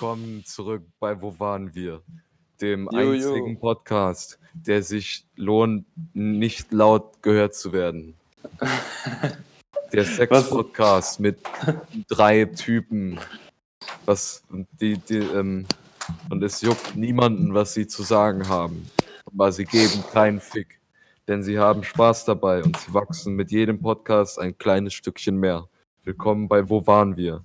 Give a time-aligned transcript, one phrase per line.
[0.00, 2.04] willkommen zurück bei Wo waren wir?
[2.60, 3.10] Dem Jo, jo.
[3.10, 8.14] einzigen Podcast, der sich lohnt, nicht laut gehört zu werden.
[9.92, 11.40] Der Sex-Podcast mit
[12.06, 13.18] drei Typen.
[14.04, 14.44] Was,
[14.80, 15.66] die, die, ähm,
[16.30, 18.88] und es juckt niemanden, was sie zu sagen haben.
[19.26, 20.78] Aber sie geben keinen Fick.
[21.26, 25.68] Denn sie haben Spaß dabei und sie wachsen mit jedem Podcast ein kleines Stückchen mehr.
[26.04, 27.42] Willkommen bei Wo waren wir?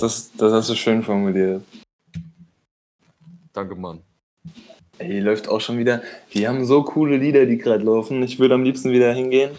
[0.00, 1.62] Das, das hast du schön formuliert.
[3.52, 4.00] Danke, Mann.
[4.98, 6.02] Ey, läuft auch schon wieder.
[6.34, 8.22] Die haben so coole Lieder, die gerade laufen.
[8.22, 9.50] Ich würde am liebsten wieder hingehen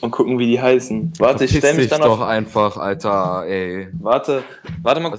[0.00, 1.12] und gucken, wie die heißen.
[1.18, 2.26] Warte, ich Verpiss stell mich dich dann doch auf.
[2.26, 3.88] einfach, Alter, ey.
[4.00, 4.42] Warte,
[4.82, 5.12] warte mal.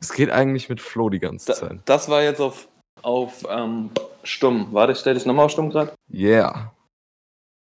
[0.00, 1.78] Es geht eigentlich mit Flo die ganze Da, Zeit.
[1.84, 2.68] das war jetzt auf,
[3.02, 3.90] auf ähm,
[4.22, 4.68] stumm.
[4.70, 5.92] Warte, ich stell dich nochmal auf stumm gerade.
[6.12, 6.72] Yeah.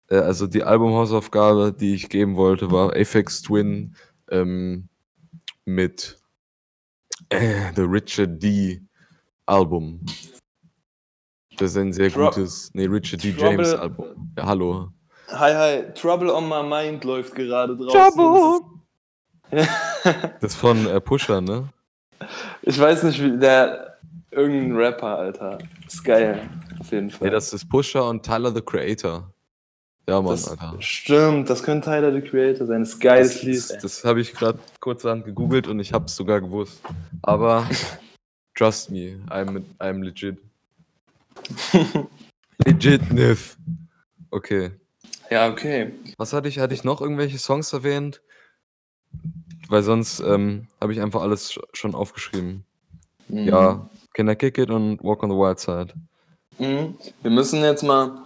[0.08, 3.94] Äh, also die Albumhausaufgabe, die ich geben wollte, war Aphex Twin
[4.30, 4.88] ähm,
[5.64, 6.18] mit
[7.28, 8.82] äh, The Richard D.
[9.46, 10.00] Album.
[11.56, 13.32] Das ist ein sehr Tro- gutes, nee, Richard D.
[13.32, 14.32] Trouble- James Album.
[14.38, 14.88] Ja, hallo.
[15.28, 15.92] Hi, hi.
[15.94, 18.60] Trouble on my mind läuft gerade draußen.
[20.40, 21.68] Das ist von äh, Pusher, ne?
[22.62, 23.98] ich weiß nicht, wie der.
[24.30, 25.58] Irgendein Rapper, Alter.
[25.86, 26.48] Ist geil.
[26.80, 27.28] Auf jeden Fall.
[27.28, 29.30] Nee, das ist Pusher und Tyler the Creator.
[30.08, 30.74] Ja, Mann, Das Alter.
[30.80, 32.80] stimmt, das könnte Tyler the Creator sein.
[32.80, 33.56] Das ist geiles Das, Lied.
[33.56, 36.80] das, das habe ich gerade kurzerhand gegoogelt und ich habe es sogar gewusst.
[37.22, 37.68] Aber
[38.56, 40.38] trust me, I'm, I'm legit.
[42.66, 43.56] legit, Niff.
[44.30, 44.72] Okay.
[45.30, 45.92] Ja, okay.
[46.18, 46.58] Was hatte ich?
[46.58, 48.20] Hatte ich noch irgendwelche Songs erwähnt?
[49.68, 52.64] Weil sonst ähm, habe ich einfach alles sch- schon aufgeschrieben.
[53.28, 53.38] Mhm.
[53.48, 55.94] Ja, Can I Kick It und Walk on the Wild Side.
[56.58, 56.96] Mhm.
[57.22, 58.22] Wir müssen jetzt mal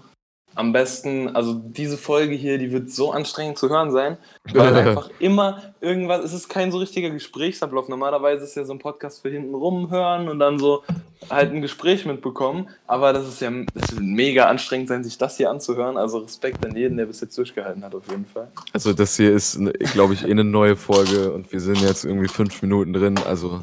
[0.57, 4.17] am besten, also diese Folge hier, die wird so anstrengend zu hören sein,
[4.53, 7.89] weil einfach immer irgendwas, es ist kein so richtiger Gesprächsablauf.
[7.89, 10.83] Normalerweise ist ja so ein Podcast für hinten rumhören und dann so
[11.31, 15.37] halt ein Gespräch mitbekommen, aber das ist ja es wird mega anstrengend sein, sich das
[15.37, 15.97] hier anzuhören.
[15.99, 18.49] Also Respekt an jeden, der bis jetzt durchgehalten hat, auf jeden Fall.
[18.73, 19.61] Also das hier ist,
[19.93, 23.19] glaube ich, eh eine neue Folge und wir sind jetzt irgendwie fünf Minuten drin.
[23.27, 23.61] Also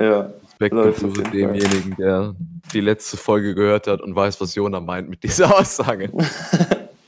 [0.00, 0.30] Ja.
[0.58, 2.34] Respekt auf zu demjenigen, der
[2.72, 6.10] die letzte Folge gehört hat und weiß, was Jona meint mit dieser Aussage.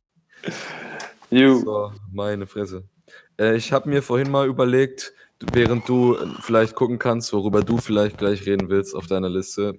[1.31, 1.61] You.
[1.61, 2.85] So, meine Fresse.
[3.39, 5.13] Äh, ich habe mir vorhin mal überlegt,
[5.53, 9.75] während du äh, vielleicht gucken kannst, worüber du vielleicht gleich reden willst auf deiner Liste,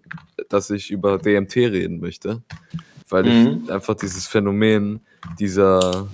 [0.50, 2.44] dass ich über DMT reden möchte.
[3.07, 3.62] Weil Mhm.
[3.66, 5.00] ich einfach dieses Phänomen
[5.40, 6.07] dieser,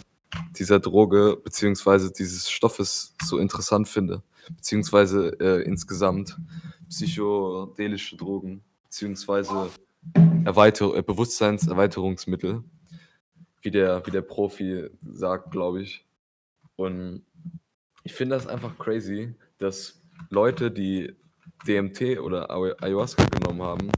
[0.57, 4.23] dieser Droge beziehungsweise dieses Stoffes so interessant finde.
[4.55, 6.37] Beziehungsweise äh, insgesamt
[6.89, 9.69] psychedelische Drogen, beziehungsweise
[10.45, 12.63] Erweiter äh, Bewusstseinserweiterungsmittel,
[13.61, 16.05] wie der, wie der Profi sagt, glaube ich.
[16.75, 17.23] Und
[18.03, 21.15] ich finde das einfach crazy, dass Leute, die
[21.67, 23.89] DMT oder Ayahu- Ayahuasca genommen haben,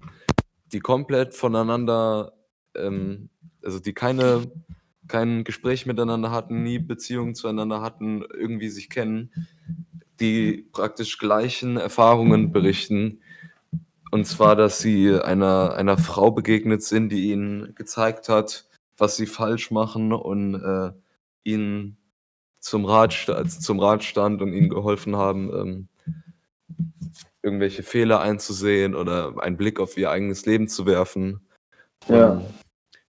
[0.72, 2.34] die komplett voneinander,
[2.76, 3.30] ähm,
[3.64, 4.50] also die keine,
[5.08, 9.32] kein Gespräch miteinander hatten, nie Beziehungen zueinander hatten, irgendwie sich kennen,
[10.20, 13.22] die praktisch gleichen Erfahrungen berichten.
[14.12, 18.66] Und zwar, dass sie einer, einer Frau begegnet sind, die ihnen gezeigt hat,
[18.98, 20.92] was sie falsch machen und äh,
[21.44, 21.98] ihnen
[22.60, 23.14] zum Rat,
[23.60, 25.88] zum Rat stand und ihnen geholfen haben, ähm,
[27.44, 31.42] irgendwelche Fehler einzusehen oder einen Blick auf ihr eigenes Leben zu werfen.
[32.08, 32.32] Ja.
[32.32, 32.46] Und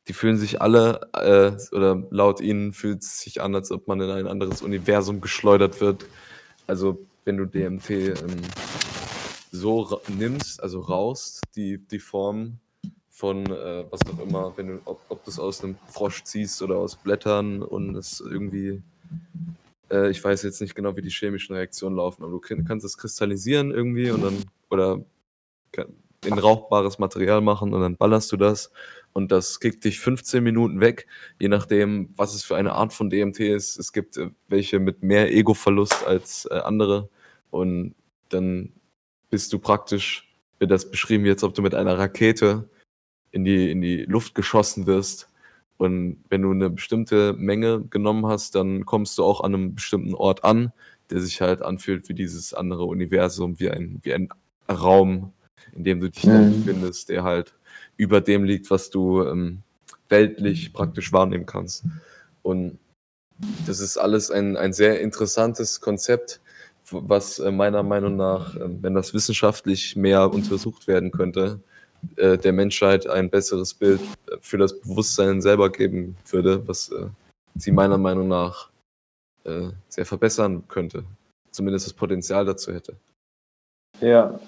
[0.09, 4.01] die fühlen sich alle, äh, oder laut ihnen fühlt es sich an, als ob man
[4.01, 6.07] in ein anderes Universum geschleudert wird.
[6.67, 8.41] Also wenn du DMT ähm,
[9.53, 12.59] so nimmst, also raust, die, die Form
[13.11, 16.63] von äh, was auch immer, wenn du, ob, ob du es aus einem Frosch ziehst
[16.63, 18.81] oder aus Blättern und es irgendwie,
[19.91, 22.87] äh, ich weiß jetzt nicht genau, wie die chemischen Reaktionen laufen, aber du kann- kannst
[22.87, 25.05] es kristallisieren irgendwie und dann, oder
[26.25, 28.73] in rauchbares Material machen und dann ballerst du das
[29.13, 31.07] und das kickt dich 15 Minuten weg,
[31.39, 33.79] je nachdem, was es für eine Art von DMT ist.
[33.79, 37.09] Es gibt äh, welche mit mehr Ego-Verlust als äh, andere
[37.51, 37.95] und
[38.29, 38.73] dann
[39.31, 42.69] bist du praktisch, wird das beschrieben, wie als ob du mit einer Rakete
[43.31, 45.29] in die, in die Luft geschossen wirst.
[45.77, 50.15] Und wenn du eine bestimmte Menge genommen hast, dann kommst du auch an einem bestimmten
[50.15, 50.73] Ort an,
[51.11, 54.29] der sich halt anfühlt wie dieses andere Universum, wie ein, wie ein
[54.69, 55.33] Raum,
[55.75, 56.31] in dem du dich mhm.
[56.31, 57.55] dann befindest, der halt
[57.97, 59.63] über dem liegt, was du ähm,
[60.09, 61.85] weltlich praktisch wahrnehmen kannst.
[62.43, 62.79] Und
[63.67, 66.41] das ist alles ein, ein sehr interessantes Konzept,
[66.91, 71.61] was äh, meiner Meinung nach, äh, wenn das wissenschaftlich mehr untersucht werden könnte,
[72.17, 74.01] äh, der Menschheit ein besseres Bild
[74.41, 77.07] für das Bewusstsein selber geben würde, was äh,
[77.57, 78.71] sie meiner Meinung nach
[79.45, 81.05] äh, sehr verbessern könnte.
[81.51, 82.97] Zumindest das Potenzial dazu hätte.
[84.01, 84.39] Ja.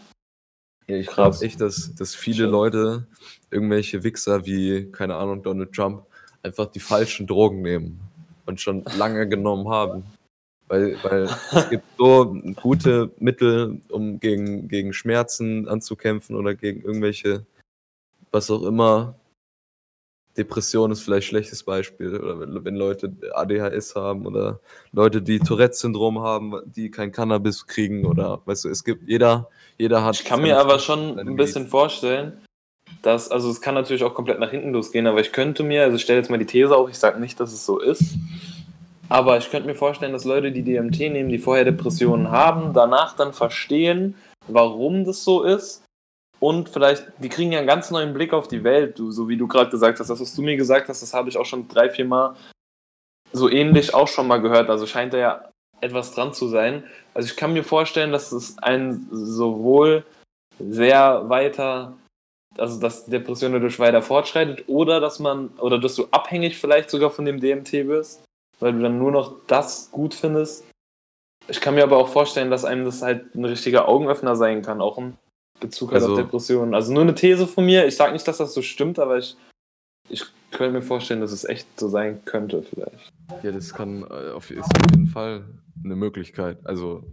[0.86, 3.06] ja ich glaube echt, dass, dass viele Leute,
[3.50, 6.06] irgendwelche Wichser wie, keine Ahnung, Donald Trump,
[6.42, 8.00] einfach die falschen Drogen nehmen
[8.46, 10.04] und schon lange genommen haben.
[10.70, 17.44] Weil, weil es gibt so gute Mittel, um gegen, gegen Schmerzen anzukämpfen oder gegen irgendwelche,
[18.30, 19.16] was auch immer.
[20.38, 22.16] Depression ist vielleicht ein schlechtes Beispiel.
[22.16, 24.60] Oder wenn, wenn Leute ADHS haben oder
[24.92, 30.04] Leute, die Tourette-Syndrom haben, die kein Cannabis kriegen oder weißt du, es gibt jeder, jeder
[30.04, 30.20] hat.
[30.20, 32.40] Ich kann mir aber schon ein bisschen vorstellen,
[33.02, 35.96] dass, also es kann natürlich auch komplett nach hinten losgehen, aber ich könnte mir, also
[35.96, 38.14] ich stelle jetzt mal die These auf, ich sage nicht, dass es so ist,
[39.10, 43.16] aber ich könnte mir vorstellen, dass Leute, die DMT nehmen, die vorher Depressionen haben, danach
[43.16, 44.14] dann verstehen,
[44.46, 45.84] warum das so ist.
[46.38, 49.36] Und vielleicht, die kriegen ja einen ganz neuen Blick auf die Welt, du, so wie
[49.36, 50.10] du gerade gesagt hast.
[50.10, 52.36] Das, was du mir gesagt hast, das habe ich auch schon drei, vier Mal
[53.32, 54.70] so ähnlich auch schon mal gehört.
[54.70, 56.84] Also scheint da ja etwas dran zu sein.
[57.12, 60.04] Also ich kann mir vorstellen, dass es ein sowohl
[60.60, 61.94] sehr weiter,
[62.56, 67.10] also dass Depression dadurch weiter fortschreitet oder dass man, oder dass du abhängig vielleicht sogar
[67.10, 68.22] von dem DMT wirst
[68.60, 70.64] weil du dann nur noch das gut findest.
[71.48, 74.80] Ich kann mir aber auch vorstellen, dass einem das halt ein richtiger Augenöffner sein kann,
[74.80, 75.14] auch im
[75.58, 76.74] Bezug halt also, auf Depressionen.
[76.74, 77.86] Also nur eine These von mir.
[77.86, 79.36] Ich sage nicht, dass das so stimmt, aber ich,
[80.08, 83.10] ich könnte mir vorstellen, dass es echt so sein könnte vielleicht.
[83.42, 85.44] Ja, das kann äh, auf, ist auf jeden Fall
[85.84, 86.58] eine Möglichkeit.
[86.64, 87.04] Also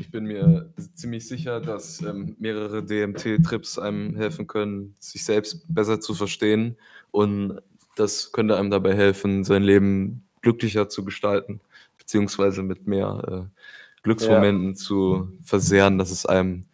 [0.00, 6.00] ich bin mir ziemlich sicher, dass ähm, mehrere DMT-Trips einem helfen können, sich selbst besser
[6.00, 6.76] zu verstehen
[7.10, 7.60] und
[7.96, 11.60] das könnte einem dabei helfen, sein Leben glücklicher zu gestalten,
[11.98, 14.74] beziehungsweise mit mehr äh, Glücksmomenten ja.
[14.74, 16.66] zu versehren, dass es einem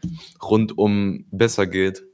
[0.42, 2.04] rundum besser geht.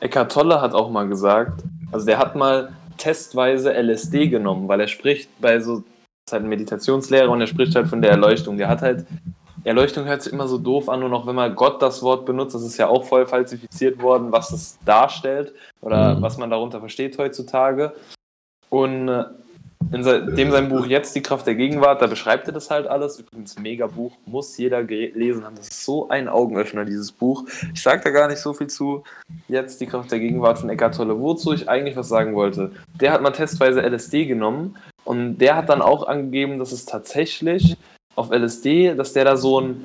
[0.00, 4.88] Eckhart Tolle hat auch mal gesagt, also der hat mal testweise LSD genommen, weil er
[4.88, 5.84] spricht bei so, das
[6.26, 8.56] ist halt ein Meditationslehrer und er spricht halt von der Erleuchtung.
[8.56, 9.06] Der hat halt,
[9.62, 12.56] Erleuchtung hört sich immer so doof an, nur noch wenn man Gott das Wort benutzt,
[12.56, 16.22] das ist ja auch voll falsifiziert worden, was das darstellt oder mhm.
[16.22, 17.94] was man darunter versteht heutzutage.
[18.68, 19.26] Und äh,
[19.92, 20.02] in
[20.36, 23.18] dem sein Buch Jetzt die Kraft der Gegenwart, da beschreibt er das halt alles.
[23.18, 25.56] Übrigens, mega Buch, muss jeder lesen haben.
[25.56, 27.44] Das ist so ein Augenöffner, dieses Buch.
[27.72, 29.04] Ich sage da gar nicht so viel zu.
[29.48, 32.72] Jetzt die Kraft der Gegenwart von Eckhart Tolle, wozu ich eigentlich was sagen wollte.
[33.00, 37.76] Der hat mal testweise LSD genommen und der hat dann auch angegeben, dass es tatsächlich
[38.16, 39.84] auf LSD, dass der da so ein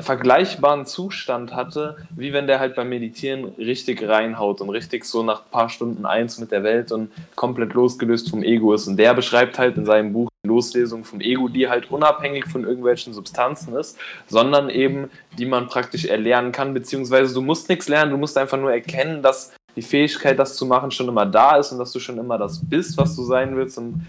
[0.00, 5.40] vergleichbaren Zustand hatte, wie wenn der halt beim Meditieren richtig reinhaut und richtig so nach
[5.40, 8.86] ein paar Stunden eins mit der Welt und komplett losgelöst vom Ego ist.
[8.86, 12.64] Und der beschreibt halt in seinem Buch die Loslesung vom Ego, die halt unabhängig von
[12.64, 13.98] irgendwelchen Substanzen ist,
[14.28, 18.58] sondern eben, die man praktisch erlernen kann, beziehungsweise du musst nichts lernen, du musst einfach
[18.58, 21.98] nur erkennen, dass die Fähigkeit, das zu machen, schon immer da ist und dass du
[21.98, 23.78] schon immer das bist, was du sein willst.
[23.78, 24.06] Und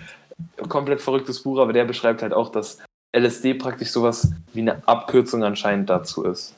[0.67, 2.79] komplett verrücktes Buch, aber der beschreibt halt auch, dass
[3.15, 6.55] LSD praktisch sowas wie eine Abkürzung anscheinend dazu ist.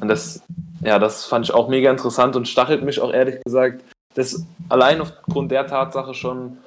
[0.00, 0.42] Und das,
[0.82, 3.84] ja, das fand ich auch mega interessant und stachelt mich auch ehrlich gesagt.
[4.14, 6.58] Das allein aufgrund der Tatsache schon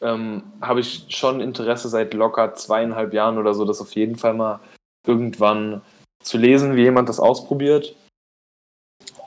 [0.00, 4.34] ähm, habe ich schon Interesse seit locker zweieinhalb Jahren oder so, das auf jeden Fall
[4.34, 4.60] mal
[5.06, 5.82] irgendwann
[6.22, 7.94] zu lesen, wie jemand das ausprobiert.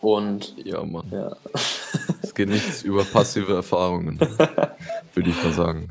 [0.01, 1.07] Und ja, Mann.
[1.11, 1.35] Ja.
[2.21, 4.19] Es geht nichts über passive Erfahrungen,
[5.13, 5.89] würde ich mal sagen.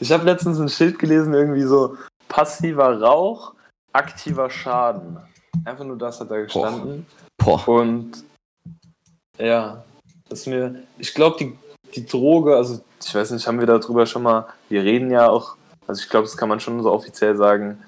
[0.00, 1.96] Ich habe letztens ein Schild gelesen, irgendwie so,
[2.28, 3.54] passiver Rauch,
[3.92, 5.18] aktiver Schaden.
[5.64, 7.06] Einfach nur das hat da gestanden.
[7.36, 7.64] Boah.
[7.64, 7.80] Boah.
[7.80, 8.24] Und
[9.38, 9.84] ja,
[10.28, 11.58] das mir, ich glaube, die,
[11.94, 15.56] die Droge, also ich weiß nicht, haben wir darüber schon mal, wir reden ja auch,
[15.86, 17.82] also ich glaube, das kann man schon so offiziell sagen.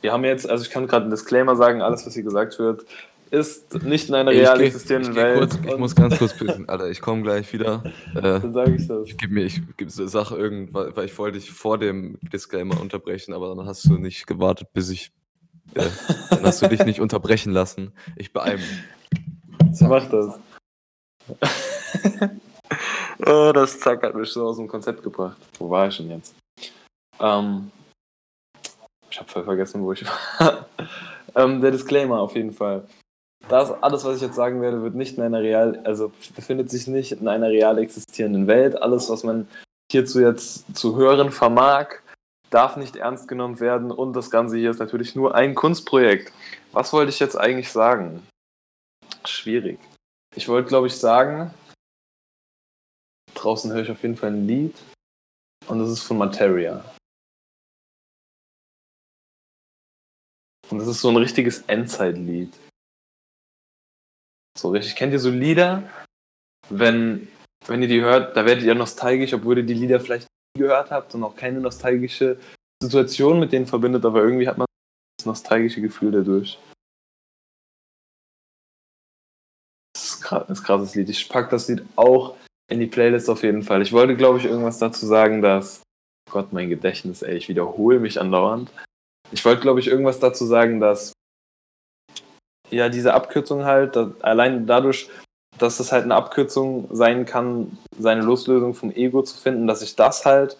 [0.00, 2.84] Wir haben jetzt, also ich kann gerade einen Disclaimer sagen, alles, was hier gesagt wird,
[3.30, 5.38] ist nicht in einer real existierenden Welt.
[5.38, 6.90] Kurz, ich muss ganz kurz pissen, Alter.
[6.90, 7.82] Ich komme gleich wieder.
[8.14, 9.06] Äh, dann sage ich das.
[9.06, 13.32] Ich gebe mir, ich gebe Sache irgendwas, weil ich wollte dich vor dem Disclaimer unterbrechen,
[13.32, 15.12] aber dann hast du nicht gewartet, bis ich.
[15.74, 15.86] Äh,
[16.30, 17.92] dann hast du dich nicht unterbrechen lassen.
[18.16, 19.80] Ich beeile mich.
[19.80, 20.38] Mach das.
[23.26, 25.36] oh, das Zack hat mich so aus dem Konzept gebracht.
[25.58, 26.34] Wo war ich denn jetzt?
[27.20, 27.70] Ähm,
[29.08, 30.04] ich habe voll vergessen, wo ich
[30.38, 30.66] war.
[31.36, 32.88] ähm, der Disclaimer auf jeden Fall
[33.50, 36.86] das alles, was ich jetzt sagen werde, wird nicht in einer real, also befindet sich
[36.86, 38.80] nicht in einer real existierenden Welt.
[38.80, 39.48] Alles, was man
[39.90, 41.88] hierzu jetzt zu hören vermag,
[42.50, 46.32] darf nicht ernst genommen werden und das Ganze hier ist natürlich nur ein Kunstprojekt.
[46.72, 48.26] Was wollte ich jetzt eigentlich sagen?
[49.24, 49.78] Schwierig.
[50.36, 51.52] Ich wollte, glaube ich, sagen,
[53.34, 54.76] draußen höre ich auf jeden Fall ein Lied
[55.66, 56.84] und das ist von Materia.
[60.70, 62.52] Und das ist so ein richtiges Endzeitlied.
[64.60, 64.94] So richtig.
[64.94, 65.82] Kennt ihr so Lieder,
[66.68, 67.28] wenn,
[67.66, 70.90] wenn ihr die hört, da werdet ihr nostalgisch, obwohl ihr die Lieder vielleicht nie gehört
[70.90, 72.38] habt und auch keine nostalgische
[72.82, 74.66] Situation mit denen verbindet, aber irgendwie hat man
[75.16, 76.58] das nostalgische Gefühl dadurch.
[79.94, 81.08] Das ist, ein krasses Lied.
[81.08, 82.36] Ich packe das Lied auch
[82.70, 83.80] in die Playlist auf jeden Fall.
[83.80, 85.82] Ich wollte, glaube ich, irgendwas dazu sagen, dass.
[86.30, 88.70] Gott, mein Gedächtnis, ey, ich wiederhole mich andauernd.
[89.32, 91.12] Ich wollte, glaube ich, irgendwas dazu sagen, dass
[92.70, 95.08] ja diese Abkürzung halt, allein dadurch,
[95.58, 99.96] dass es halt eine Abkürzung sein kann, seine Loslösung vom Ego zu finden, dass ich
[99.96, 100.56] das halt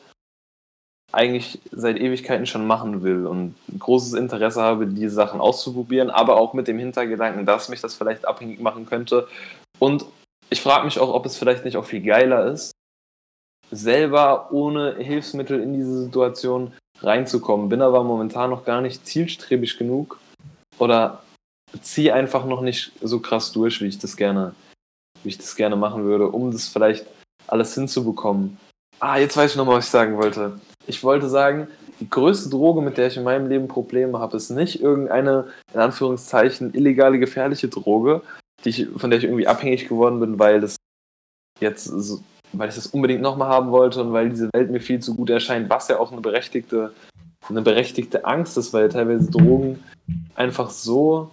[1.13, 6.55] eigentlich seit Ewigkeiten schon machen will und großes Interesse habe, diese Sachen auszuprobieren, aber auch
[6.55, 9.27] mit dem Hintergedanken, dass mich das vielleicht abhängig machen könnte.
[9.79, 10.05] Und
[10.51, 12.73] ich frage mich auch, ob es vielleicht nicht auch viel geiler ist,
[13.71, 17.69] selber ohne Hilfsmittel in diese Situation reinzukommen.
[17.69, 20.19] Bin aber momentan noch gar nicht zielstrebig genug
[20.79, 21.23] oder
[21.83, 24.55] ziehe einfach noch nicht so krass durch, wie ich das gerne,
[25.23, 27.07] wie ich das gerne machen würde, um das vielleicht
[27.47, 28.59] alles hinzubekommen.
[28.99, 30.61] Ah, jetzt weiß ich noch mal, was ich sagen wollte.
[30.87, 31.69] Ich wollte sagen,
[32.01, 35.81] die größte Droge, mit der ich in meinem Leben Probleme habe, ist nicht irgendeine, in
[35.81, 38.23] Anführungszeichen, illegale, gefährliche Droge,
[38.65, 40.77] die ich, von der ich irgendwie abhängig geworden bin, weil das
[41.61, 42.21] jetzt so,
[42.53, 45.31] weil ich das unbedingt nochmal haben wollte und weil diese Welt mir viel zu gut
[45.31, 46.93] erscheint, was ja auch eine berechtigte,
[47.49, 49.83] eine berechtigte Angst ist, weil teilweise Drogen
[50.35, 51.31] einfach so,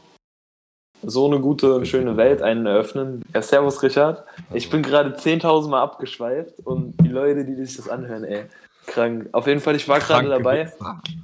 [1.03, 3.23] so eine gute und schöne Welt einen eröffnen.
[3.33, 4.23] Ja, servus Richard.
[4.53, 8.45] Ich bin gerade 10.000 Mal abgeschweift und die Leute, die sich das anhören, ey,
[8.87, 9.29] krank.
[9.31, 10.71] Auf jeden Fall, ich war gerade dabei.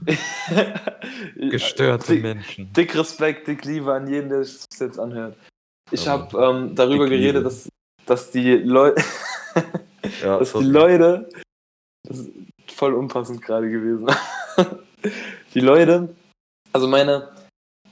[1.35, 2.71] Gestörte dick, Menschen.
[2.73, 5.35] Dick Respekt, dick Liebe an jeden, der sich das jetzt anhört.
[5.91, 7.69] Ich habe ähm, darüber geredet, dass,
[8.05, 9.01] dass die Leute,
[10.23, 11.29] ja, dass die Leute,
[12.07, 12.31] das ist
[12.67, 14.07] voll unpassend gerade gewesen.
[15.53, 16.15] die Leute,
[16.71, 17.29] also meine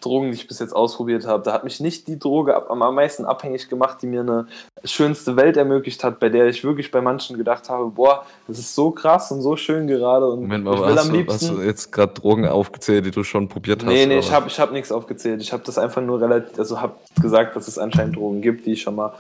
[0.02, 3.26] Drogen, die ich bis jetzt ausprobiert habe, da hat mich nicht die Droge am meisten
[3.26, 4.48] abhängig gemacht, die mir eine
[4.84, 8.76] schönste Welt ermöglicht hat, bei der ich wirklich bei manchen gedacht habe, boah, das ist
[8.76, 11.34] so krass und so schön gerade und Moment mal, ich will hast, am liebsten...
[11.34, 13.90] hast du jetzt gerade Drogen aufgezählt, die du schon probiert hast?
[13.90, 14.20] Nee, nee, oder?
[14.20, 15.42] ich habe ich hab nichts aufgezählt.
[15.42, 18.74] Ich habe das einfach nur relativ, also habe gesagt, dass es anscheinend Drogen gibt, die
[18.74, 19.14] ich schon mal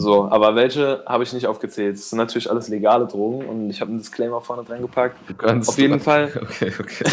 [0.00, 1.96] so, aber welche habe ich nicht aufgezählt?
[1.96, 5.16] Das sind natürlich alles legale Drogen und ich habe einen Disclaimer vorne dran gepackt.
[5.26, 6.30] Du kannst auf jeden Fall.
[6.40, 7.04] Okay, okay.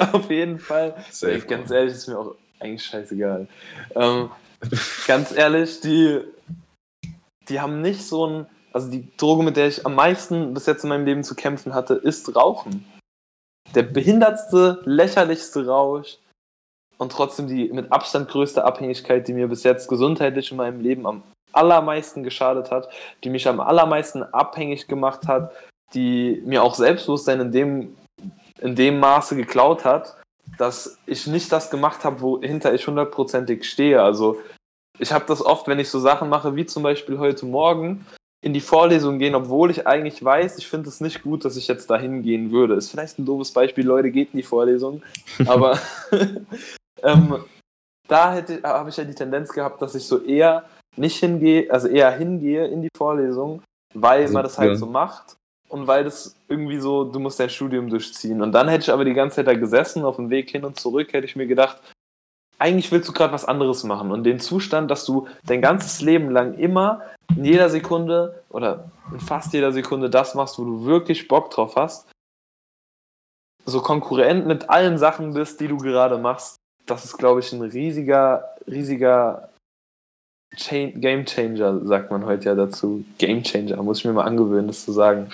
[0.12, 0.96] auf jeden Fall.
[1.12, 3.46] Safe, ganz ehrlich, ist mir auch eigentlich scheißegal.
[3.94, 4.30] Ähm,
[5.06, 6.20] ganz ehrlich, die,
[7.48, 8.46] die haben nicht so ein.
[8.72, 11.74] Also die Droge, mit der ich am meisten bis jetzt in meinem Leben zu kämpfen
[11.74, 12.84] hatte, ist Rauchen.
[13.72, 16.18] Der behindertste, lächerlichste Rausch
[16.98, 21.06] und trotzdem die mit Abstand größte Abhängigkeit, die mir bis jetzt gesundheitlich in meinem Leben
[21.06, 22.88] am allermeisten geschadet hat,
[23.22, 25.52] die mich am allermeisten abhängig gemacht hat,
[25.94, 27.96] die mir auch Selbstbewusstsein in dem,
[28.60, 30.16] in dem Maße geklaut hat,
[30.58, 34.02] dass ich nicht das gemacht habe, wohinter ich hundertprozentig stehe.
[34.02, 34.40] Also
[34.98, 38.06] ich habe das oft, wenn ich so Sachen mache, wie zum Beispiel heute Morgen,
[38.44, 41.66] in die Vorlesung gehen, obwohl ich eigentlich weiß, ich finde es nicht gut, dass ich
[41.66, 42.74] jetzt dahin gehen würde.
[42.74, 45.02] Ist vielleicht ein doofes Beispiel, Leute, geht in die Vorlesung.
[45.46, 45.78] Aber
[47.02, 47.44] ähm,
[48.06, 52.10] da habe ich ja die Tendenz gehabt, dass ich so eher nicht hingehe, also eher
[52.12, 53.62] hingehe in die Vorlesung,
[53.94, 54.76] weil also, man das halt ja.
[54.76, 55.36] so macht
[55.74, 58.42] und weil das irgendwie so, du musst dein Studium durchziehen.
[58.42, 60.78] Und dann hätte ich aber die ganze Zeit da gesessen, auf dem Weg hin und
[60.78, 61.80] zurück, hätte ich mir gedacht,
[62.60, 64.12] eigentlich willst du gerade was anderes machen.
[64.12, 67.02] Und den Zustand, dass du dein ganzes Leben lang immer
[67.36, 71.74] in jeder Sekunde oder in fast jeder Sekunde das machst, wo du wirklich Bock drauf
[71.74, 72.08] hast,
[73.66, 76.54] so konkurrent mit allen Sachen bist, die du gerade machst,
[76.86, 79.48] das ist, glaube ich, ein riesiger, riesiger
[80.54, 83.04] Chain Game Changer, sagt man heute ja dazu.
[83.18, 85.28] Game Changer, muss ich mir mal angewöhnen, das zu sagen.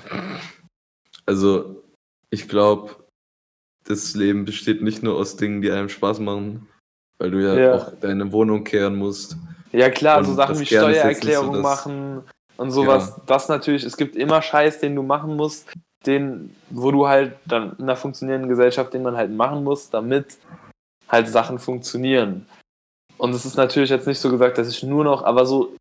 [1.27, 1.83] Also,
[2.31, 2.97] ich glaube,
[3.85, 6.69] das Leben besteht nicht nur aus Dingen, die einem Spaß machen,
[7.19, 7.75] weil du ja, ja.
[7.75, 9.37] auch deine Wohnung kehren musst.
[9.73, 12.23] Ja, klar, so Sachen wie Steuererklärung so machen
[12.57, 13.15] und sowas.
[13.17, 13.23] Ja.
[13.27, 15.69] Das natürlich, es gibt immer Scheiß, den du machen musst,
[16.07, 20.39] den, wo du halt dann in einer funktionierenden Gesellschaft, den man halt machen muss, damit
[21.09, 22.47] halt Sachen funktionieren.
[23.21, 25.77] Und es ist natürlich jetzt nicht so gesagt, dass ich nur noch, aber so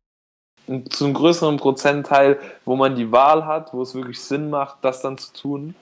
[0.90, 5.00] zu einem größeren Prozentteil, wo man die Wahl hat, wo es wirklich Sinn macht, das
[5.00, 5.74] dann zu tun.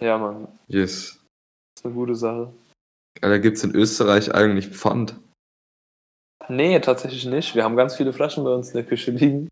[0.00, 0.48] Ja, Mann.
[0.66, 1.20] Yes.
[1.74, 2.52] Das ist eine gute Sache.
[3.20, 5.14] Da gibt es in Österreich eigentlich Pfand.
[6.48, 7.54] Nee, tatsächlich nicht.
[7.54, 9.48] Wir haben ganz viele Flaschen bei uns in der Küche liegen.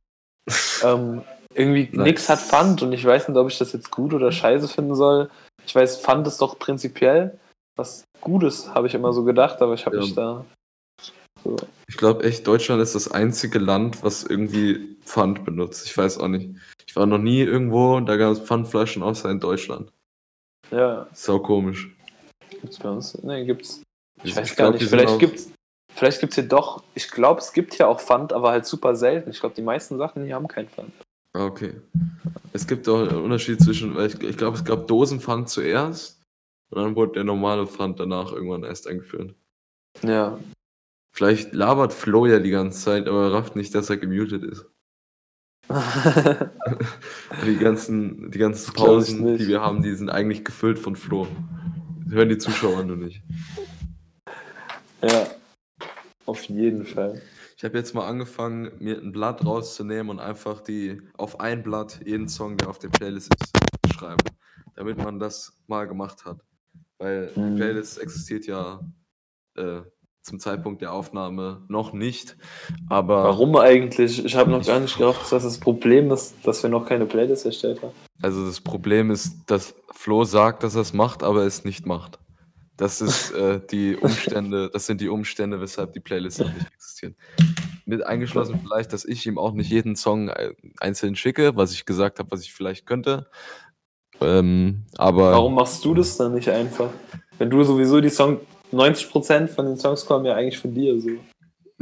[0.83, 1.23] ähm,
[1.55, 2.05] irgendwie nice.
[2.07, 4.97] nichts hat Pfand und ich weiß nicht, ob ich das jetzt gut oder scheiße finden
[4.97, 5.31] soll.
[5.65, 7.39] Ich weiß, fand es doch prinzipiell
[7.77, 10.03] was Gutes, habe ich immer so gedacht, aber ich habe Ja.
[10.03, 10.45] mich da.
[11.47, 11.57] So.
[11.89, 15.87] Ich glaube echt, Deutschland ist das einzige Land, was irgendwie Pfand benutzt.
[15.87, 16.51] Ich weiß auch nicht.
[16.87, 19.93] Ich war noch nie irgendwo, da gab es Pfandflaschen außer in Deutschland.
[20.71, 21.95] Ja, Sau komisch.
[22.51, 23.23] gibt's bei uns?
[23.23, 23.83] Ne, gibt's.
[24.23, 24.91] Ich Ich weiß glaub, gar wir nicht.
[24.91, 25.53] Vielleicht gibt's.
[25.95, 26.83] Vielleicht gibt's hier doch.
[26.95, 29.31] Ich glaube, es gibt ja auch Pfand, aber halt super selten.
[29.31, 30.93] Ich glaube, die meisten Sachen hier haben kein Pfand.
[31.33, 31.75] Ah, okay.
[32.53, 36.21] Es gibt auch einen Unterschied zwischen, weil ich, ich glaube, es gab Dosenpfand zuerst
[36.71, 39.35] und dann wurde der normale Pfand danach irgendwann erst eingeführt.
[40.03, 40.39] Ja.
[41.17, 44.67] Vielleicht labert Flo ja die ganze Zeit, aber er rafft nicht, dass er gemutet ist.
[47.47, 51.27] Die ganzen, die ganzen Pausen, die wir haben, die sind eigentlich gefüllt von Flo.
[52.05, 53.23] Das hören die Zuschauer nur nicht.
[55.03, 55.27] ja.
[56.27, 57.23] Auf jeden Fall.
[57.57, 62.01] Ich habe jetzt mal angefangen, mir ein Blatt rauszunehmen und einfach die auf ein Blatt
[62.05, 63.53] jeden Song, der auf der Playlist ist,
[63.87, 64.23] zu schreiben.
[64.75, 66.41] Damit man das mal gemacht hat.
[66.99, 67.57] Weil die Mhm.
[67.57, 68.81] Playlist existiert ja
[69.57, 69.81] äh,
[70.27, 72.37] zum Zeitpunkt der Aufnahme noch nicht.
[72.89, 74.25] Aber Warum eigentlich?
[74.25, 77.47] Ich habe noch gar nicht gerafft, dass das Problem ist, dass wir noch keine Playlist
[77.47, 77.93] erstellt haben.
[78.21, 82.19] also das Problem ist, dass Flo sagt, dass er es macht, aber es nicht macht.
[82.77, 87.15] Das ist äh, die Umstände, das sind die Umstände, weshalb die Playlist noch nicht existiert.
[87.87, 90.31] Mit eingeschlossen vielleicht, dass ich ihm auch nicht jeden Song
[90.81, 93.29] einzeln schicke, was ich gesagt habe, was ich vielleicht könnte.
[94.21, 96.91] Ähm, aber Warum machst du das dann nicht einfach?
[97.39, 98.41] Wenn du sowieso die Song,
[98.73, 101.11] 90% von den Songs kommen ja eigentlich von dir so.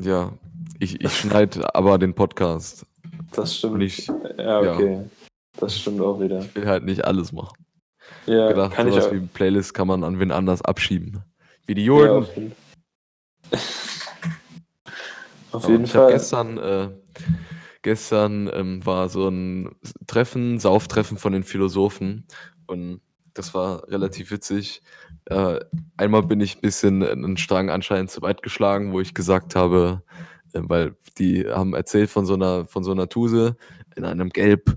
[0.01, 0.33] ja,
[0.79, 2.87] ich, ich schneide aber den Podcast.
[3.33, 3.83] Das stimmt.
[3.83, 4.07] Ich
[4.39, 5.05] ja, okay.
[5.59, 6.45] Das stimmt auch wieder.
[6.55, 7.57] will halt nicht alles machen.
[8.27, 9.13] Ja, gedacht, kann ich sowas auch.
[9.13, 11.23] wie Playlist kann man an wen anders abschieben.
[11.67, 12.17] Wie die Ja, Jürgen.
[12.19, 12.53] auf jeden,
[15.53, 16.13] auf jeden ich Fall.
[16.13, 16.89] gestern, äh,
[17.83, 19.71] gestern ähm, war so ein
[20.07, 22.27] Treffen, Sauftreffen von den Philosophen
[22.67, 23.01] und
[23.35, 24.83] das war relativ witzig.
[25.27, 25.61] Äh,
[25.97, 30.03] einmal bin ich ein bisschen einen Strang anscheinend zu weit geschlagen, wo ich gesagt habe,
[30.53, 33.57] äh, weil die haben erzählt von so einer, von so einer Tuse
[33.97, 34.77] in einem gelb,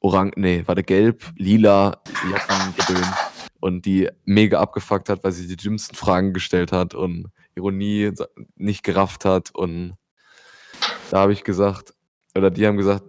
[0.00, 3.16] orang, nee, warte, gelb, lila Jackengedöns
[3.60, 8.12] und die mega abgefuckt hat, weil sie die dümmsten Fragen gestellt hat und Ironie
[8.56, 9.94] nicht gerafft hat und
[11.10, 11.94] da habe ich gesagt,
[12.36, 13.02] oder die haben gesagt,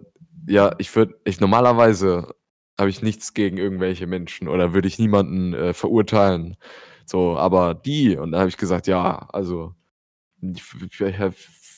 [0.48, 2.34] ja, ich würde, ich normalerweise
[2.80, 6.56] habe ich nichts gegen irgendwelche Menschen oder würde ich niemanden äh, verurteilen.
[7.06, 9.74] So, aber die, und da habe ich gesagt, ja, also
[10.40, 11.00] ich, ich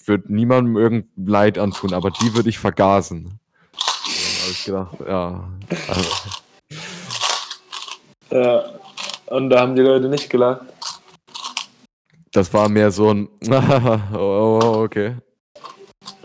[0.06, 3.40] würde niemandem irgendein Leid antun, aber die würde ich vergasen.
[3.72, 5.48] Da habe ich gedacht, ja,
[5.88, 6.10] also,
[8.30, 8.64] Ja.
[9.26, 10.62] Und da haben die Leute nicht gelacht.
[12.32, 13.28] das war mehr so ein,
[14.14, 15.16] oh, oh, okay.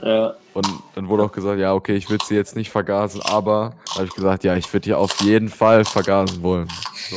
[0.01, 0.35] Ja.
[0.53, 4.05] Und dann wurde auch gesagt, ja, okay, ich würde sie jetzt nicht vergasen, aber habe
[4.05, 6.67] ich gesagt, ja, ich würde die auf jeden Fall vergasen wollen.
[7.09, 7.15] So.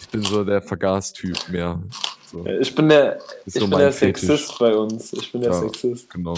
[0.00, 1.82] Ich bin so der Vergastyp mehr.
[2.30, 2.44] So.
[2.46, 4.22] Ich bin der, ich so bin der Fetisch.
[4.26, 5.12] Sexist bei uns.
[5.12, 5.58] Ich bin der Ja.
[5.60, 6.10] Sexist.
[6.10, 6.34] Genau.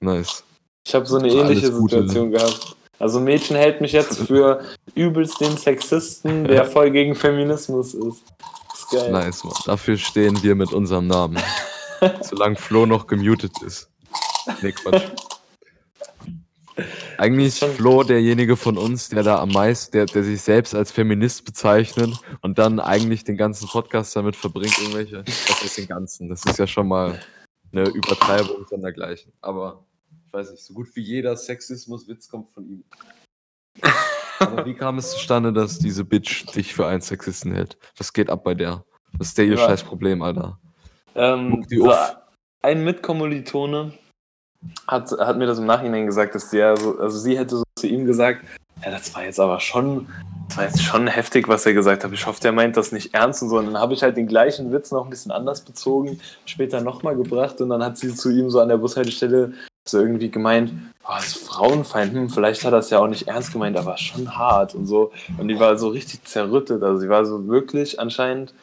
[0.00, 0.42] Nice.
[0.86, 1.96] Ich habe so eine ähnliche Gute.
[2.02, 2.76] Situation gehabt.
[2.98, 4.62] Also Mädchen hält mich jetzt für
[4.94, 8.22] übelst den Sexisten, der voll gegen Feminismus ist.
[8.74, 9.10] ist geil.
[9.10, 9.54] Nice, Mann.
[9.66, 11.38] Dafür stehen wir mit unserem Namen.
[12.22, 13.88] Solange Flo noch gemutet ist.
[14.62, 15.02] Nee, Quatsch.
[17.18, 20.90] Eigentlich ist Flo derjenige von uns, der da am meisten, der, der sich selbst als
[20.90, 26.28] Feminist bezeichnet und dann eigentlich den ganzen Podcast damit verbringt, irgendwelche, das ist den ganzen.
[26.28, 27.20] Das ist ja schon mal
[27.70, 29.32] eine Übertreibung sondergleichen.
[29.40, 29.84] Aber
[30.26, 32.84] ich weiß nicht, so gut wie jeder Sexismus-Witz kommt von ihm.
[34.40, 37.78] Aber wie kam es zustande, dass diese Bitch dich für einen Sexisten hält?
[37.96, 38.84] Was geht ab bei der?
[39.16, 39.66] Was ist der ihr Ja.
[39.66, 40.58] scheiß Problem, Alter?
[41.14, 41.92] Ähm, so,
[42.62, 43.96] ein Mitkommilitone
[44.86, 47.64] hat, hat mir das im Nachhinein gesagt, dass sie ja so, also sie hätte so
[47.78, 48.44] zu ihm gesagt,
[48.84, 50.08] ja, das war jetzt aber schon,
[50.48, 52.12] das war jetzt schon heftig, was er gesagt hat.
[52.12, 53.58] Ich hoffe, der meint das nicht ernst und so.
[53.58, 57.16] Und dann habe ich halt den gleichen Witz noch ein bisschen anders bezogen, später nochmal
[57.16, 59.52] gebracht und dann hat sie zu ihm so an der Bushaltestelle
[59.86, 60.72] so irgendwie gemeint,
[61.06, 64.36] das ist Frauenfeind, hm, vielleicht hat er es ja auch nicht ernst gemeint, aber schon
[64.36, 65.12] hart und so.
[65.38, 68.54] Und die war so richtig zerrüttet, also sie war so wirklich anscheinend,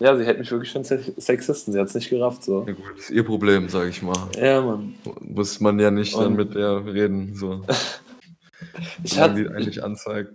[0.00, 2.64] ja, sie hält mich wirklich für einen Se- Sexisten, sie hat es nicht gerafft, so.
[2.66, 4.28] Ja gut, ist ihr Problem, sag ich mal.
[4.36, 4.94] Ja, Mann.
[5.20, 7.62] Muss man ja nicht dann Und- mit der reden, so.
[9.02, 10.32] Ich Wenn man die eigentlich anzeigt.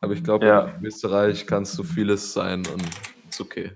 [0.00, 0.72] Aber ich glaube, Ja.
[0.78, 2.82] in Österreich kannst du vieles sein und
[3.30, 3.72] ist okay.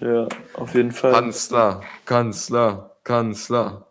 [0.00, 1.12] ja, auf jeden Fall.
[1.12, 3.86] Kanzler, Kanzler, Kanzler.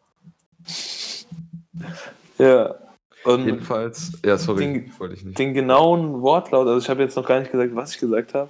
[2.37, 2.75] Ja.
[3.23, 5.37] Und Jedenfalls, ja, sorry, Den- wollte ich nicht.
[5.39, 8.49] den genauen Wortlaut, also ich habe jetzt noch gar nicht gesagt, was ich gesagt habe.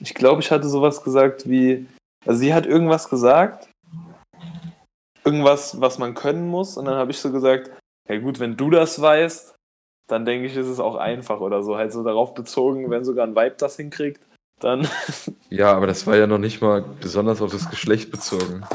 [0.00, 1.86] Ich glaube, ich hatte sowas gesagt wie,
[2.26, 3.68] also sie hat irgendwas gesagt,
[5.24, 7.70] irgendwas, was man können muss, und dann habe ich so gesagt,
[8.08, 9.54] ja gut, wenn du das weißt,
[10.08, 13.26] dann denke ich, ist es auch einfach oder so, halt so darauf bezogen, wenn sogar
[13.26, 14.20] ein Vibe das hinkriegt,
[14.60, 14.88] dann.
[15.50, 18.66] Ja, aber das war ja noch nicht mal besonders auf das Geschlecht bezogen.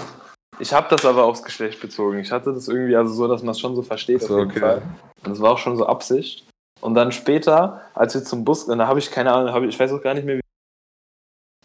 [0.60, 2.20] Ich habe das aber aufs Geschlecht bezogen.
[2.20, 4.52] Ich hatte das irgendwie also so, dass man es schon so versteht So, auf jeden
[4.52, 4.60] okay.
[4.60, 4.82] Fall.
[5.26, 6.48] Und es war auch schon so Absicht.
[6.82, 9.92] Und dann später, als wir zum Bus, da habe ich keine Ahnung, ich, ich weiß
[9.92, 10.42] auch gar nicht mehr, wie.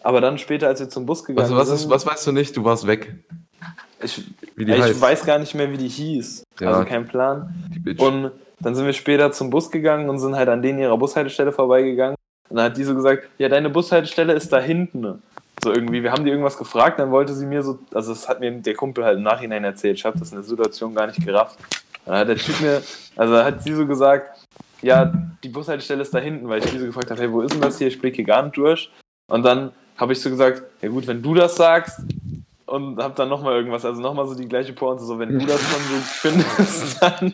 [0.04, 2.32] Aber dann später, als wir zum Bus gegangen Also was, ist, sind, was weißt du
[2.32, 2.54] nicht?
[2.58, 3.14] Du warst weg.
[4.02, 4.22] ich,
[4.54, 6.44] Wie die ich weiß gar nicht mehr, wie die hieß.
[6.60, 6.68] Ja.
[6.68, 7.54] Also kein Plan.
[7.96, 11.52] Und dann sind wir später zum Bus gegangen und sind halt an denen ihrer Bushaltestelle
[11.52, 12.16] vorbeigegangen.
[12.50, 15.22] Und dann hat die so gesagt, ja, deine Bushaltestelle ist da hinten.
[15.62, 18.40] So irgendwie, wir haben die irgendwas gefragt, dann wollte sie mir so, also das hat
[18.40, 21.24] mir der Kumpel halt im Nachhinein erzählt, ich habe das in der Situation gar nicht
[21.24, 21.58] gerafft.
[22.04, 22.82] Dann hat der Typ mir,
[23.16, 24.38] also hat sie so gesagt,
[24.82, 25.10] ja,
[25.42, 27.62] die Bushaltestelle ist da hinten, weil ich die so gefragt habe, hey, wo ist denn
[27.62, 27.88] das hier?
[27.88, 28.90] Ich blicke hier gar nicht durch.
[29.28, 32.00] Und dann habe ich so gesagt, ja gut, wenn du das sagst,
[32.66, 35.60] und hab dann nochmal irgendwas, also nochmal so die gleiche Pointe, so wenn du das
[35.70, 37.32] schon so findest, dann.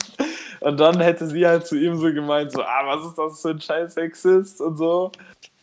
[0.61, 3.51] Und dann hätte sie halt zu ihm so gemeint, so, ah, was ist das für
[3.51, 5.11] ein scheiß Sexist und so.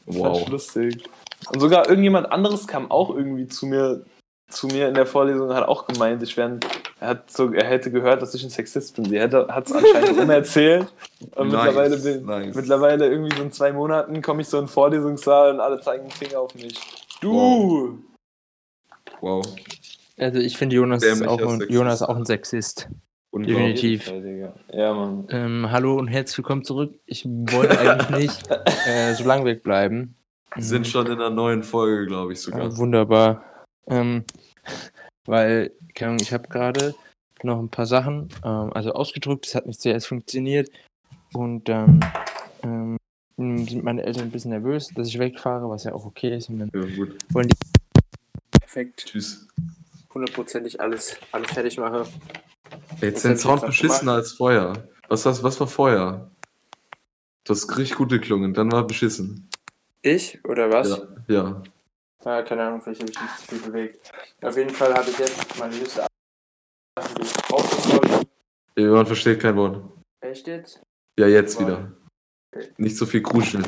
[0.07, 0.49] Das war wow.
[0.49, 1.03] lustig.
[1.51, 4.01] Und sogar irgendjemand anderes kam auch irgendwie zu mir,
[4.49, 6.59] zu mir in der Vorlesung hat auch gemeint, ich wäre,
[6.99, 9.05] er hat so, er hätte gehört, dass ich ein Sexist bin.
[9.05, 10.87] Sie hat es anscheinend umerzählt.
[11.35, 12.55] Und Nice, mittlerweile, bin, nice.
[12.55, 16.05] mittlerweile irgendwie so in zwei Monaten komme ich so in den Vorlesungssaal und alle zeigen
[16.05, 16.79] den Finger auf mich.
[17.21, 17.99] Du!
[19.21, 19.45] Wow.
[20.17, 21.71] Also ich finde Jonas, ist auch ein, Sexist.
[21.71, 22.89] Jonas auch ein Sexist.
[23.33, 24.11] Definitiv.
[24.71, 25.27] Ja, Mann.
[25.29, 26.95] Ähm, hallo und herzlich willkommen zurück.
[27.05, 28.49] Ich wollte eigentlich nicht
[28.87, 30.15] äh, so lange wegbleiben.
[30.55, 32.63] Wir sind schon in einer neuen Folge, glaube ich sogar.
[32.63, 33.43] Ja, wunderbar.
[33.87, 34.23] Ähm,
[35.25, 36.95] weil, keine Ahnung, ich habe gerade
[37.43, 40.69] noch ein paar Sachen, ähm, also ausgedruckt, das hat nicht zuerst funktioniert.
[41.33, 41.99] Und dann
[42.63, 42.97] ähm,
[43.37, 46.49] sind meine Eltern ein bisschen nervös, dass ich wegfahre, was ja auch okay ist.
[46.49, 47.15] Und dann Ja, gut.
[47.31, 47.55] wollen die
[48.59, 49.47] perfekt, Tschüss.
[50.13, 52.07] hundertprozentig alles, alles fertig mache.
[53.01, 54.87] Jetzt Das den Sound beschissener als vorher.
[55.07, 56.31] Was, was, was war vorher?
[57.43, 59.49] Du hast richtig gut geklungen, dann war beschissen.
[60.01, 60.89] Ich oder was?
[60.89, 61.07] Ja.
[61.27, 61.63] ja.
[62.25, 64.11] Ja, keine Ahnung, vielleicht habe ich nicht zu viel bewegt.
[64.41, 66.05] Auf jeden Fall habe ich jetzt meine Liste
[66.97, 69.81] Sachen, die ich Man versteht kein Wort.
[70.21, 70.81] Echt jetzt?
[71.19, 71.61] Ja, jetzt Wow.
[71.61, 71.91] wieder.
[72.55, 72.69] Okay.
[72.77, 73.65] Nicht so viel kruscheln.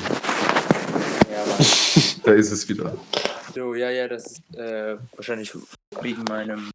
[1.32, 1.58] Ja, aber.
[2.24, 2.96] Da ist es wieder.
[3.56, 5.52] So, ja, ja, das ist äh, wahrscheinlich
[6.02, 6.70] wegen meinem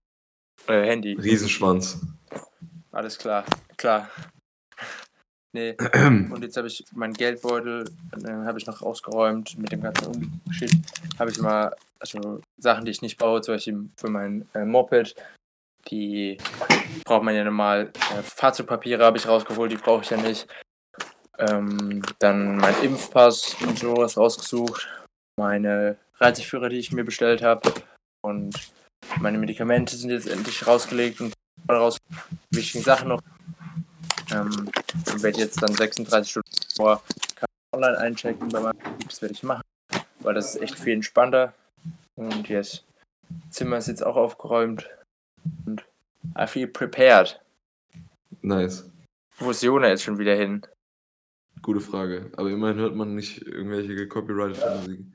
[0.66, 1.12] äh, Handy.
[1.14, 1.98] Riesenschwanz.
[2.90, 3.44] Alles klar,
[3.76, 4.10] klar.
[5.54, 10.40] Nee, und jetzt habe ich meinen Geldbeutel, äh, habe ich noch ausgeräumt mit dem ganzen
[10.50, 10.72] Shit.
[11.16, 15.14] Habe ich mal, also Sachen, die ich nicht brauche, zum Beispiel für mein äh, Moped,
[15.88, 16.38] die
[17.04, 17.92] braucht man ja normal.
[18.10, 20.48] Äh, Fahrzeugpapiere habe ich rausgeholt, die brauche ich ja nicht.
[21.38, 24.88] Ähm, dann mein Impfpass und sowas rausgesucht.
[25.38, 27.72] Meine Reiseführer, die ich mir bestellt habe.
[28.22, 28.72] Und
[29.20, 31.32] meine Medikamente sind jetzt endlich rausgelegt und
[31.70, 31.96] raus
[32.50, 33.20] wichtigen Sachen noch.
[34.32, 34.70] Ähm,
[35.12, 37.02] und werde jetzt dann 36 Stunden vor
[37.72, 38.78] online einchecken bei meinem.
[39.06, 39.64] Das werde ich machen,
[40.20, 41.54] weil das ist echt viel entspannter.
[42.16, 42.84] Und yes,
[43.50, 44.88] Zimmer ist jetzt auch aufgeräumt.
[45.66, 45.84] Und
[46.38, 47.40] I feel prepared.
[48.42, 48.90] Nice.
[49.38, 50.66] Wo ist Jona jetzt schon wieder hin?
[51.62, 52.30] Gute Frage.
[52.37, 55.06] Aber immerhin hört man nicht irgendwelche gecopyrightete Musik.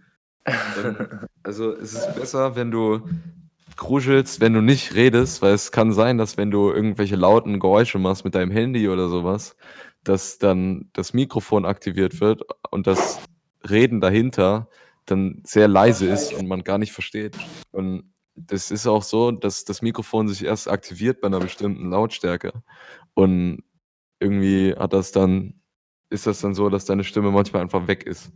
[0.45, 3.07] Dann, also es ist besser, wenn du
[3.79, 7.97] kruschelst, wenn du nicht redest, weil es kann sein, dass wenn du irgendwelche lauten Geräusche
[7.97, 9.55] machst mit deinem Handy oder sowas,
[10.03, 13.19] dass dann das Mikrofon aktiviert wird und das
[13.67, 14.69] Reden dahinter
[15.05, 17.37] dann sehr leise ist und man gar nicht versteht.
[17.71, 22.51] Und das ist auch so, dass das Mikrofon sich erst aktiviert bei einer bestimmten Lautstärke.
[23.13, 23.63] Und
[24.19, 25.61] irgendwie hat das dann,
[26.09, 28.31] ist das dann so, dass deine Stimme manchmal einfach weg ist.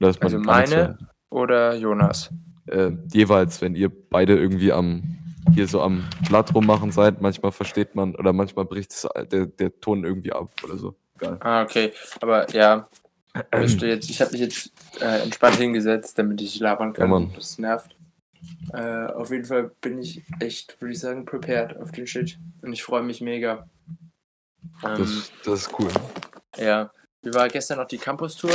[0.00, 0.98] Dass man Also meine
[1.30, 2.30] oder Jonas?
[2.66, 5.02] Äh, jeweils, wenn ihr beide irgendwie am
[5.54, 9.80] hier so am Blatt rummachen seid, manchmal versteht man oder manchmal bricht es, der, der
[9.80, 10.96] Ton irgendwie ab oder so.
[11.18, 11.36] Geil.
[11.40, 11.92] Ah, okay.
[12.20, 12.88] Aber ja,
[13.54, 17.10] jetzt- ich habe mich jetzt äh, entspannt hingesetzt, damit ich labern kann.
[17.10, 17.96] Ja, das nervt.
[18.72, 22.38] Äh, auf jeden Fall bin ich echt, würde ich sagen, prepared auf den Shit.
[22.62, 23.68] Und ich freue mich mega.
[24.84, 25.88] Ähm, Das, das ist cool.
[26.58, 26.90] ja.
[27.22, 28.50] Wie war gestern noch die Campus-Tour?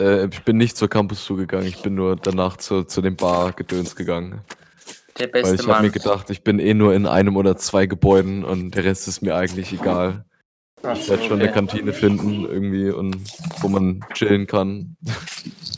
[0.00, 3.96] Äh, ich bin nicht zur Campus zugegangen, ich bin nur danach zu, zu dem Bar-Gedöns
[3.96, 4.40] gegangen.
[5.18, 7.86] Der Weil beste ich habe mir gedacht, ich bin eh nur in einem oder zwei
[7.86, 10.24] Gebäuden und der Rest ist mir eigentlich egal.
[10.84, 11.54] Ach Ich werde schon eine okay.
[11.54, 13.16] Kantine finden irgendwie und
[13.60, 14.96] wo man chillen kann.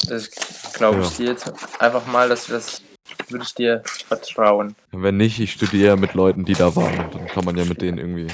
[0.09, 0.29] Das
[0.75, 2.83] glaube ich dir jetzt einfach mal, dass das
[3.31, 4.77] würde ich dir vertrauen.
[4.93, 7.11] Wenn nicht, ich studiere mit Leuten, die da waren.
[7.13, 8.27] Dann kann man ja mit denen irgendwie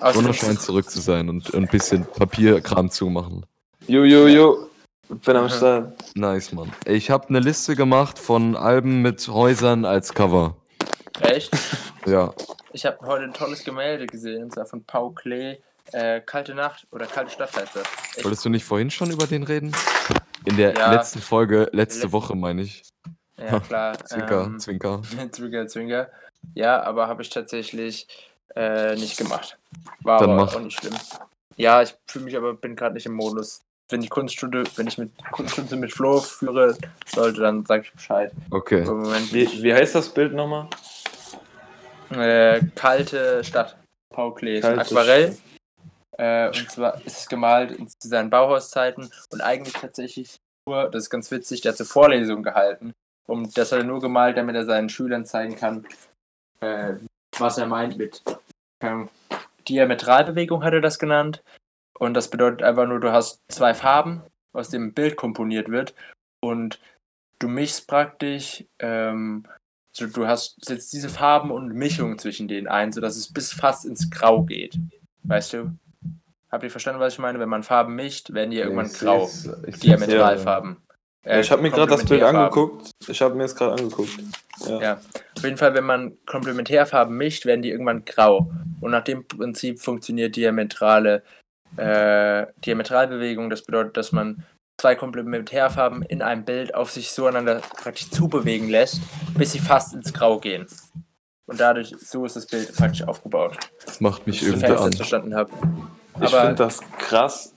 [0.00, 3.46] Außerdem- wunderschön zurück zu sein und ein bisschen Papierkram zu machen.
[3.86, 4.69] Jo, jo, jo.
[5.10, 5.48] Bin am.
[5.48, 5.92] Start.
[6.14, 6.72] Nice, Mann.
[6.84, 10.56] Ich habe eine Liste gemacht von Alben mit Häusern als Cover.
[11.20, 11.50] Echt?
[12.06, 12.32] Ja.
[12.72, 15.58] Ich habe heute ein tolles Gemälde gesehen, und zwar von Paul Klee.
[15.92, 17.82] Äh, Kalte Nacht oder Kalte Stadt heißt das.
[18.14, 19.72] Echt Wolltest du nicht vorhin schon über den reden?
[20.44, 20.92] In der Ja.
[20.92, 22.82] letzten Folge, letzte letzten- Woche meine ich.
[23.36, 23.98] Ja, klar.
[24.06, 25.02] Zwinker, ähm, Zwinker.
[25.32, 26.08] Zwinker, Zwinker.
[26.54, 28.06] Ja, aber habe ich tatsächlich
[28.54, 29.58] äh, nicht gemacht.
[30.02, 30.54] War Dann aber mach.
[30.54, 30.94] auch nicht schlimm.
[31.56, 33.60] Ja, ich fühle mich aber, bin gerade nicht im Modus.
[33.90, 36.76] Wenn ich Kunststunde, wenn ich mit Kunststunde mit Flo führe
[37.06, 38.32] sollte, dann sag ich Bescheid.
[38.50, 38.80] Okay.
[38.80, 40.68] Im Moment Wie, wie heißt das Bild nochmal?
[42.10, 43.76] äh, kalte Stadt.
[44.12, 44.62] Paul Klee.
[44.62, 45.36] Aquarell.
[46.18, 51.10] Äh, und zwar ist es gemalt in seinen Bauhauszeiten und eigentlich tatsächlich nur, das ist
[51.10, 52.92] ganz witzig, der hat so Vorlesungen gehalten.
[53.26, 55.86] Und das hat er nur gemalt, damit er seinen Schülern zeigen kann,
[56.60, 56.94] äh,
[57.38, 58.22] was er meint mit
[58.80, 59.08] Ahnung,
[59.68, 61.42] Diametralbewegung hat er das genannt.
[62.00, 64.22] Und das bedeutet einfach nur, du hast zwei Farben,
[64.54, 65.94] aus dem ein Bild komponiert wird.
[66.40, 66.80] Und
[67.38, 69.46] du mischst praktisch, ähm,
[69.92, 73.84] so, du hast setzt diese Farben und Mischung zwischen denen ein, sodass es bis fast
[73.84, 74.78] ins Grau geht.
[75.24, 75.72] Weißt du?
[76.50, 77.38] Habt ihr verstanden, was ich meine?
[77.38, 79.28] Wenn man Farben mischt, werden die irgendwann Ich grau.
[79.82, 80.78] Diametralfarben.
[81.24, 82.90] Ja, ich habe mir gerade das Bild angeguckt.
[83.06, 84.16] Ich habe mir es gerade angeguckt.
[84.66, 84.80] Ja.
[84.80, 85.00] Ja.
[85.36, 88.50] Auf jeden Fall, wenn man Komplementärfarben mischt, werden die irgendwann grau.
[88.80, 91.22] Und nach dem Prinzip funktioniert diametrale
[91.76, 93.50] äh, Diametralbewegung.
[93.50, 94.44] Das bedeutet, dass man
[94.80, 99.00] zwei Komplementärfarben in einem Bild auf sich zueinander praktisch zubewegen lässt,
[99.36, 100.66] bis sie fast ins Grau gehen.
[101.46, 103.56] Und dadurch, so ist das Bild praktisch aufgebaut.
[103.84, 104.92] Das macht mich irgendwie ich das an.
[104.92, 105.50] verstanden habe.
[106.16, 107.54] Ich Aber- finde das krass.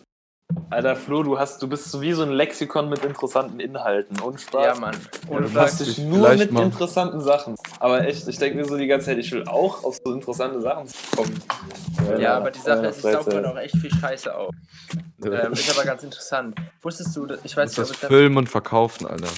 [0.70, 4.20] Alter Flo, du hast, du bist so wie so ein Lexikon mit interessanten Inhalten.
[4.22, 4.66] Und Spaß.
[4.66, 4.96] Ja, Mann.
[5.28, 7.56] Und du hast dich nur mit mal- interessanten Sachen.
[7.80, 10.62] Aber echt, ich denke mir so die ganze Zeit, ich will auch auf so interessante
[10.62, 11.42] Sachen kommen.
[12.20, 14.54] Ja, aber die Sache ist, ich saug gerade auch echt viel Scheiße auf.
[15.24, 16.56] Ähm, ist aber ganz interessant.
[16.82, 19.30] Wusstest du, ich weiß nicht, das Filmen und Verkaufen, Alter.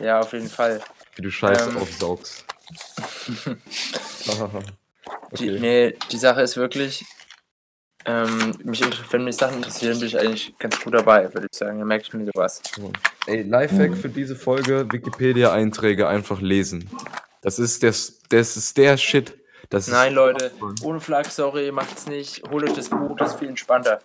[0.00, 0.80] Ja, auf jeden Fall.
[1.16, 1.76] Wie du Scheiße Ähm.
[1.78, 2.44] aufsaugst.
[5.38, 5.58] Die, okay.
[5.60, 7.04] nee, die Sache ist wirklich,
[8.04, 11.78] ähm, mich wenn mich Sachen interessieren, bin ich eigentlich ganz gut dabei, würde ich sagen.
[11.78, 12.60] Da merke ich mir sowas.
[13.26, 16.88] Ey, Lifehack für diese Folge: Wikipedia-Einträge einfach lesen.
[17.42, 19.36] Das ist, das, das ist der Shit.
[19.70, 20.50] Das Nein, Leute,
[20.82, 22.42] ohne Flag, sorry, macht's nicht.
[22.50, 24.00] Holt euch das Buch, das ist viel entspannter.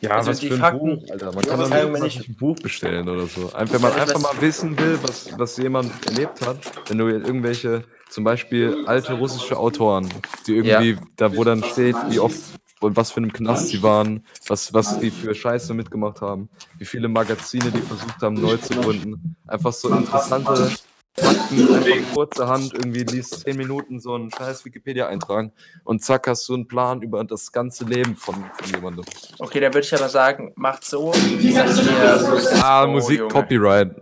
[0.00, 1.26] Ja, Also was die für ein Fakten- Buch, Alter.
[1.32, 3.52] Man Ja, kann doch sagen, nicht ein Buch bestellen oder so.
[3.52, 7.08] Ein- Wenn man Ja, einfach mal wissen will, was, was jemand erlebt hat, wenn du
[7.08, 10.08] irgendwelche, zum Beispiel alte russische Autoren,
[10.46, 12.38] die irgendwie, da wo dann steht, wie oft
[12.84, 16.84] und was für einem Knast sie waren, was, was die für Scheiße mitgemacht haben, wie
[16.84, 19.36] viele Magazine die versucht haben neu zu gründen.
[19.46, 20.70] Einfach so interessante
[21.16, 25.52] Fakten, einfach kurzerhand irgendwie liest 10 Minuten so einen scheiß Wikipedia-Eintrag
[25.84, 29.04] und zack hast du einen Plan über das ganze Leben von, von jemandem.
[29.38, 32.62] Okay, dann würde ich aber sagen, macht so, dass ihr.
[32.62, 33.28] Ah, Musik.
[33.28, 33.94] Copyright.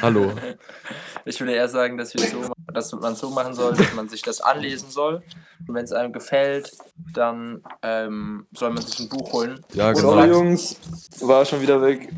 [0.00, 0.32] Hallo.
[1.24, 4.22] Ich würde eher sagen, dass, wir so, dass man so machen soll, dass man sich
[4.22, 5.22] das anlesen soll.
[5.66, 6.72] Und wenn es einem gefällt,
[7.14, 9.64] dann ähm, soll man sich ein Buch holen.
[9.74, 10.10] Ja, Und genau.
[10.12, 10.76] Sorry, Jungs,
[11.20, 12.12] war schon wieder weg.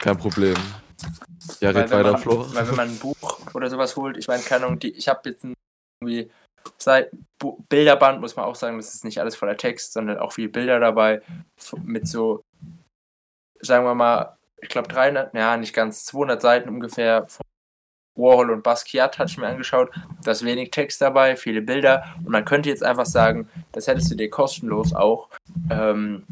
[0.00, 0.56] Kein Problem.
[1.60, 2.46] Ja, red weiter, man, Flo.
[2.52, 5.28] weil wenn man ein Buch oder sowas holt, ich meine, keine Ahnung, die, ich habe
[5.28, 5.54] jetzt ein
[6.00, 6.30] irgendwie
[6.78, 7.10] seit
[7.68, 10.80] Bilderband, muss man auch sagen, das ist nicht alles voller Text, sondern auch viele Bilder
[10.80, 11.22] dabei
[11.82, 12.42] mit so,
[13.60, 17.44] sagen wir mal, ich glaube 300, ja, nicht ganz, 200 Seiten ungefähr von
[18.16, 19.90] Warhol und Basquiat hatte ich mir angeschaut.
[20.22, 24.10] Da ist wenig Text dabei, viele Bilder und man könnte jetzt einfach sagen, das hättest
[24.10, 25.28] du dir kostenlos auch
[25.70, 26.24] ähm,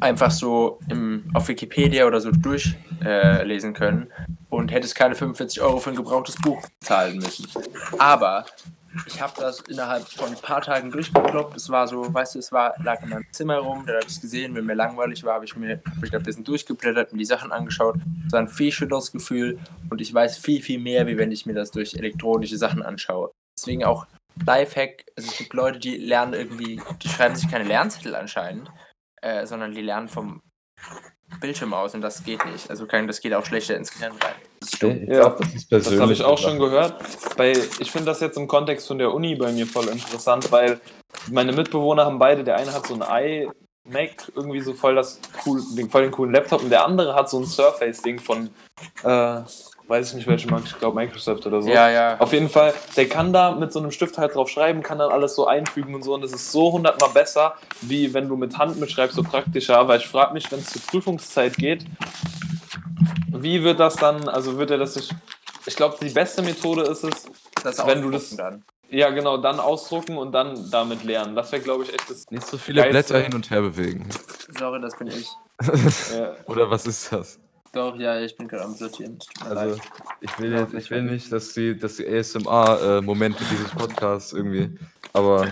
[0.00, 4.12] einfach so im, auf Wikipedia oder so durchlesen äh, können
[4.48, 7.46] und hättest keine 45 Euro für ein gebrauchtes Buch zahlen müssen.
[7.98, 8.44] Aber
[9.06, 11.56] ich habe das innerhalb von ein paar Tagen durchgekloppt.
[11.56, 14.14] Es war so, weißt du, es war, lag in meinem Zimmer rum, da habe ich
[14.14, 14.54] es gesehen.
[14.54, 17.96] Wenn mir langweilig war, habe ich mir hab ich bisschen durchgeblättert, mir die Sachen angeschaut.
[18.26, 19.58] Es war ein viel schöneres Gefühl
[19.90, 23.30] und ich weiß viel, viel mehr, wie wenn ich mir das durch elektronische Sachen anschaue.
[23.58, 24.06] Deswegen auch
[24.46, 28.70] Lifehack, also es gibt Leute, die lernen irgendwie, die schreiben sich keine Lernzettel anscheinend,
[29.22, 30.40] äh, sondern die lernen vom
[31.40, 32.70] Bildschirm aus und das geht nicht.
[32.70, 34.34] Also kann, das geht auch schlechter ins Gehirn rein.
[34.60, 35.08] Das stimmt.
[35.08, 36.94] Ja, das ist Das habe ich auch schon gehört.
[37.36, 40.80] Bei, ich finde das jetzt im Kontext von der Uni bei mir voll interessant, weil
[41.30, 43.46] meine Mitbewohner haben beide, der eine hat so ein
[43.86, 47.30] iMac, irgendwie so voll, das cool, den, voll den coolen Laptop und der andere hat
[47.30, 48.50] so ein Surface-Ding von,
[49.02, 49.40] äh,
[49.90, 51.68] weiß ich nicht welche Marke, ich glaube Microsoft oder so.
[51.68, 52.18] Ja, ja.
[52.20, 55.10] Auf jeden Fall, der kann da mit so einem Stift halt drauf schreiben, kann dann
[55.10, 58.56] alles so einfügen und so und das ist so hundertmal besser, wie wenn du mit
[58.56, 61.84] Hand mitschreibst, so praktischer, weil ich frage mich, wenn es zur Prüfungszeit geht,
[63.32, 65.10] wie wird das dann, also wird er das sich,
[65.66, 67.24] ich glaube, die beste Methode ist es,
[67.62, 68.64] das wenn du ausdrucken das- dann.
[68.90, 71.34] ja genau, dann ausdrucken und dann damit lernen.
[71.34, 73.12] Das wäre, glaube ich, echt das, Nicht so viele Geilste.
[73.14, 74.08] Blätter hin und her bewegen.
[74.58, 75.28] Sorry, das bin ich.
[76.16, 77.38] ja, Oder was ist das?
[77.72, 79.18] Doch, ja, ich bin gerade am Sortieren.
[79.44, 79.80] Also, leid.
[80.20, 84.76] ich will, jetzt, ich will nicht, dass die, dass die ASMR-Momente dieses Podcasts irgendwie.
[85.12, 85.46] Aber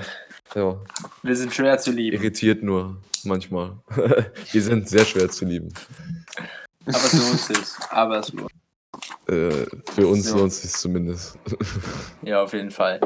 [0.55, 0.77] ja,
[1.23, 2.17] Wir sind schwer zu lieben.
[2.17, 3.77] irritiert nur manchmal.
[4.53, 5.73] die sind sehr schwer zu lieben.
[6.87, 7.77] Aber so ist es.
[7.91, 8.51] Aber es lohnt.
[9.29, 10.39] Äh, für uns So.
[10.39, 11.39] lohnt es sich zumindest.
[12.23, 12.99] Ja, auf jeden Fall.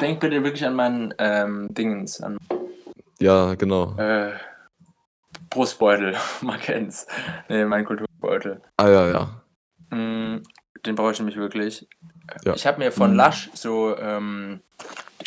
[0.00, 2.38] Denk bitte wirklich an meinen ähm, Dingens, an
[3.20, 3.96] ja, genau.
[3.98, 4.30] äh,
[5.50, 6.16] Brustbeutel.
[6.40, 7.06] Man kennt's.
[7.48, 8.60] Nee, mein Kulturbeutel.
[8.76, 9.96] Ah ja, ja.
[9.96, 10.42] Mm,
[10.84, 11.86] Den brauche ich nämlich wirklich.
[12.44, 12.54] Ja.
[12.54, 14.60] Ich habe mir von Lush so, ähm,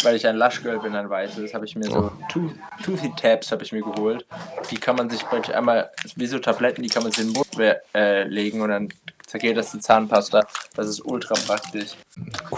[0.04, 3.64] weil ich ein Lush-Girl bin, ein weißes, habe ich mir so Tooth- Toothy Tabs habe
[3.64, 4.26] ich mir geholt.
[4.70, 7.38] Die kann man sich praktisch einmal, wie so Tabletten, die kann man sich in den
[7.38, 8.90] Mund äh, legen und dann
[9.26, 10.46] zergeht das die Zahnpasta.
[10.76, 11.94] Das ist ultra praktisch.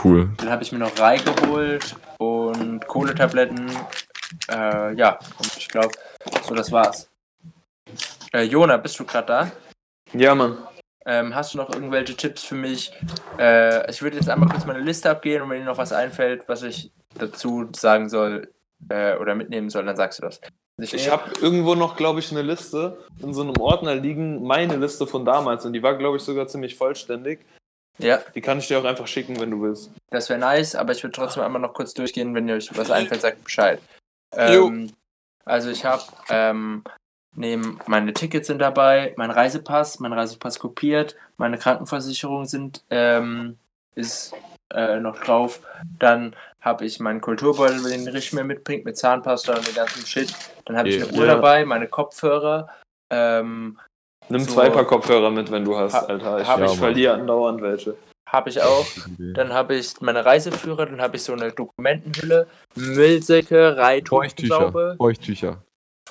[0.04, 0.30] Cool.
[0.38, 3.72] Dann habe ich mir noch Rei geholt und Kohletabletten.
[4.50, 5.92] Äh, ja, und ich glaube,
[6.48, 7.10] so das war's.
[8.34, 9.52] Äh, Jona, bist du gerade da?
[10.14, 10.58] Ja, Mann.
[11.06, 12.92] Ähm, hast du noch irgendwelche Tipps für mich?
[13.38, 16.48] Äh, ich würde jetzt einmal kurz meine Liste abgehen und wenn dir noch was einfällt,
[16.48, 18.50] was ich dazu sagen soll
[18.90, 20.40] äh, oder mitnehmen soll, dann sagst du das.
[20.82, 25.06] Ich habe irgendwo noch, glaube ich, eine Liste in so einem Ordner liegen, meine Liste
[25.06, 25.66] von damals.
[25.66, 27.46] Und die war, glaube ich, sogar ziemlich vollständig.
[28.00, 29.92] Ja, Die kann ich dir auch einfach schicken, wenn du willst.
[30.10, 32.90] das wäre nice, aber ich würde trotzdem einmal noch kurz durchgehen, wenn dir euch was
[32.90, 33.80] einfällt, sagt Bescheid.
[34.36, 34.68] Jo.
[34.68, 34.92] Ähm,
[35.46, 36.84] also ich habe ähm,
[37.36, 43.58] neben meine Tickets sind dabei, mein Reisepass, mein Reisepass kopiert, meine Krankenversicherung sind ähm,
[43.96, 44.34] ist
[44.74, 45.62] äh, noch drauf.
[46.00, 50.34] Dann habe ich meinen Kulturbeutel, den Rich mir mitbringt, mit Zahnpasta und den ganzen Shit.
[50.66, 51.06] Dann habe ich Ja.
[51.08, 52.70] eine Uhr dabei, meine Kopfhörer.
[53.10, 53.78] Ähm,
[54.30, 54.54] Nimm So.
[54.54, 56.40] zwei Paar Kopfhörer mit, wenn du hast, Ha- Alter.
[56.40, 57.96] Ich, hab ich, ich verliere andauernd welche.
[58.30, 58.86] habe ich auch.
[59.20, 63.76] Dann habe ich meine Reiseführer, dann habe ich so eine Dokumentenhülle, Müllsäcke.
[63.78, 64.98] Reittuchsaube, Feuchttücher.
[64.98, 65.58] Feuchttücher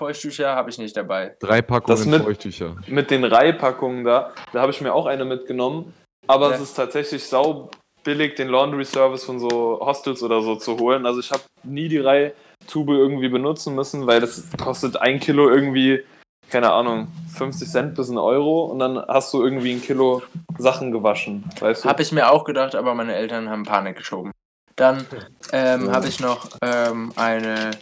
[0.01, 1.37] habe ich nicht dabei.
[1.41, 2.77] Drei Das Packungen mit- Feuchttücher.
[2.87, 5.93] Mit den Reihpackungen da, da habe ich mir auch eine mitgenommen.
[6.27, 6.57] Aber Ja.
[6.57, 7.71] es ist tatsächlich sau
[8.05, 11.07] billig, den Laundry Service von so Hostels oder so zu holen.
[11.07, 16.05] Also ich habe nie die Reihtube irgendwie benutzen müssen, weil das kostet ein Kilo irgendwie,
[16.51, 20.23] keine Ahnung, 50 Cent bis ein Euro und dann hast du irgendwie ein Kilo
[20.59, 21.89] Sachen gewaschen, weißt du?
[21.89, 24.33] Habe ich mir auch gedacht, aber meine Eltern haben Panik geschoben.
[24.77, 25.07] Dann
[25.53, 27.73] ähm, habe ich noch ähm, eine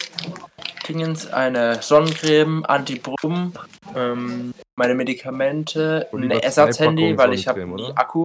[0.91, 3.53] Dingens, eine Sonnencreme, Anti-Brumm,
[3.95, 7.93] ähm, meine Medikamente, Und ein Ersatzhandy, weil ich habe nie oder?
[7.97, 8.25] Akku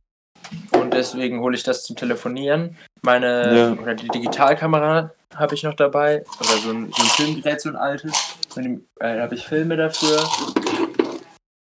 [0.71, 2.75] und deswegen hole ich das zum Telefonieren.
[3.04, 3.82] Meine Ja.
[3.82, 7.75] oder die Digitalkamera habe ich noch dabei oder so ein, so ein Filmgerät, so ein
[7.75, 8.13] altes.
[8.56, 10.23] Dem äh, habe ich Filme dafür.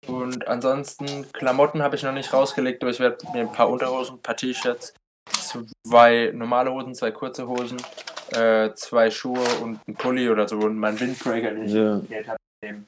[0.08, 4.16] Und ansonsten Klamotten habe ich noch nicht rausgelegt, aber ich werde mir ein paar Unterhosen,
[4.16, 4.94] ein paar T-Shirts,
[5.86, 7.78] zwei normale Hosen, zwei kurze Hosen,
[8.32, 12.00] äh, zwei Schuhe und ein Pulli oder so und mein Windbreaker, den ich Ja.
[12.10, 12.38] Geld habe.
[12.64, 12.88] nehmen.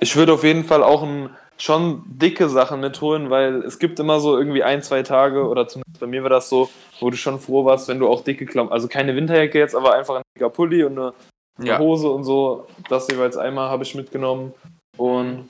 [0.00, 4.20] Ich würde auf jeden Fall auch ein, schon dicke Sachen mitholen, weil es gibt immer
[4.20, 6.70] so irgendwie ein, zwei Tage oder zumindest bei mir war das so,
[7.00, 9.94] wo du schon froh warst, wenn du auch dicke Klamotten, also keine Winterjacke jetzt, aber
[9.94, 11.12] einfach ein dicker Pulli und eine,
[11.58, 11.78] eine Ja.
[11.78, 12.66] Hose und so.
[12.88, 14.54] Das jeweils einmal habe ich mitgenommen
[14.96, 15.48] und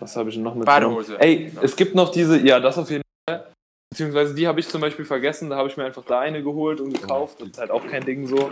[0.00, 0.64] was habe ich noch mitgenommen?
[0.96, 1.20] Badehose.
[1.20, 3.01] Ey, es gibt noch diese, ja, das auf jeden Fall.
[3.92, 6.80] Beziehungsweise die habe ich zum Beispiel vergessen, da habe ich mir einfach da eine geholt
[6.80, 7.42] und gekauft.
[7.42, 8.50] Das ist halt auch kein Ding so.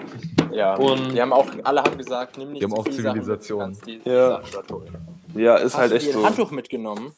[0.52, 2.96] Ja, Und- die haben auch, alle haben gesagt, nimm nicht Die haben zu auch Sachen
[2.96, 3.76] du Zivilisation.
[4.04, 4.42] Ja.
[4.44, 4.98] Sachen holen.
[5.34, 6.26] Ja, ist Hast halt du echt dir ein so.
[6.26, 7.12] Handtuch mitgenommen?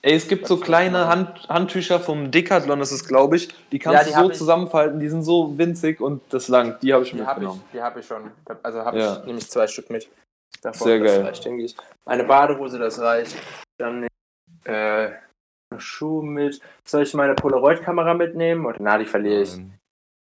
[0.00, 3.48] Ey, es gibt so kleine Hand, Handtücher vom Decathlon, das ist glaube ich.
[3.70, 4.38] Die kannst Ja, die du so hab ich.
[4.38, 6.82] zusammenfalten, die sind so winzig und das langt.
[6.82, 7.62] Die habe ich Die habe mitgenommen.
[7.66, 8.30] ich, die hab ich schon.
[8.62, 9.18] Also habe Ja.
[9.18, 10.08] ich nämlich zwei Stück mit.
[10.62, 11.22] Davon, Sehr das geil.
[11.26, 11.76] Reicht, denke ich.
[12.06, 13.36] Eine Badehose, das reicht.
[13.76, 14.06] Dann
[14.64, 15.10] äh,
[15.78, 16.60] Schuh mit.
[16.84, 18.64] Soll ich meine Polaroid-Kamera mitnehmen?
[18.66, 19.56] Oder na, die verliere ich.
[19.56, 19.74] Nein.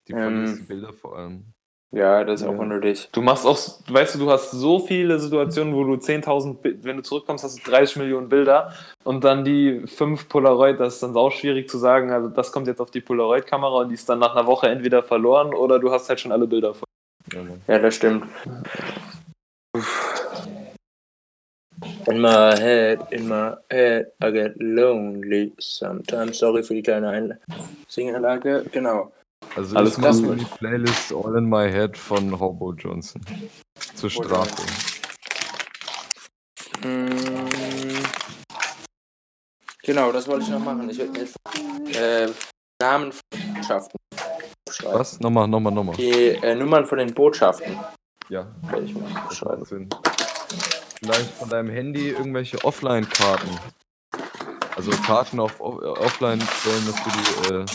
[0.08, 1.46] Die Ähm, Bilder vor allem.
[1.92, 2.54] Ja, das ist Ja.
[2.54, 3.10] auch unnötig.
[3.14, 6.98] Du machst auch, weißt du, du hast so viele Situationen, wo du 10.000, Bi- wenn
[6.98, 8.74] du zurückkommst, hast du 30 Millionen Bilder
[9.04, 12.68] und dann die fünf Polaroid, das ist dann auch schwierig zu sagen, also das kommt
[12.68, 15.90] jetzt auf die Polaroid-Kamera und die ist dann nach einer Woche entweder verloren oder du
[15.92, 16.86] hast halt schon alle Bilder voll.
[17.68, 18.26] Ja, das stimmt.
[22.08, 26.40] In my head, in my head, I get lonely sometimes.
[26.40, 27.38] Sorry für die kleine Ein
[27.88, 28.66] Singanlage.
[28.72, 29.12] Genau.
[29.56, 30.32] Also Alles ich gut.
[30.34, 33.22] in die Playlist All in My Head von Hobo Johnson.
[33.96, 34.62] Zur Strafe.
[36.84, 37.50] Mm,
[39.84, 40.88] Genau, das wollte ich noch machen.
[40.90, 41.36] Ich jetzt
[41.96, 42.28] äh,
[42.82, 44.00] Namen von Botschaften
[44.70, 45.00] schreiben.
[45.00, 45.20] Was?
[45.20, 45.96] Nochmal, nochmal, nochmal.
[45.96, 47.76] Die äh, Nummern von den Botschaften
[48.30, 48.94] Ja, werde ich
[49.28, 49.90] das schreiben.
[51.00, 53.58] Vielleicht von deinem Handy irgendwelche Offline-Karten.
[54.76, 57.66] Also Karten auf, auf Offline stellen, dass du die, äh,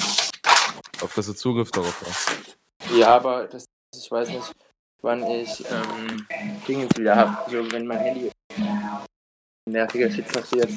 [1.03, 2.59] auf dass du Zugriff darauf hast.
[2.95, 3.65] Ja, aber das,
[3.97, 4.53] ich weiß nicht,
[5.01, 6.27] wann ich ähm,
[6.69, 7.39] Dinge wieder habe.
[7.47, 8.31] Also wenn mein Handy
[9.71, 10.69] nerviger Shit passiert.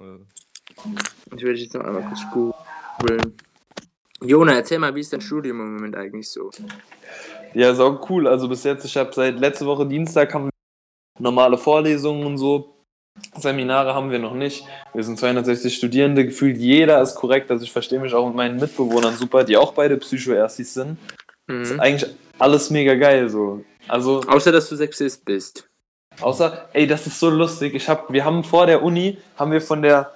[0.00, 0.24] Äh,
[1.36, 3.36] Ich werde jetzt noch einmal kurz googeln.
[4.22, 6.50] Jona, erzähl mal, wie ist dein Studium im Moment eigentlich so?
[7.52, 8.26] Ja, sau cool.
[8.26, 10.50] Also bis jetzt, ich habe seit letzte Woche Dienstag haben
[11.20, 12.74] normale Vorlesungen und so.
[13.36, 14.64] Seminare haben wir noch nicht.
[14.94, 17.50] Wir sind 260 Studierende, gefühlt jeder ist korrekt.
[17.50, 20.96] Also ich verstehe mich auch mit meinen Mitbewohnern super, die auch beide Psycho-Erstis sind.
[21.46, 21.80] Das ist Mhm.
[21.80, 23.62] eigentlich alles mega geil so.
[23.88, 25.68] Also Außer, dass du Sexist bist.
[26.20, 27.74] Außer, ey, das ist so lustig.
[27.74, 30.12] Ich hab, wir haben vor der Uni, haben wir von der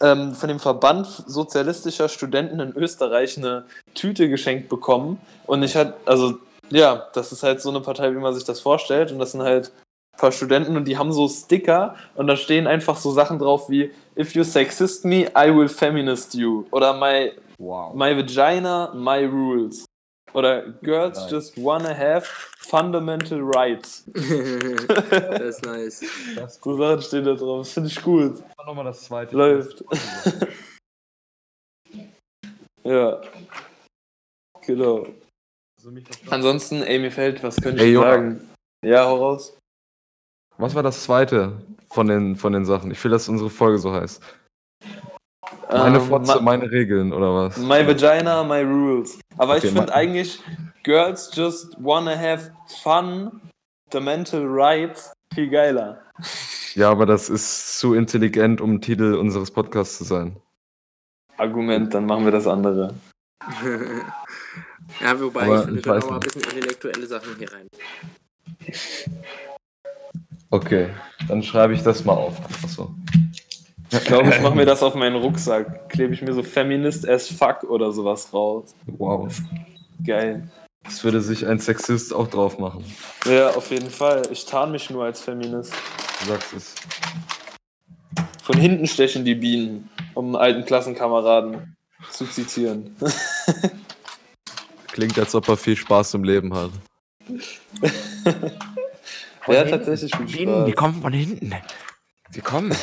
[0.00, 5.18] ähm, von dem Verband sozialistischer Studenten in Österreich eine Tüte geschenkt bekommen.
[5.46, 6.34] Und ich hatte, also,
[6.68, 9.10] ja, das ist halt so eine Partei, wie man sich das vorstellt.
[9.10, 9.72] Und das sind halt
[10.16, 13.90] paar Studenten und die haben so Sticker und da stehen einfach so Sachen drauf wie
[14.18, 16.64] If you sexist me, I will feminist you.
[16.70, 17.94] Oder my, Wow.
[17.94, 19.84] my vagina, my rules.
[20.32, 21.30] Oder Girls Nice.
[21.30, 22.26] just wanna have
[22.58, 24.04] fundamental rights.
[24.14, 26.04] das ist nice.
[26.34, 27.60] Das So Sachen stehen da drauf.
[27.60, 28.42] Das finde ich gut.
[28.66, 29.34] nochmal das zweite.
[29.36, 29.84] Läuft.
[32.84, 33.20] Ja.
[34.64, 35.06] Genau.
[35.82, 36.32] Verstanden?
[36.32, 38.10] Ansonsten, ey, mir fällt, was könnte Ey, ich Jona.
[38.12, 38.50] sagen?
[38.84, 39.55] Ja, hau raus.
[40.58, 42.90] Was war das zweite von den, von den Sachen?
[42.90, 44.22] Ich will, dass unsere Folge so heißt.
[45.68, 47.56] Meine Ähm, Fotze, ma- meine Regeln, oder was?
[47.58, 49.18] My vagina, my rules.
[49.36, 50.40] Aber Okay, ich finde eigentlich,
[50.84, 52.52] Girls just wanna have
[52.82, 53.40] fun,
[53.92, 56.02] the mental rights, viel geiler.
[56.74, 60.40] Ja, aber das ist zu intelligent, um Titel unseres Podcasts zu sein.
[61.36, 62.94] Argument, dann machen wir das andere.
[65.00, 67.36] ja, wobei Aber ich finde, ich wir können weiß auch mal ein bisschen intellektuelle Sachen
[67.36, 67.66] hier rein.
[70.56, 70.88] Okay,
[71.28, 72.42] dann schreibe ich das mal auf.
[72.42, 72.94] Einfach so.
[73.92, 75.90] Ich glaube, ich mache mir das auf meinen Rucksack.
[75.90, 78.74] Klebe ich mir so Feminist as fuck oder sowas raus.
[78.86, 79.30] Wow.
[80.02, 80.48] Geil.
[80.82, 82.82] Das würde sich ein Sexist auch drauf machen.
[83.26, 84.22] Ja, auf jeden Fall.
[84.30, 85.74] Ich tarn mich nur als Feminist.
[86.20, 86.74] Du sagst es.
[88.42, 91.76] Von hinten stechen die Bienen, um einen alten Klassenkameraden
[92.10, 92.96] zu zitieren.
[94.86, 96.70] Klingt, als ob er viel Spaß im Leben hat.
[99.48, 100.74] Ja, tatsächlich viel Spaß.
[100.74, 101.54] kommen von hinten.
[102.34, 102.74] Die kommen.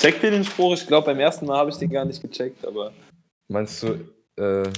[0.00, 0.74] Checkt ihr den Spruch?
[0.74, 2.92] Ich glaube, beim ersten Mal habe ich den gar nicht gecheckt, aber.
[3.48, 3.98] Meinst du,
[4.36, 4.68] äh,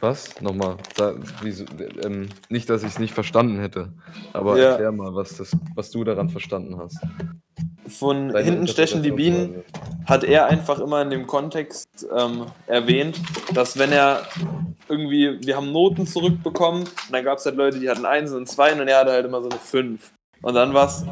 [0.00, 0.40] was?
[0.40, 0.76] Nochmal.
[0.96, 1.64] Da, wieso,
[2.02, 3.92] ähm, nicht, dass ich es nicht verstanden hätte.
[4.32, 4.70] Aber Ja.
[4.70, 6.98] erklär mal, was, das, was du daran verstanden hast.
[7.88, 9.62] Von Deine hinten stechen die Bienen
[10.04, 13.20] hat er einfach immer in dem Kontext ähm, erwähnt,
[13.54, 14.22] dass wenn er
[14.88, 18.48] irgendwie, wir haben Noten zurückbekommen und dann gab es halt Leute, die hatten eins und
[18.48, 20.12] zwei und er hatte halt immer so eine fünf.
[20.42, 21.04] Und dann war es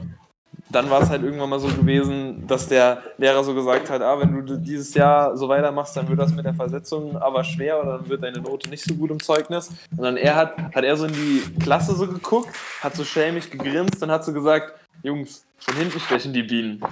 [0.75, 4.19] dann war es halt irgendwann mal so gewesen, dass der Lehrer so gesagt hat, ah,
[4.19, 7.99] wenn du dieses Jahr so weitermachst, dann wird das mit der Versetzung aber schwer oder
[7.99, 9.71] dann wird deine Note nicht so gut im Zeugnis.
[9.97, 12.49] Und dann er hat, hat er so in die Klasse so geguckt,
[12.81, 16.83] hat so schelmig gegrinst und hat so gesagt, Jungs, von hinten stechen die Bienen.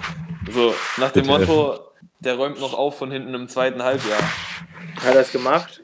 [0.51, 1.39] So, nach dem Bitte.
[1.39, 1.79] Motto,
[2.19, 4.21] der räumt noch auf von hinten im zweiten Halbjahr.
[4.97, 5.81] Hat er das gemacht?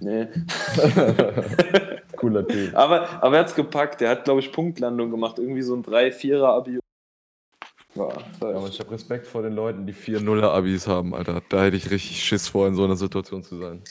[0.00, 0.28] Nee.
[2.16, 2.76] Cooler Typ.
[2.76, 6.80] Aber, aber er hat's gepackt, der hat, glaube ich, Punktlandung gemacht, irgendwie so ein 3-4er-Abi.
[7.94, 8.08] Ja,
[8.40, 11.42] Ja, aber ich habe Respekt vor den Leuten, die 4-0er-Abis haben, Alter.
[11.48, 13.82] Da hätte ich richtig Schiss vor, in so einer Situation zu sein.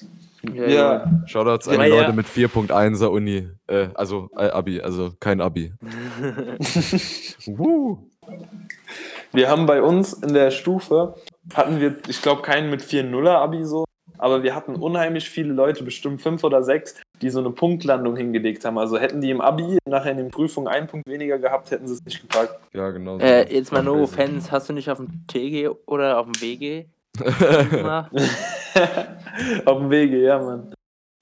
[0.54, 2.02] ja, Shoutouts an Ja, die ja.
[2.02, 3.50] Leute mit 4.1er Uni.
[3.68, 5.74] Äh, also äh, Abi, also kein Abi.
[7.46, 8.10] Woo.
[9.32, 11.16] Wir haben bei uns in der Stufe,
[11.54, 13.86] hatten wir, ich glaube, keinen mit 4-0er-Abi so,
[14.24, 18.64] aber wir hatten unheimlich viele Leute, bestimmt fünf oder sechs, die so eine Punktlandung hingelegt
[18.64, 18.78] haben.
[18.78, 21.96] Also hätten die im Abi nachher in den Prüfungen einen Punkt weniger gehabt, hätten sie
[21.96, 22.58] es nicht gepackt.
[22.74, 23.20] Ja, genau.
[23.20, 23.26] so.
[23.26, 26.86] Äh, jetzt mal no offense, hast du nicht auf dem TG oder auf dem WG
[27.70, 28.12] gemacht?
[29.66, 30.74] Auf dem Wege, ja, Mann.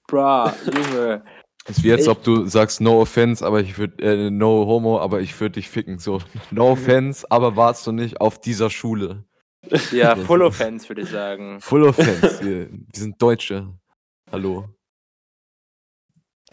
[0.08, 1.22] Bra, Junge.
[1.64, 4.66] Es ist wie jetzt, Ich- ob du sagst No offense, aber ich würde, äh, No
[4.66, 5.98] homo, aber ich würde dich ficken.
[5.98, 9.24] So, No offense, aber warst du nicht auf dieser Schule.
[9.92, 11.60] Ja, full offense, würde ich sagen.
[11.60, 12.40] Full offense.
[12.44, 13.72] wir, wir sind Deutsche.
[14.30, 14.68] Hallo.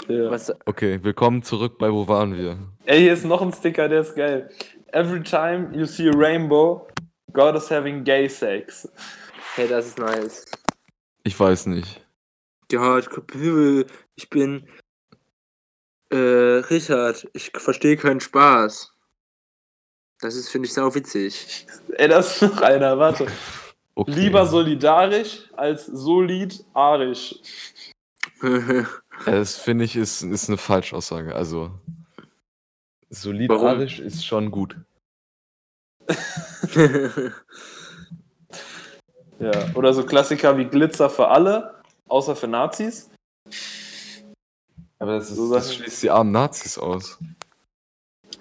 [0.08, 0.32] Ja.
[0.32, 2.58] Was, Okay, willkommen zurück bei Wo waren wir?
[2.86, 4.50] Ey, hier ist noch ein Sticker, der ist geil.
[4.94, 6.88] Every time you see a rainbow,
[7.34, 8.88] God is having gay sex.
[9.56, 10.46] hey, das ist nice.
[11.24, 12.06] Ich weiß nicht.
[12.72, 13.08] Ja, ich,
[14.16, 14.68] ich bin
[16.10, 17.28] äh, Richard.
[17.34, 18.94] Ich verstehe keinen Spaß.
[20.22, 21.66] Das ist, finde ich, sau witzig.
[21.94, 23.28] Ey, das ist noch einer, warte.
[23.96, 24.12] Okay.
[24.12, 27.36] Lieber solidarisch als solidarisch.
[28.42, 28.84] Äh,
[29.26, 31.36] Das finde ich ist, ist eine Falschaussage.
[31.36, 31.72] Also,
[33.10, 34.76] solidarisch ist schon gut.
[39.40, 39.52] Ja.
[39.74, 43.10] Oder so Klassiker wie Glitzer für alle, außer für Nazis.
[45.00, 47.18] Aber das, ist, So das schließt die armen Nazis aus.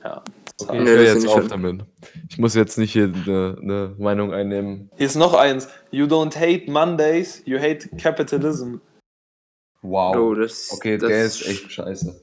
[0.03, 0.23] Ja.
[0.61, 1.85] Okay, ich höre jetzt auf damit.
[2.29, 4.91] Ich muss jetzt nicht hier eine, eine Meinung einnehmen.
[4.97, 5.69] Hier ist noch eins.
[5.91, 8.77] You don't hate Mondays, you hate capitalism.
[9.83, 10.17] Wow.
[10.17, 12.21] oh, das, okay, das, der ist echt scheiße.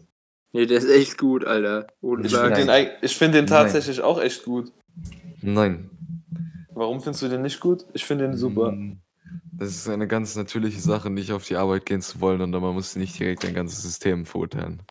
[0.52, 1.88] Nee, der ist echt gut, Alter.
[2.02, 3.50] Ohne Ich finde den, ich find den Nein.
[3.50, 4.72] tatsächlich auch echt gut.
[5.42, 5.90] Nein.
[6.74, 7.86] Warum findest du den nicht gut?
[7.94, 8.72] Ich finde den super.
[8.72, 9.00] Mm,
[9.54, 12.74] Das ist eine ganz natürliche Sache, nicht auf die Arbeit gehen zu wollen und man
[12.74, 14.82] muss nicht direkt ein ganzes System verurteilen.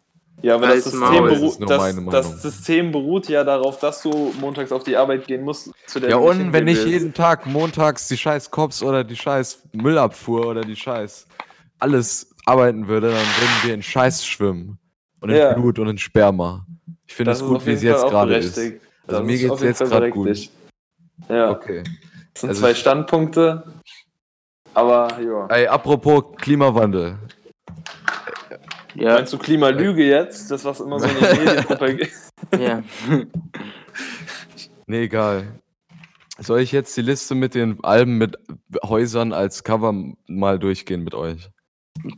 [0.45, 1.31] Ja, aber das System, Maul.
[1.31, 5.71] Das das, das System beruht ja darauf, dass du montags auf die Arbeit gehen musst.
[5.87, 9.63] Zu der Ja, und wenn ich jeden Tag montags die scheiß Cops oder die scheiß
[9.73, 11.27] Müllabfuhr oder die scheiß
[11.79, 14.79] alles arbeiten würde, dann würden wir in Scheiß schwimmen.
[15.21, 15.55] Und in Ja.
[15.55, 16.67] Blut und in Sperma.
[17.07, 18.59] Ich finde es ist gut, wie es jetzt gerade ist.
[18.59, 18.73] Also
[19.07, 20.51] Das mir auf jeden jetzt gerade gut.
[21.31, 21.85] Ja, Okay.
[22.35, 23.65] das sind Also zwei Standpunkte.
[24.75, 25.47] Aber ja.
[25.47, 27.17] Ey, apropos Klimawandel.
[28.95, 30.51] Ja, Meinst du Klimalüge jetzt?
[30.51, 32.11] Das, was immer so in den Medien propagiert.
[32.59, 32.83] ja.
[34.87, 35.61] Nee, egal.
[36.39, 38.37] Soll ich jetzt die Liste mit den Alben mit
[38.85, 39.95] Häusern als Cover
[40.27, 41.49] mal durchgehen mit euch?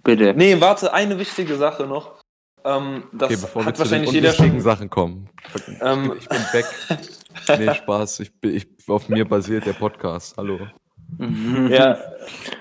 [0.02, 0.34] Bitte.
[0.36, 2.20] Nee, warte, eine wichtige Sache noch.
[2.64, 4.60] Ähm, das Okay, bevor wir hat zu den wahrscheinlich jeder.
[4.60, 5.28] Sachen kommen.
[5.80, 6.64] Ähm, Ich bin weg.
[7.56, 8.20] Nee, Spaß.
[8.20, 10.36] Ich, bin- ich, auf mir basiert der Podcast.
[10.36, 10.58] Hallo.
[11.68, 11.96] ja,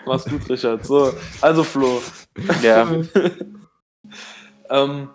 [0.06, 0.86] mach's gut, Richard.
[0.86, 1.12] So,
[1.42, 2.00] also Flo.
[2.62, 2.88] Ja.
[4.70, 5.10] Ähm,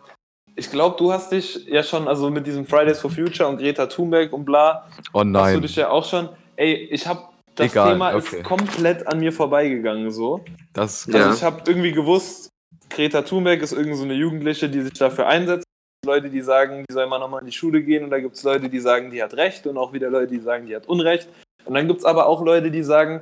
[0.57, 3.86] ich glaube, du hast dich ja schon, also mit diesem Fridays for Future und Greta
[3.86, 5.62] Thunberg und bla, Oh hast du nein.
[5.62, 6.28] dich ja auch schon.
[6.57, 7.22] Ey, ich habe
[7.55, 8.38] das Egal, Thema okay.
[8.38, 10.44] ist komplett an mir vorbeigegangen so.
[10.72, 11.32] Das Also Ja.
[11.34, 12.48] ich habe irgendwie gewusst,
[12.90, 15.64] Greta Thunberg ist irgend so eine Jugendliche, die sich dafür einsetzt.
[16.05, 18.42] Leute, die sagen, die soll mal nochmal in die Schule gehen und da gibt es
[18.42, 21.28] Leute, die sagen, die hat Recht und auch wieder Leute, die sagen, die hat Unrecht.
[21.66, 23.20] Und dann gibt es aber auch Leute, die sagen,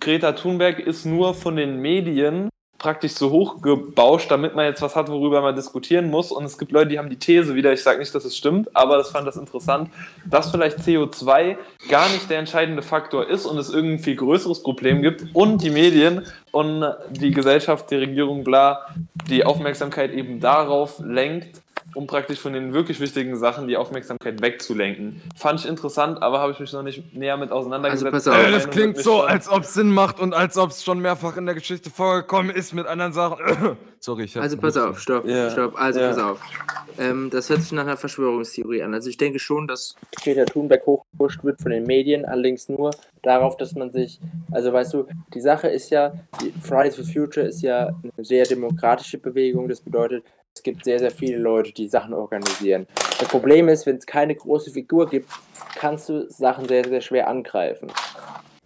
[0.00, 2.48] Greta Thunberg ist nur von den Medien
[2.80, 6.32] praktisch so hochgebauscht, damit man jetzt was hat, worüber man diskutieren muss.
[6.32, 8.74] Und es gibt Leute, die haben die These wieder, ich sage nicht, dass es stimmt,
[8.74, 9.90] aber das fand das interessant,
[10.24, 11.56] dass vielleicht CO2
[11.90, 15.70] gar nicht der entscheidende Faktor ist und es irgendein viel größeres Problem gibt und die
[15.70, 18.86] Medien und die Gesellschaft, die Regierung, bla,
[19.28, 21.60] die Aufmerksamkeit eben darauf lenkt,
[21.94, 25.20] um praktisch von den wirklich wichtigen Sachen die Aufmerksamkeit wegzulenken.
[25.36, 28.14] Fand ich interessant, aber habe ich mich noch nicht näher mit auseinandergesetzt.
[28.14, 28.46] Also pass auf.
[28.48, 31.36] Äh, das klingt so, als ob es Sinn macht und als ob es schon mehrfach
[31.36, 33.76] in der Geschichte vorgekommen ist mit anderen Sachen.
[34.00, 35.50] Sorry, ich hab Also pass auf, stopp, Ja.
[35.50, 36.08] stopp, also Ja.
[36.08, 36.40] pass auf.
[36.98, 38.94] Ähm, das hört sich nach einer Verschwörungstheorie an.
[38.94, 42.90] Also ich denke schon, dass Greta Thunberg hochgepusht wird von den Medien, allerdings nur
[43.22, 44.20] darauf, dass man sich,
[44.50, 48.44] also weißt du, die Sache ist ja, die Fridays for Future ist ja eine sehr
[48.44, 50.24] demokratische Bewegung, das bedeutet,
[50.54, 52.86] es gibt sehr, sehr viele Leute, die Sachen organisieren.
[53.18, 55.30] Das Problem ist, wenn es keine große Figur gibt,
[55.74, 57.90] kannst du Sachen sehr, sehr schwer angreifen.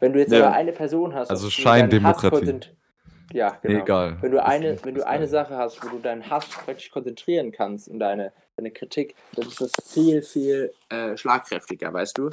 [0.00, 0.46] Wenn du jetzt Ja.
[0.46, 2.60] aber eine Person hast, Also Scheindemokratie.
[3.32, 3.82] Ja, genau.
[3.84, 4.18] egal.
[4.20, 5.28] Wenn du eine, wenn du eine.
[5.28, 9.60] Sache hast, wo du deinen Hass praktisch konzentrieren kannst und deine, deine Kritik, dann ist
[9.60, 12.30] das viel, viel äh, schlagkräftiger, weißt du?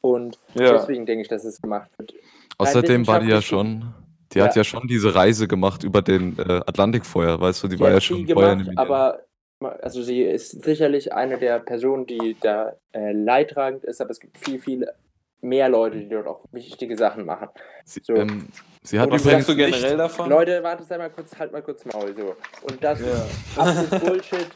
[0.00, 0.72] Und Ja.
[0.72, 2.14] deswegen denke ich, dass es gemacht wird.
[2.58, 3.92] Außerdem war die ja schon,
[4.32, 4.60] die hat Ja.
[4.60, 7.88] ja schon diese Reise gemacht über den äh, Atlantik vorher, weißt du, die Sie war
[7.88, 9.20] hat ja schon vorher in gemacht, aber
[9.82, 14.36] also sie ist sicherlich eine der Personen, die da äh, leidtragend ist, aber es gibt
[14.38, 14.86] viel, viel
[15.40, 17.48] mehr Leute, die dort auch wichtige Sachen machen.
[17.84, 18.16] Sie, so.
[18.16, 18.48] ähm,
[18.82, 20.28] sie hat Und Was übrigens sagst du generell nicht, davon?
[20.28, 22.36] Leute, warte sei mal kurz, halt mal kurz Maul so.
[22.62, 23.06] Und das Ja.
[23.06, 24.48] ist absolut Bullshit,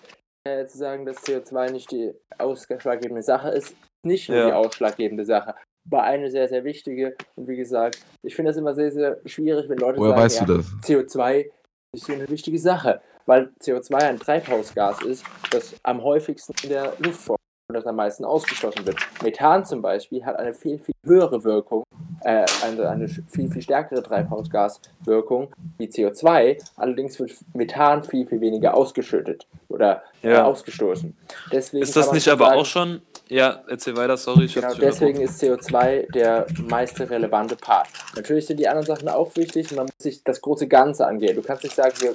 [0.44, 3.74] äh, zu sagen, dass CO2 nicht die ausschlaggebende Sache ist.
[4.02, 4.46] Nicht nur Ja.
[4.46, 5.54] die ausschlaggebende Sache,
[5.90, 7.16] aber eine sehr, sehr wichtige.
[7.36, 10.40] Und wie gesagt, ich finde das immer sehr, sehr schwierig, wenn Leute woher sagen, weißt
[10.40, 10.66] ja, du das?
[10.84, 11.50] CO2
[11.92, 16.92] ist so eine wichtige Sache, weil CO2 ein Treibhausgas ist, das am häufigsten in der
[16.98, 17.39] Luft vorkommt
[17.70, 18.98] und das am meisten ausgestoßen wird.
[19.22, 21.84] Methan zum Beispiel hat eine viel, viel höhere Wirkung,
[22.22, 26.58] äh, eine, eine viel, viel stärkere Treibhausgaswirkung wie CO2.
[26.76, 30.44] Allerdings wird Methan viel, viel weniger ausgeschüttet oder äh, Ja.
[30.44, 31.16] ausgestoßen.
[31.52, 33.02] Deswegen Ist das nicht aber sagen, auch schon.
[33.28, 34.46] Ja, erzähl weiter, sorry.
[34.46, 37.86] Ich Genau, deswegen ist CO2 der meiste relevante Part.
[38.16, 41.36] Natürlich sind die anderen Sachen auch wichtig und man muss sich das große Ganze angehen.
[41.36, 42.14] Du kannst nicht sagen, wir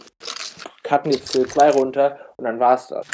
[0.83, 3.07] cutten jetzt CO2 runter und dann war's das.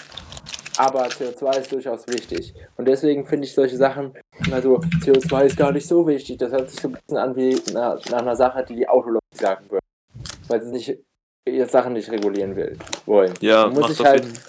[0.82, 2.55] Aber CO2 ist durchaus wichtig.
[2.75, 4.13] Und deswegen finde ich solche Sachen,
[4.51, 6.39] also CO2 ist gar nicht so wichtig.
[6.39, 9.19] Das hört sich so ein bisschen an wie nach, nach einer Sache, die die Autolobby
[9.36, 9.86] sagen würde.
[10.47, 10.97] Weil sie nicht
[11.47, 13.32] ihre Sachen nicht regulieren will, wollen.
[13.41, 14.39] Ja, Man muss macht, auf, halt, jeden,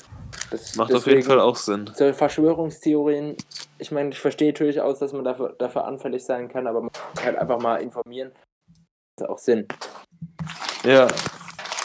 [0.51, 1.91] das, macht auf jeden Fall auch Sinn.
[1.95, 3.37] solche Verschwörungstheorien,
[3.76, 7.24] ich meine, ich verstehe durchaus, dass man dafür, dafür anfällig sein kann, aber man muss
[7.24, 8.33] halt einfach mal informieren.
[9.16, 9.68] Das hat auch Sinn.
[10.85, 11.09] Ja,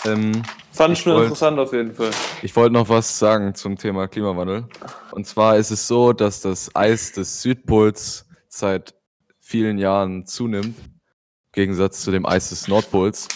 [0.05, 0.41] Ähm,
[0.77, 2.11] fand ich schon wollt- interessant auf jeden Fall.
[2.41, 4.65] ich wollte noch was sagen zum Thema Klimawandel.
[5.11, 8.95] Und zwar ist es so, dass das Eis des Südpols seit
[9.39, 13.27] vielen Jahren zunimmt, im Gegensatz zu dem Eis des Nordpols.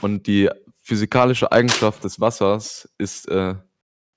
[0.00, 0.48] Und die
[0.82, 3.54] physikalische Eigenschaft des Wassers ist äh,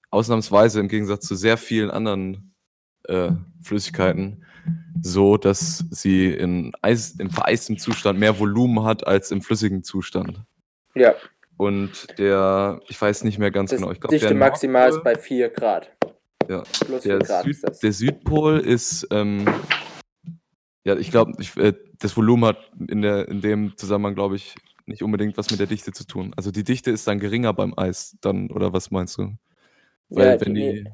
[0.09, 2.55] ausnahmsweise im Gegensatz zu sehr vielen anderen
[3.05, 4.45] äh, Flüssigkeiten
[5.01, 10.41] so, dass sie in Eis, im vereistem Zustand mehr Volumen hat als im flüssigen Zustand.
[10.95, 11.13] Ja,
[11.57, 14.97] Und der, ich weiß nicht mehr ganz das genau, ich glaube, Dichte der maximal Nordpol-
[14.97, 15.91] ist bei 4 Grad.
[16.49, 16.63] Ja.
[16.85, 17.79] Plus Der, 4 Grad ist Süd, das.
[17.79, 19.45] der Südpol ist, ähm,
[20.83, 22.57] ja, ich glaube, äh, das Volumen hat
[22.89, 26.33] in, der, in dem Zusammenhang, glaube ich, nicht unbedingt was mit der Dichte zu tun.
[26.35, 29.33] Also die Dichte ist dann geringer beim Eis, dann, oder was meinst du?
[30.09, 30.89] Weil Ja, wenn die- die,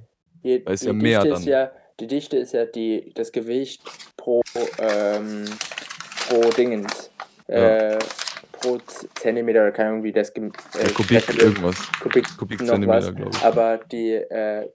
[0.60, 3.12] Die, Weil es die ja mehr Dichte ist dann- ja, die Dichte ist ja die,
[3.14, 3.82] das Gewicht
[4.16, 4.42] pro,
[4.78, 5.46] ähm,
[6.30, 7.12] pro Dingens.
[7.50, 7.96] Ja.
[7.96, 8.00] Äh,
[8.62, 8.78] pro
[9.16, 10.50] Zentimeter oder keine Ahnung, wie das äh,
[10.94, 13.16] Kubik irgendwas, Kubik, noch Kubikzentimeter, was.
[13.16, 13.44] glaube ich.
[13.44, 14.70] Aber die äh,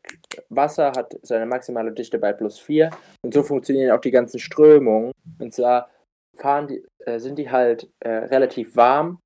[0.49, 2.91] Wasser hat seine maximale Dichte bei plus 4
[3.23, 5.13] und so funktionieren auch die ganzen Strömungen.
[5.39, 5.89] Und zwar
[6.37, 9.21] fahren die, äh, sind die halt äh, relativ warm,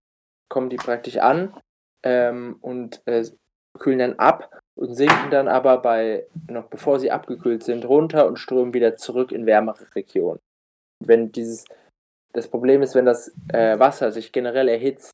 [0.48, 1.54] kommen die praktisch an
[2.02, 3.24] ähm, und äh,
[3.78, 8.38] kühlen dann ab und sinken dann aber bei, noch bevor sie abgekühlt sind, runter und
[8.38, 10.40] strömen wieder zurück in wärmere Regionen.
[11.04, 11.64] Wenn dieses,
[12.32, 15.10] das Problem ist, wenn das äh, Wasser sich generell erhitzt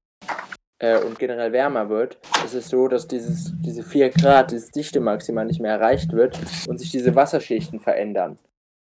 [0.78, 5.44] äh, und generell wärmer wird, ist es so, dass dieses, diese 4 Grad, dieses Dichtemaxima
[5.44, 6.38] nicht mehr erreicht wird
[6.68, 8.38] und sich diese Wasserschichten verändern.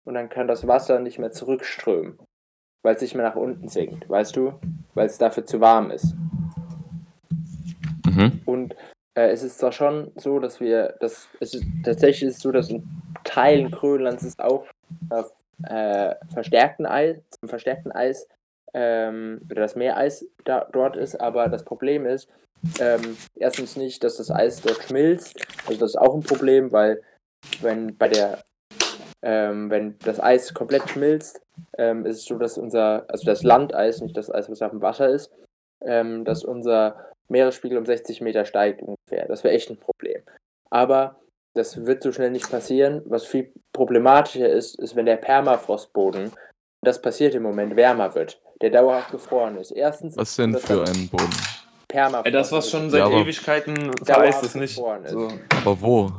[0.05, 2.19] Und dann kann das Wasser nicht mehr zurückströmen,
[2.83, 4.55] weil es nicht mehr nach unten sinkt, weißt du?
[4.95, 6.15] Weil es dafür zu warm ist.
[8.07, 8.41] Mhm.
[8.45, 8.75] Und
[9.15, 12.53] äh, es ist zwar schon so, dass wir, dass es ist, tatsächlich ist es so,
[12.53, 12.89] dass in
[13.25, 14.67] Teilen Grönlands es auch
[15.11, 15.31] auf
[15.69, 18.27] äh, verstärkten Eis, zum verstärkten Eis
[18.75, 22.29] ähm, oder das Meereis da, dort ist, aber das Problem ist,
[22.79, 27.03] ähm, erstens nicht, dass das Eis dort schmilzt, also das ist auch ein Problem, weil
[27.63, 28.43] wenn bei der
[29.23, 31.43] ähm, wenn das Eis komplett schmilzt,
[31.77, 34.81] ähm, ist es so, dass unser, also das Landeis, nicht das Eis, was auf dem
[34.81, 35.31] Wasser ist,
[35.83, 39.27] ähm, dass unser Meeresspiegel um 60 Meter steigt ungefähr.
[39.29, 40.23] Das wäre echt ein Problem.
[40.71, 41.20] Aber
[41.55, 43.03] das wird so schnell nicht passieren.
[43.07, 46.33] Was viel problematischer ist, ist, wenn der Permafrostboden,
[46.83, 49.71] das passiert im Moment, wärmer wird, der dauerhaft gefroren ist.
[49.71, 51.31] Erstens, Was denn für einen Boden?
[51.89, 52.35] Permafrost.
[52.35, 54.77] Das, was also schon seit Ja, Ewigkeiten Dauerhaft vereist ist, nicht.
[54.77, 55.11] gefroren ist.
[55.13, 55.29] So.
[55.57, 56.13] Aber wo?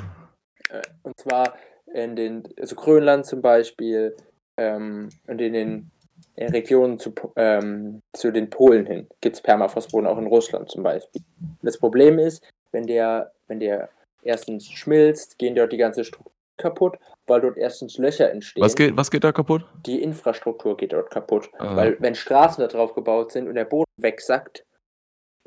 [0.69, 1.53] Äh, Und zwar
[1.93, 4.15] in den, also Grönland zum Beispiel
[4.57, 5.91] ähm, und in den
[6.36, 10.82] in Regionen zu, ähm, zu den Polen hin gibt es Permafrostboden, auch in Russland zum
[10.82, 11.21] Beispiel.
[11.61, 13.89] Das Problem ist, wenn der, wenn der
[14.22, 16.97] erstens schmilzt, gehen dort die ganze Struktur kaputt,
[17.28, 18.63] weil dort erstens Löcher entstehen.
[18.63, 19.65] Was geht, was geht da kaputt?
[19.86, 21.49] Die Infrastruktur geht dort kaputt.
[21.57, 21.76] Ah.
[21.76, 24.63] Weil wenn Straßen da drauf gebaut sind und der Boden wegsackt,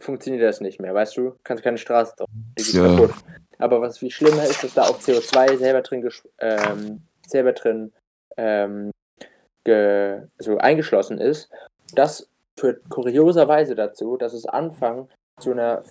[0.01, 1.37] funktioniert das nicht mehr, weißt du?
[1.45, 2.97] Kannst keine Straße drauf, die geht Ja.
[2.97, 3.15] kaputt.
[3.59, 6.11] Aber was viel schlimmer ist, dass da auch CO2 selber drin,
[6.41, 7.93] ähm, selber drin
[8.37, 8.91] ähm,
[10.39, 11.51] so eingeschlossen ist.
[11.95, 15.09] Das führt kurioserweise dazu, dass es anfangen
[15.41, 15.83] zu einer,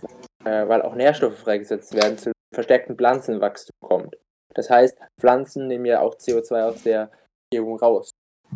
[0.46, 4.18] äh, weil auch Nährstoffe freigesetzt werden, zu verstärkten Pflanzenwachstum kommt.
[4.54, 7.12] Das heißt, Pflanzen nehmen ja auch CO2 aus der
[7.52, 8.12] Umgebung raus.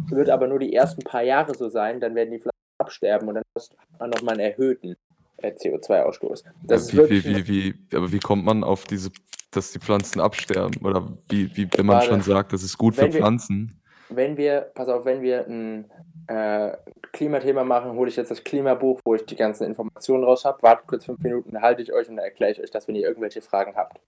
[0.10, 3.36] Wird aber nur die ersten paar Jahre so sein, dann werden die Pflanzen absterben und
[3.36, 4.96] dann hast du nochmal einen erhöhten
[5.38, 6.44] äh, CO2-Ausstoß.
[6.64, 9.12] Das ist wie, wirklich wie, wie, wie, aber wie kommt man auf diese,
[9.52, 10.86] dass die Pflanzen absterben?
[10.86, 12.10] Oder wie, wie wenn man Warte.
[12.10, 13.82] schon sagt, das ist gut für Pflanzen?
[14.10, 15.92] Wenn wir, pass auf, wenn wir ein
[16.28, 16.76] äh,
[17.14, 20.62] Klimathema machen, hole ich jetzt das Klimabuch, wo ich die ganzen Informationen raus habe.
[20.62, 23.08] Wartet kurz fünf Minuten, halte ich euch und dann erkläre ich euch das, wenn ihr
[23.08, 24.00] irgendwelche Fragen habt.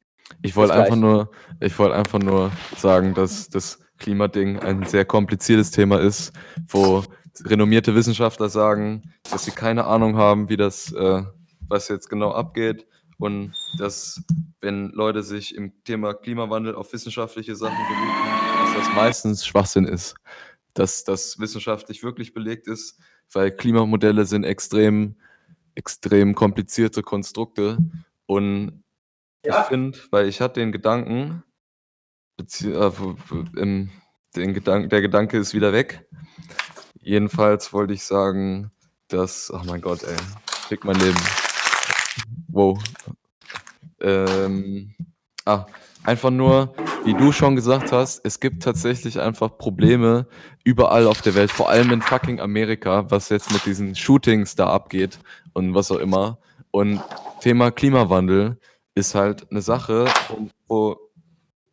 [0.42, 5.72] Ich wollte einfach nur, ich wollte einfach nur sagen, dass das Klimading ein sehr kompliziertes
[5.72, 6.32] Thema ist,
[6.68, 7.04] wo
[7.46, 11.24] renommierte Wissenschaftler sagen, dass sie keine Ahnung haben, wie das, äh,
[11.68, 12.86] was jetzt genau abgeht
[13.18, 14.22] und dass,
[14.62, 20.16] wenn Leute sich im Thema Klimawandel auf wissenschaftliche Sachen berufen, dass das meistens Schwachsinn ist.
[20.74, 23.00] Dass das wissenschaftlich wirklich belegt ist,
[23.32, 25.16] weil Klimamodelle sind extrem,
[25.76, 27.78] extrem komplizierte Konstrukte
[28.26, 28.84] und
[29.42, 31.44] ich finde, weil ich hatte den Gedanken,
[32.40, 32.92] äh,
[33.58, 33.90] im,
[34.36, 36.06] den Gedank, der Gedanke ist wieder weg.
[37.02, 38.72] Jedenfalls wollte ich sagen,
[39.08, 40.18] dass, oh mein Gott, ey,
[40.68, 41.20] fick mein Leben.
[42.50, 42.84] Wow.
[44.02, 44.94] Ähm,
[45.46, 45.66] ah,
[46.04, 46.74] einfach nur,
[47.06, 50.28] wie du schon gesagt hast, es gibt tatsächlich einfach Probleme
[50.64, 54.68] überall auf der Welt, vor allem in fucking Amerika, was jetzt mit diesen Shootings da
[54.68, 55.20] abgeht
[55.54, 56.40] und was auch immer.
[56.72, 57.02] Und
[57.42, 58.60] Thema Klimawandel
[58.96, 60.06] ist halt eine Sache,
[60.68, 60.98] wo,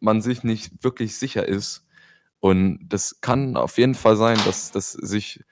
[0.00, 1.84] man sich nicht wirklich sicher ist.
[2.40, 5.44] Und das kann auf jeden Fall sein, dass, dass sich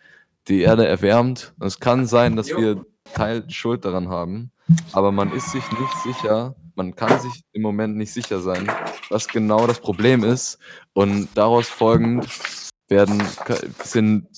[0.48, 1.54] die Erde erwärmt.
[1.58, 4.52] Und es kann sein, dass wir Teil Schuld daran haben.
[4.92, 8.70] Aber man ist sich nicht sicher, man kann sich im Moment nicht sicher sein,
[9.10, 10.58] was genau das Problem ist.
[10.92, 12.26] Und daraus folgend
[12.88, 13.22] werden,
[13.82, 14.28] sind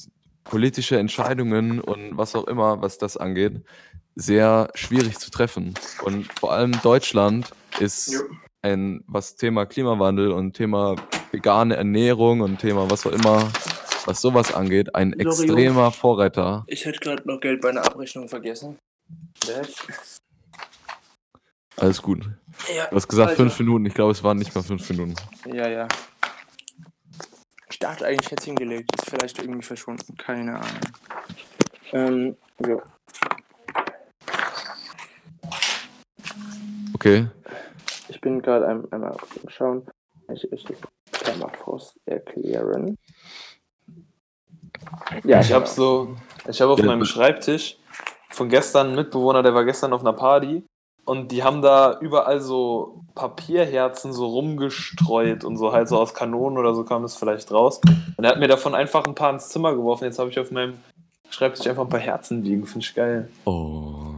[0.45, 3.63] politische Entscheidungen und was auch immer, was das angeht,
[4.15, 5.75] sehr schwierig zu treffen.
[6.03, 8.25] Und vor allem Deutschland ist
[8.63, 10.97] ein, was Thema Klimawandel und Thema
[11.33, 13.51] vegane Ernährung und Thema was auch immer,
[14.07, 16.65] was sowas angeht, ein Sorry, extremer Vorreiter.
[16.69, 18.79] Ich hätte gerade noch Geld bei einer Abrechnung vergessen.
[21.79, 22.29] Alles gut.
[22.75, 23.87] Ja, Du hast gesagt also- fünf Minuten.
[23.87, 25.15] Ich glaube, es waren nicht mal fünf Minuten.
[25.47, 25.89] Ja, ja.
[27.71, 28.91] Ich dachte eigentlich, ich hätte es hingelegt.
[28.97, 30.17] Ist vielleicht irgendwie verschwunden.
[30.17, 30.81] Keine Ahnung.
[31.93, 32.79] Ähm, ja.
[36.95, 37.29] Okay.
[38.09, 39.17] Ich bin gerade ein, einmal
[39.49, 39.87] Schauen.
[40.33, 40.79] Ich, ich das
[41.23, 42.97] Permafrost erklären.
[45.25, 45.75] Ja, Ich habe genau.
[45.75, 46.17] so,
[46.49, 47.05] ich habe auf Ja, meinem.
[47.05, 47.77] Schreibtisch
[48.31, 50.65] von gestern einen Mitbewohner, der war gestern auf einer Party
[51.07, 56.59] und die haben da überall so Papierherzen so rumgestreut und so halt so aus Kanonen
[56.59, 57.81] oder so kam das vielleicht raus.
[58.17, 60.05] Und er hat mir davon einfach ein paar ins Zimmer geworfen.
[60.05, 60.75] Jetzt habe ich auf meinem
[61.31, 62.67] Schreibtisch einfach ein paar Herzen liegen.
[62.67, 63.29] Finde ich geil.
[63.45, 64.15] Oh.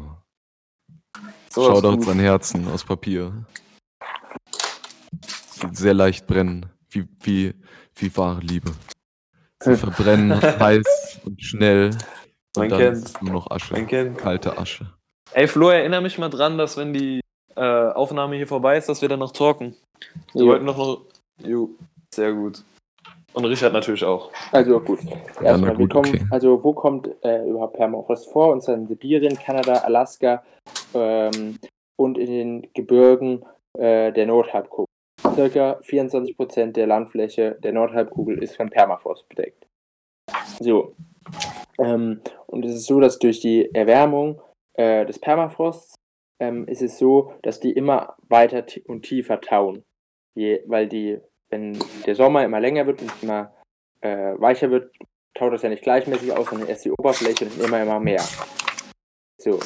[1.51, 3.45] So Shoutouts an Herzen aus Papier.
[5.63, 6.67] Die sehr leicht brennen.
[6.89, 7.55] Wie, wie,
[7.97, 8.73] wie wahre Liebe.
[9.63, 11.91] Sie verbrennen heiß und schnell.
[12.57, 13.11] Und Man dann kennt's.
[13.11, 13.75] ist nur noch Asche.
[13.75, 14.17] Man kennt.
[14.17, 14.98] Kalte Asche.
[15.35, 17.21] Ey Flo, erinnere mich mal dran, dass wenn die
[17.55, 19.77] äh, Aufnahme hier vorbei ist, dass wir dann noch talken.
[20.33, 21.03] Wir wollten doch noch.
[21.45, 21.71] Jo,
[22.15, 22.63] sehr gut.
[23.35, 24.31] Und Richard natürlich auch.
[24.53, 25.01] Also gut.
[25.43, 26.27] Erstmal, kommen, okay.
[26.31, 28.53] also wo kommt äh, überhaupt Permafrost vor?
[28.53, 30.43] Und zwar in Sibirien, Kanada, Alaska
[30.95, 31.59] ähm,
[31.97, 33.45] und in den Gebirgen
[33.79, 34.87] äh, der Nordhalbkugel.
[35.35, 39.67] Circa 24% der Landfläche der Nordhalbkugel ist von Permafrost bedeckt.
[40.59, 40.95] So.
[41.79, 44.41] Ähm, und es ist so, dass durch die Erwärmung
[44.79, 45.97] äh, des Permafrosts
[46.41, 49.85] ähm, ist es so, dass die immer weiter und tiefer tauen.
[50.35, 51.19] Je, weil die,
[51.51, 51.77] wenn
[52.07, 53.53] der Sommer immer länger wird und immer
[54.01, 54.95] äh, weicher wird,
[55.35, 58.23] taut das ja nicht gleichmäßig aus, sondern erst die Oberfläche und immer, immer mehr.
[59.37, 59.59] So.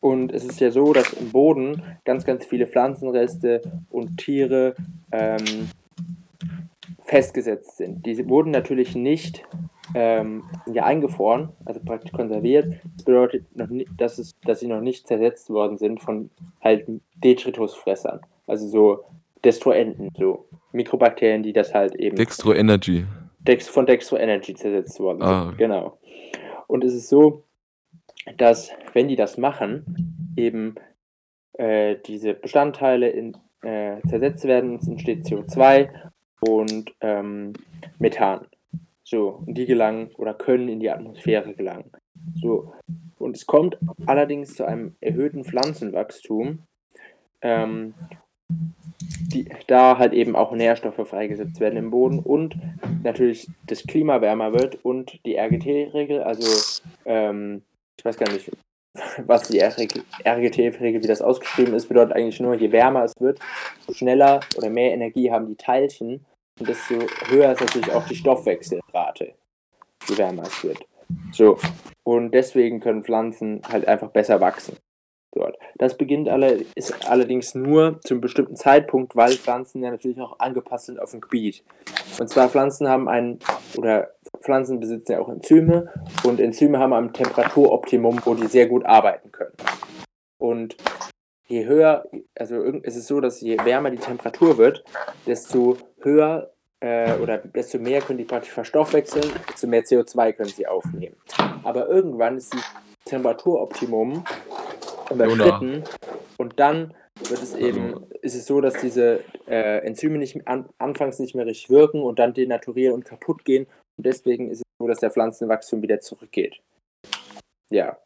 [0.00, 3.60] Und es ist ja so, dass im Boden ganz, ganz viele Pflanzenreste
[3.90, 4.74] und Tiere
[5.12, 5.68] ähm,
[7.02, 8.04] festgesetzt sind.
[8.06, 9.44] Die wurden natürlich nicht
[9.94, 12.74] ähm, sind ja eingefroren, also praktisch konserviert.
[12.96, 16.30] Das bedeutet, noch nicht, dass, es, dass sie noch nicht zersetzt worden sind von
[16.60, 18.20] halt Detritusfressern.
[18.46, 19.04] Also so
[19.44, 23.04] Destruenten, so Mikrobakterien, die das halt eben Dextro Energy.
[23.40, 25.28] Dex, von Dextro Energy zersetzt worden sind.
[25.28, 25.54] Ah.
[25.56, 25.98] Genau.
[26.66, 27.44] Und es ist so,
[28.38, 30.76] dass wenn die das machen, eben
[31.52, 35.88] äh, diese Bestandteile in, äh, zersetzt werden, es entsteht CO2
[36.40, 37.52] und ähm,
[37.98, 38.46] Methan.
[39.04, 41.90] So, und die gelangen oder können in die Atmosphäre gelangen.
[42.40, 42.72] So,
[43.18, 46.60] und es kommt allerdings zu einem erhöhten Pflanzenwachstum,
[47.42, 47.94] ähm,
[48.48, 52.56] die, da halt eben auch Nährstoffe freigesetzt werden im Boden und
[53.02, 57.62] natürlich das Klima wärmer wird und die RGT-Regel, also ähm,
[57.98, 58.50] ich weiß gar nicht,
[59.26, 63.38] was die RGT-Regel, wie das ausgeschrieben ist, bedeutet eigentlich nur, je wärmer es wird,
[63.92, 66.24] schneller oder mehr Energie haben die Teilchen
[66.60, 66.94] desto
[67.28, 69.34] höher ist natürlich auch die Stoffwechselrate,
[70.08, 70.78] je wärmer es wird.
[71.32, 71.58] So,
[72.02, 74.76] und deswegen können Pflanzen halt einfach besser wachsen
[75.34, 75.58] dort.
[75.76, 80.38] Das beginnt alle, ist allerdings nur zu einem bestimmten Zeitpunkt, weil Pflanzen ja natürlich auch
[80.38, 81.64] angepasst sind auf ein Gebiet.
[82.18, 83.38] Und zwar Pflanzen haben einen,
[83.76, 85.92] oder Pflanzen besitzen ja auch Enzyme
[86.24, 89.54] und Enzyme haben ein Temperaturoptimum, wo die sehr gut arbeiten können.
[90.38, 90.76] Und
[91.48, 94.84] je höher, also es ist so, dass je wärmer die Temperatur wird,
[95.26, 100.66] desto höher äh, oder desto mehr können die praktisch verstoffwechseln, desto mehr CO2 können sie
[100.66, 101.16] aufnehmen.
[101.62, 102.60] Aber irgendwann ist die
[103.04, 104.24] Temperaturoptimum
[105.10, 105.84] überschritten
[106.38, 106.94] und dann
[107.28, 111.46] wird es eben, ist es so, dass diese äh, Enzyme nicht, an, anfangs nicht mehr
[111.46, 113.66] richtig wirken und dann denaturieren und kaputt gehen
[113.96, 116.60] und deswegen ist es so, dass der Pflanzenwachstum wieder zurückgeht.
[117.70, 117.98] Ja,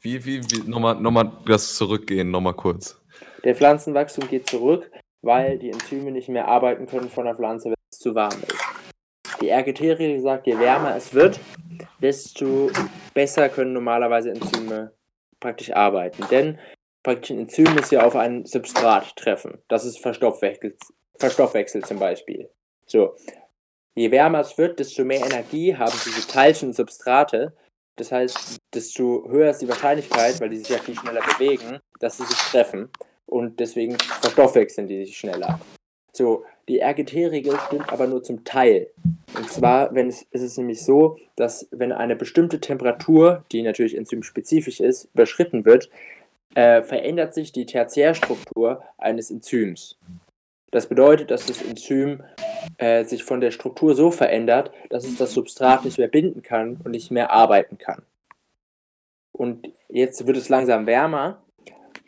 [0.00, 3.00] Wie, wie, wie, nochmal, nochmal das zurückgehen, nochmal kurz.
[3.44, 4.90] der Pflanzenwachstum geht zurück,
[5.22, 9.40] weil die Enzyme nicht mehr arbeiten können von der Pflanze, wenn es zu warm ist.
[9.40, 11.40] Die RGT-Regel sagt, je wärmer es wird,
[12.00, 12.70] desto
[13.14, 14.92] besser können normalerweise Enzyme
[15.38, 16.24] praktisch arbeiten.
[16.30, 16.58] Denn
[17.02, 19.58] praktisch ein Enzym muss ja auf ein Substrat treffen.
[19.68, 20.76] Das ist Verstoffwechsel,
[21.18, 22.50] Verstoffwechsel zum Beispiel.
[22.86, 23.14] So.
[23.94, 27.54] Je wärmer es wird, desto mehr Energie haben diese Teilchen und Substrate.
[27.96, 32.16] Das heißt, desto höher ist die Wahrscheinlichkeit, weil die sich ja viel schneller bewegen, dass
[32.16, 32.88] sie sich treffen.
[33.26, 35.60] Und deswegen verstoffwechseln die sich schneller.
[36.12, 38.90] So, die RGT-Regel stimmt aber nur zum Teil.
[39.36, 43.96] Und zwar, wenn es, ist es nämlich so, dass wenn eine bestimmte Temperatur, die natürlich
[43.96, 45.90] enzymspezifisch ist, überschritten wird,
[46.54, 49.98] äh, verändert sich die Tertiärstruktur eines Enzyms.
[50.72, 52.22] Das bedeutet, dass das Enzym
[52.78, 56.78] äh, sich von der Struktur so verändert, dass es das Substrat nicht mehr binden kann
[56.84, 58.02] und nicht mehr arbeiten kann.
[59.40, 61.42] Und jetzt wird es langsam wärmer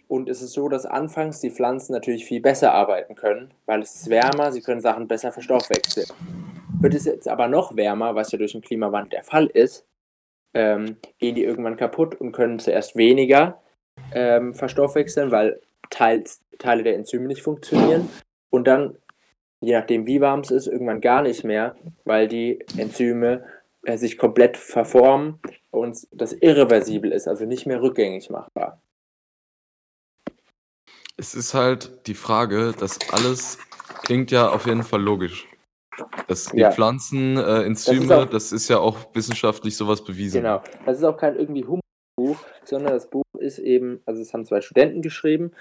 [0.07, 3.95] und es ist so, dass anfangs die Pflanzen natürlich viel besser arbeiten können, weil es
[3.95, 6.09] ist wärmer, sie können Sachen besser verstoffwechseln.
[6.78, 9.87] Wird es jetzt aber noch wärmer, was ja durch den Klimawandel der Fall ist,
[10.53, 13.62] ähm, gehen die irgendwann kaputt und können zuerst weniger
[14.12, 15.59] ähm, verstoffwechseln, weil
[15.89, 18.11] teils, Teile der Enzyme nicht funktionieren.
[18.51, 18.99] Und dann,
[19.62, 23.43] je nachdem wie warm es ist, irgendwann gar nicht mehr, weil die Enzyme
[23.97, 28.80] sich komplett verformen und das irreversibel ist, also nicht mehr rückgängig machbar.
[31.16, 33.59] Es ist halt die Frage, dass alles
[34.03, 35.47] klingt ja auf jeden Fall logisch.
[36.26, 36.70] Dass die Ja.
[36.72, 40.43] Pflanzen, äh, Das Enzyme, ist auch- das ist ja auch wissenschaftlich sowas bewiesen.
[40.43, 40.62] Genau.
[40.87, 44.61] Das ist auch kein irgendwie Humorbuch, sondern das Buch ist eben, also es haben zwei
[44.62, 45.53] Studenten geschrieben.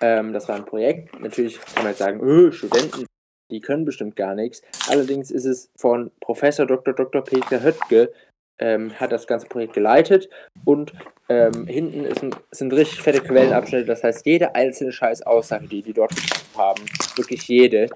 [0.00, 1.18] Ähm, das war ein Projekt.
[1.20, 3.06] Natürlich kann man jetzt sagen, öh, Studenten,
[3.50, 4.62] die können bestimmt gar nichts.
[4.88, 6.94] Allerdings ist es von Professor Dr.
[6.94, 7.22] Dr.
[7.22, 8.12] Peter Höttke,
[8.58, 10.28] ähm, hat das ganze Projekt geleitet
[10.64, 10.92] und
[11.28, 13.84] ähm, hinten ist ein, sind richtig fette Quellenabschnitte.
[13.84, 16.12] Das heißt, jede einzelne scheiß Aussage, die die dort
[16.56, 16.84] haben,
[17.16, 17.88] wirklich jede,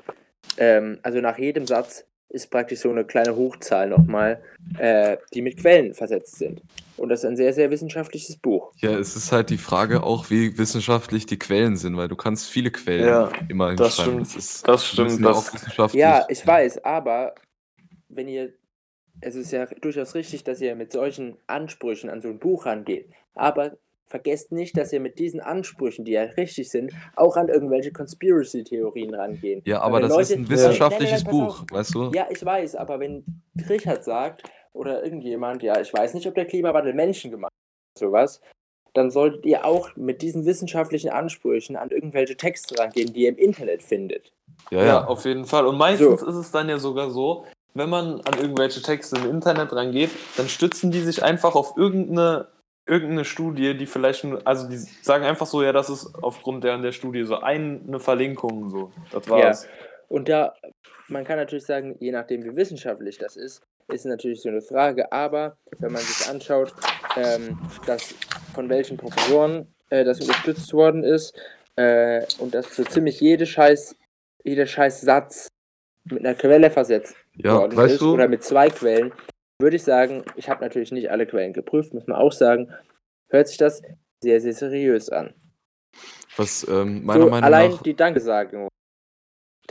[0.58, 4.40] ähm, also nach jedem Satz ist praktisch so eine kleine Hochzahl nochmal,
[4.78, 6.62] äh, die mit Quellen versetzt sind.
[6.96, 8.72] Und das ist ein sehr, sehr wissenschaftliches Buch.
[8.76, 12.48] Ja, es ist halt die Frage auch, wie wissenschaftlich die Quellen sind, weil du kannst
[12.48, 14.24] viele Quellen Ja, immer das hinschreiben.
[14.24, 14.36] stimmt.
[14.44, 16.00] ist, Das stimmt, müssen ja das- auch wissenschaftlich.
[16.00, 17.34] Ja, ich weiß, aber
[18.08, 18.52] wenn ihr,
[19.20, 23.08] es ist ja durchaus richtig, dass ihr mit solchen Ansprüchen an so ein Buch rangeht.
[23.34, 23.76] Aber
[24.12, 29.14] vergesst nicht, dass ihr mit diesen Ansprüchen, die ja richtig sind, auch an irgendwelche Conspiracy-Theorien
[29.14, 29.62] rangehen.
[29.64, 32.10] Ja, aber das ist Leute- ein Nein, wissenschaftliches nein, nein, pass Buch, weißt du?
[32.14, 33.24] Ja, ich weiß, aber wenn
[33.68, 37.52] Richard sagt oder irgendjemand, ja, ich weiß nicht, ob der Klimawandel menschengemacht
[37.96, 38.40] ist, sowas,
[38.94, 43.38] dann solltet ihr auch mit diesen wissenschaftlichen Ansprüchen an irgendwelche Texte rangehen, die ihr im
[43.38, 44.30] Internet findet.
[44.70, 45.04] Ja, Ja, ja.
[45.06, 45.66] auf jeden Fall.
[45.66, 46.26] Und meistens So.
[46.26, 50.46] ist es dann ja sogar so, wenn man an irgendwelche Texte im Internet rangeht, dann
[50.48, 52.48] stützen die sich einfach auf irgendeine,
[52.86, 56.78] irgendeine Studie, die vielleicht, nur, also die sagen einfach so, ja, das ist aufgrund der,
[56.78, 58.90] der Studie so eine Verlinkung, so.
[59.10, 59.68] Das war's.
[60.08, 60.54] Und da,
[61.08, 65.10] man kann natürlich sagen, je nachdem, wie wissenschaftlich das ist, ist natürlich so eine Frage.
[65.12, 66.72] Aber wenn man sich anschaut,
[67.16, 68.14] ähm, dass
[68.54, 71.34] von welchen Professoren äh, das unterstützt worden ist
[71.76, 73.96] äh, und dass so ziemlich jede Scheiß,
[74.44, 75.48] jeder Scheiß Satz
[76.04, 79.12] mit einer Quelle versetzt Ja, worden weißt ist du, oder mit zwei Quellen,
[79.58, 82.72] würde ich sagen, ich habe natürlich nicht alle Quellen geprüft, muss man auch sagen,
[83.30, 83.82] hört sich das
[84.22, 85.34] sehr, sehr seriös an.
[86.36, 87.82] was ähm, meiner So, Meinung allein nach.
[87.82, 88.68] die Dankesagung.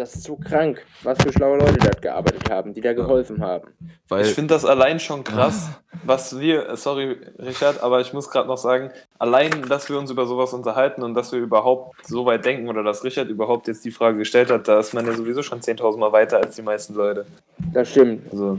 [0.01, 3.69] Das ist so krank, was für schlaue Leute dort gearbeitet haben, die da geholfen haben.
[4.07, 5.69] Weil, Ich finde das allein schon krass,
[6.03, 8.89] was wir, äh, sorry Richard, aber ich muss gerade noch sagen,
[9.19, 12.81] allein, dass wir uns über sowas unterhalten und dass wir überhaupt so weit denken oder
[12.81, 15.99] dass Richard überhaupt jetzt die Frage gestellt hat, da ist man ja sowieso schon 10.000
[15.99, 17.27] Mal weiter als die meisten Leute.
[17.71, 18.23] Das stimmt.
[18.31, 18.57] Also,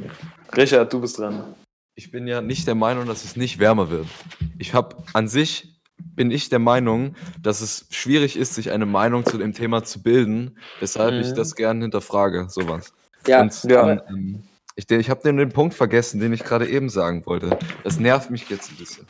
[0.57, 1.57] Richard, du bist dran.
[1.97, 4.07] ich bin ja nicht der Meinung, dass es nicht wärmer wird.
[4.61, 5.72] Ich habe an sich
[6.15, 10.03] bin ich der Meinung, dass es schwierig ist, sich eine Meinung zu dem Thema zu
[10.03, 11.35] bilden, weshalb ich Mhm.
[11.35, 12.93] das gerne hinterfrage, sowas.
[13.27, 14.03] Ja, Und ja.
[14.09, 14.43] ähm,
[14.75, 17.59] ich, ich habe den, den Punkt vergessen, den ich gerade eben sagen wollte.
[17.85, 19.07] Das nervt mich jetzt ein bisschen.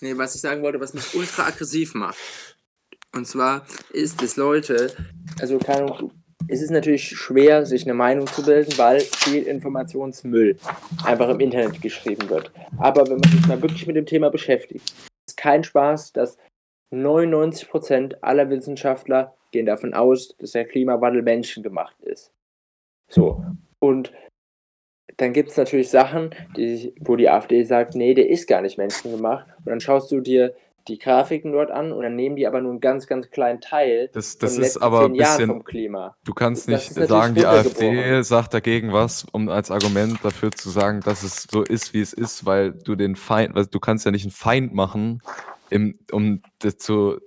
[0.00, 2.16] Nee, was ich sagen wollte, was mich ultra aggressiv macht.
[3.14, 4.92] Und zwar ist es Leute,
[5.40, 6.12] also keine Ahnung,
[6.46, 10.56] es ist natürlich schwer, sich eine Meinung zu bilden, weil viel Informationsmüll
[11.04, 12.50] einfach im Internet geschrieben wird.
[12.78, 14.92] Aber wenn man sich mal wirklich mit dem Thema beschäftigt,
[15.38, 16.36] kein Spaß, dass
[16.92, 22.32] 99% aller Wissenschaftler gehen davon aus, dass der Klimawandel menschengemacht ist.
[23.08, 23.42] So.
[23.78, 24.12] Und
[25.16, 28.78] dann gibt es natürlich Sachen, die, wo die AfD sagt, nee, der ist gar nicht
[28.78, 29.48] menschengemacht.
[29.58, 30.54] Und dann schaust du dir
[30.88, 34.08] die Grafiken dort an und dann nehmen die aber nur einen ganz, ganz kleinen Teil
[34.12, 35.48] Das, das ist aber ein bisschen.
[35.48, 36.16] vom Klima.
[36.24, 41.00] Du kannst nicht sagen, die AfD sagt dagegen was, um als Argument dafür zu sagen,
[41.00, 44.10] dass es so ist, wie es ist, weil du den Feind, weil du kannst ja
[44.10, 45.20] nicht einen Feind machen,
[45.70, 46.42] im, um
[46.78, 47.18] zu,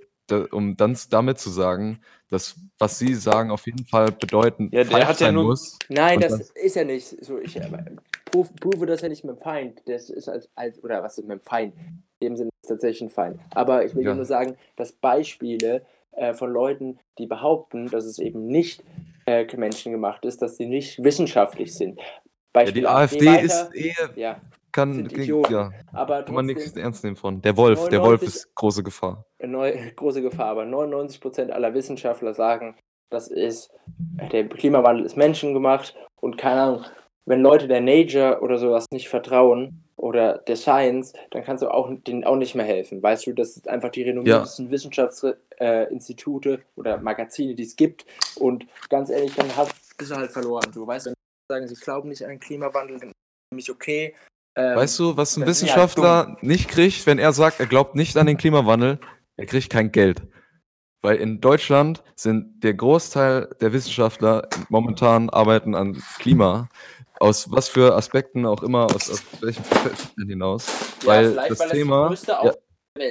[0.52, 2.00] um dann damit zu sagen,
[2.30, 5.78] dass was sie sagen auf jeden Fall bedeuten Ja, der hat ja nur- muss.
[5.90, 7.38] Nein, das das- ist ja nicht so.
[7.40, 7.70] Ich äh,
[8.32, 9.82] prove, prove das ja nicht mit dem Feind.
[9.86, 11.76] Das ist als, als oder was ist mit dem Feind?
[12.20, 13.40] In dem Sinne tatsächlich ein Feind.
[13.54, 14.16] Aber ich will Ja.
[14.16, 18.84] nur sagen, dass Beispiele äh, von Leuten, die behaupten, dass es eben nicht
[19.26, 22.00] äh, menschengemacht ist, dass sie nicht wissenschaftlich sind.
[22.00, 22.04] Ja,
[22.54, 24.42] Beispiel die AfD weiter, ist eh, Ja,
[24.72, 27.42] kann, ja, aber kann man nichts ernst nehmen von.
[27.42, 29.26] Der Wolf, der Wolf 99 ist große Gefahr.
[29.42, 32.76] neu, große Gefahr, aber 99% aller Wissenschaftler sagen,
[33.10, 33.72] das ist,
[34.32, 36.86] der Klimawandel ist menschengemacht und keine Ahnung,
[37.26, 41.92] wenn Leute der Nature oder sowas nicht vertrauen oder der Science, dann kannst du auch
[42.08, 43.04] denen auch nicht mehr helfen.
[43.04, 49.12] Weißt du, das sind einfach die renommiertesten Wissenschaftsinstitute oder Magazine, die es gibt und ganz
[49.12, 50.72] ehrlich, dann hast, bist du halt verloren.
[50.74, 54.16] Du weißt, wenn sie sagen, sie glauben nicht an den Klimawandel, dann ist mich okay.
[54.56, 58.18] Ähm, Weißt du, was ein halt Wissenschaftler nicht kriegt, wenn er sagt, er glaubt nicht
[58.18, 59.00] an den Klimawandel?
[59.38, 60.24] Er kriegt kein Geld.
[61.04, 66.70] Weil in Deutschland sind der Großteil der Wissenschaftler momentan arbeiten an Klima.
[67.22, 70.66] Aus was für Aspekten auch immer, aus, aus welchen Facetten hinaus.
[71.02, 72.08] Ja, weil das weil das Thema.
[72.08, 72.54] größte ja.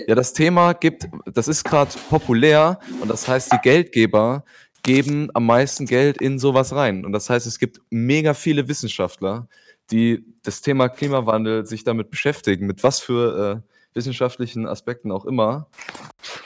[0.06, 4.44] Ja, das Thema gibt, das ist gerade populär und das heißt, die Geldgeber
[4.82, 7.04] geben am meisten Geld in sowas rein.
[7.06, 9.48] Und das heißt, es gibt mega viele Wissenschaftler,
[9.90, 15.68] die das Thema Klimawandel sich damit beschäftigen, mit was für äh, wissenschaftlichen Aspekten auch immer.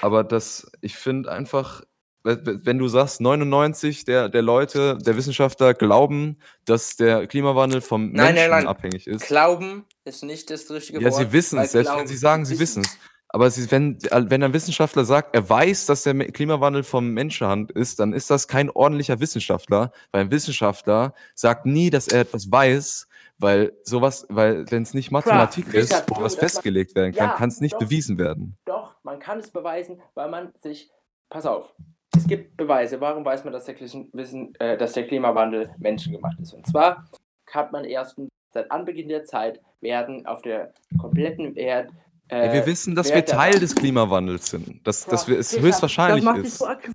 [0.01, 1.83] Aber das, ich finde einfach,
[2.25, 8.15] wenn du sagst, 99 der, der Leute, der Wissenschaftler glauben, dass der Klimawandel vom Nein,
[8.15, 8.67] nein, Menschen nein.
[8.67, 9.27] abhängig ist.
[9.27, 11.21] Glauben ist nicht das richtige Ja, Wort.
[11.21, 12.99] sie wissen es, selbst wenn sie sagen, sie wissen es.
[13.29, 17.99] Aber sie, wenn, wenn ein Wissenschaftler sagt, er weiß, dass der Klimawandel vom Menschenhand ist,
[17.99, 23.09] dann ist das kein ordentlicher Wissenschaftler, weil ein Wissenschaftler sagt nie, dass er etwas weiß,
[23.39, 27.35] weil sowas, weil wenn es nicht Mathematik ist, Richard, wo was festgelegt werden kann, Ja,
[27.35, 27.81] kann es nicht doch.
[27.81, 28.57] bewiesen werden.
[28.67, 30.91] Doch, man kann es beweisen, weil man sich.
[31.29, 31.75] Pass auf.
[32.17, 33.01] Es gibt Beweise.
[33.01, 36.53] Warum weiß man, dass der, Wissen, äh, dass der Klimawandel menschengemacht ist?
[36.55, 37.09] Und zwar
[37.53, 41.91] hat man erstens seit Anbeginn der Zeit werden auf der kompletten Erde.
[42.29, 46.25] Äh, Ja, wir wissen, dass wir Teil des Klimawandels sind, dass, dass wir, es höchstwahrscheinlich
[46.25, 46.59] das macht dich ist.
[46.59, 46.93] so aggressiv,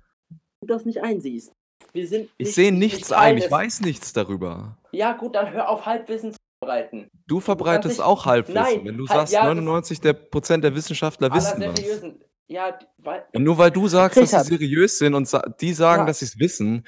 [0.62, 1.52] du das nicht einsiehst.
[1.92, 4.76] Wir sind Ich nicht- sehe nicht nichts Teil ein, ich weiß nichts darüber.
[4.92, 7.08] Ja, gut, dann hör auf, Halbwissen zu verbreiten.
[7.26, 10.64] Du verbreitest nicht- auch Halbwissen, Nein, wenn du halt- sagst, ja, das- 99 der Prozent
[10.64, 12.29] der Wissenschaftler wissen was.
[12.50, 16.02] Ja, weil, Und nur weil du sagst, dass sie seriös sind und sa die sagen,
[16.02, 16.06] Ja.
[16.06, 16.84] dass sie es wissen,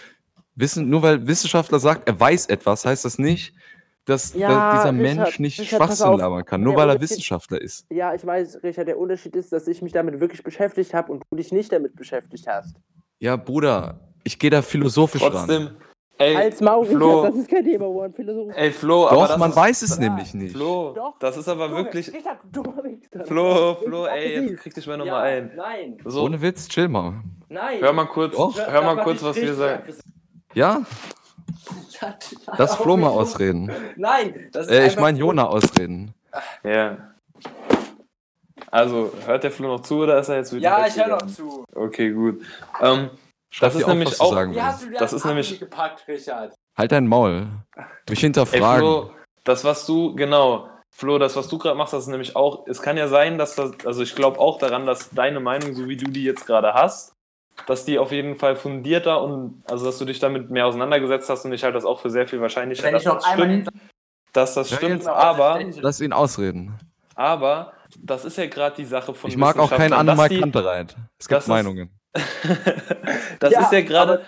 [0.56, 3.54] wissen, nur weil Wissenschaftler sagt, er weiß etwas, heißt das nicht,
[4.04, 7.86] dass, Ja, dieser Richard, Mensch nicht Richard, Schwachsinn labern kann, nur weil er Wissenschaftler ist.
[7.90, 11.22] Ja, ich weiß, Richard, der Unterschied ist, dass ich mich damit wirklich beschäftigt habe und
[11.30, 12.74] du dich nicht damit beschäftigt hast.
[13.20, 15.76] Ja, Bruder, ich gehe da philosophisch ran.
[16.23, 17.23] Ey, Als Maul, Flo.
[17.25, 18.53] Das ist kein Thema, One Philosoph.
[18.57, 20.53] ey, Flo, aber Doch, das man ist, weiß es Ja, nämlich nicht.
[20.57, 21.18] Flo, Doch.
[21.18, 22.12] das ist aber wirklich,
[22.53, 23.25] du Wichser.
[23.25, 25.51] Flo, Du Flo, bist ey, jetzt krieg dich mal ja, nochmal ein.
[25.57, 27.14] Nein, So, Ohne Witz, chill mal.
[27.49, 27.81] nein.
[27.81, 28.57] hör mal kurz, Doch.
[28.57, 29.83] hör mal kurz, ich was wir sagen.
[30.55, 30.83] Ja,
[32.57, 33.70] lass Flo mal ausreden.
[33.97, 36.12] Nein, das ist Äh, ich meine Jona ausreden.
[36.62, 36.99] Ja.
[38.70, 41.27] Also, hört der Flo noch zu oder ist er jetzt wieder Ja, ich höre noch
[41.27, 41.64] zu.
[41.75, 42.43] Okay, gut.
[42.81, 43.11] Ähm,
[43.55, 46.55] Schreib Das ist auf, nämlich auch- sagen Wie hast du Das ist nämlich- gepackt, Richard?
[46.76, 47.48] Halt dein Maul.
[48.09, 48.80] Mich ey, hinterfragen.
[48.80, 49.11] Flo,
[49.44, 52.80] das, was du, genau, Flo, das, was du gerade machst, das ist nämlich auch, es
[52.80, 55.96] kann ja sein, dass das, also ich glaube auch daran, dass deine Meinung, so wie
[55.98, 57.12] du die jetzt gerade hast,
[57.66, 61.44] dass die auf jeden Fall fundierter und, also dass du dich damit mehr auseinandergesetzt hast
[61.44, 63.46] und ich halte das auch für sehr viel wahrscheinlicher, Wenn dass ich noch das einmal
[63.48, 63.68] stimmt,
[64.32, 66.78] dass das Ja, stimmt, jetzt- aber, Lass ihn ausreden.
[67.14, 70.96] aber, das ist ja gerade die Sache von Ich mag auch keinen Annemal die- Kantereit.
[71.18, 71.90] Es gibt ist- Meinungen.
[73.40, 74.24] das Ja, ist ja gerade.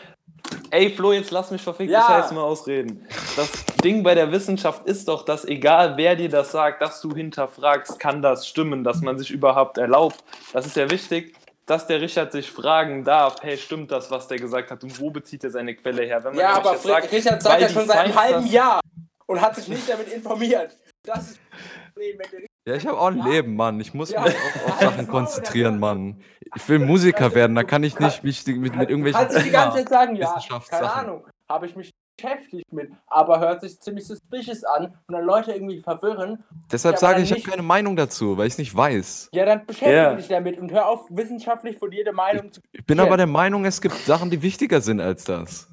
[0.70, 2.06] Ey, Flo, jetzt lass mich verfickte Ja.
[2.06, 3.06] Scheiße mal ausreden.
[3.36, 3.50] Das
[3.82, 7.98] Ding bei der Wissenschaft ist doch, dass egal wer dir das sagt, dass du hinterfragst,
[7.98, 10.22] kann das stimmen, dass man sich überhaupt erlaubt.
[10.52, 11.34] Das ist ja wichtig,
[11.66, 15.10] dass der Richard sich fragen darf, hey, stimmt das, was der gesagt hat und wo
[15.10, 16.22] bezieht er seine Quelle her?
[16.34, 18.80] Ja, aber jetzt Fr- Richard sagt ja schon seit einem halben Jahr
[19.26, 20.76] und hat sich nicht damit informiert.
[21.04, 23.26] Das ist das Problem, wenn der Ja, ich habe auch ein Ja.
[23.26, 23.78] Leben, Mann.
[23.80, 24.22] Ich muss Ja.
[24.22, 26.20] mich auf, auf Sachen Halt's konzentrieren, Mann.
[26.56, 29.50] Ich will Musiker werden, da kann ich nicht mich mit, mit irgendwelchen Kannst du die
[29.50, 30.34] ganze Zeit sagen, ja,
[30.70, 30.92] keine.
[30.92, 35.52] Ahnung, habe ich mich beschäftigt mit, aber hört sich ziemlich suspicious an und dann Leute
[35.52, 36.44] irgendwie verwirren.
[36.70, 39.30] Deshalb Ja, sage ich, ich habe keine Meinung dazu, weil ich es nicht weiß.
[39.32, 40.14] Ja, dann beschäftige Ja.
[40.14, 42.60] dich damit und hör auf, wissenschaftlich von jeder Meinung zu.
[42.72, 45.68] Ich bin aber der Meinung, es gibt Sachen, die wichtiger sind als das.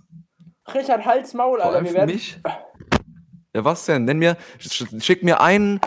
[0.74, 1.84] Richard, Hals, Maul, Vor Alter.
[1.86, 2.12] Wir werden.
[2.12, 2.40] mich.
[3.56, 4.06] Ja, was denn?
[4.06, 5.80] Nenn mir, sch- schick mir einen,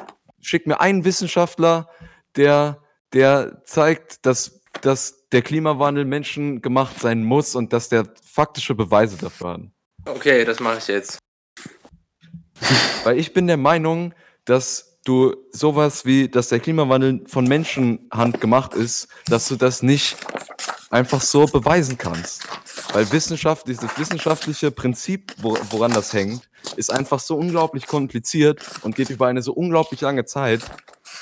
[0.45, 1.89] schick mir einen Wissenschaftler,
[2.37, 2.83] der,
[3.13, 9.55] der zeigt, dass, dass der Klimawandel menschengemacht sein muss und dass der faktische Beweise dafür
[9.55, 9.61] hat.
[10.07, 11.19] Okay, das mache ich jetzt.
[13.05, 14.15] Weil ich bin der Meinung,
[14.45, 20.17] dass du sowas wie, dass der Klimawandel von Menschenhand gemacht ist, dass du das nicht
[20.91, 22.47] einfach so beweisen kannst.
[22.93, 28.97] Weil Wissenschaft, dieses wissenschaftliche Prinzip, wo, woran das hängt, ist einfach so unglaublich kompliziert und
[28.97, 30.61] geht über eine so unglaublich lange Zeit.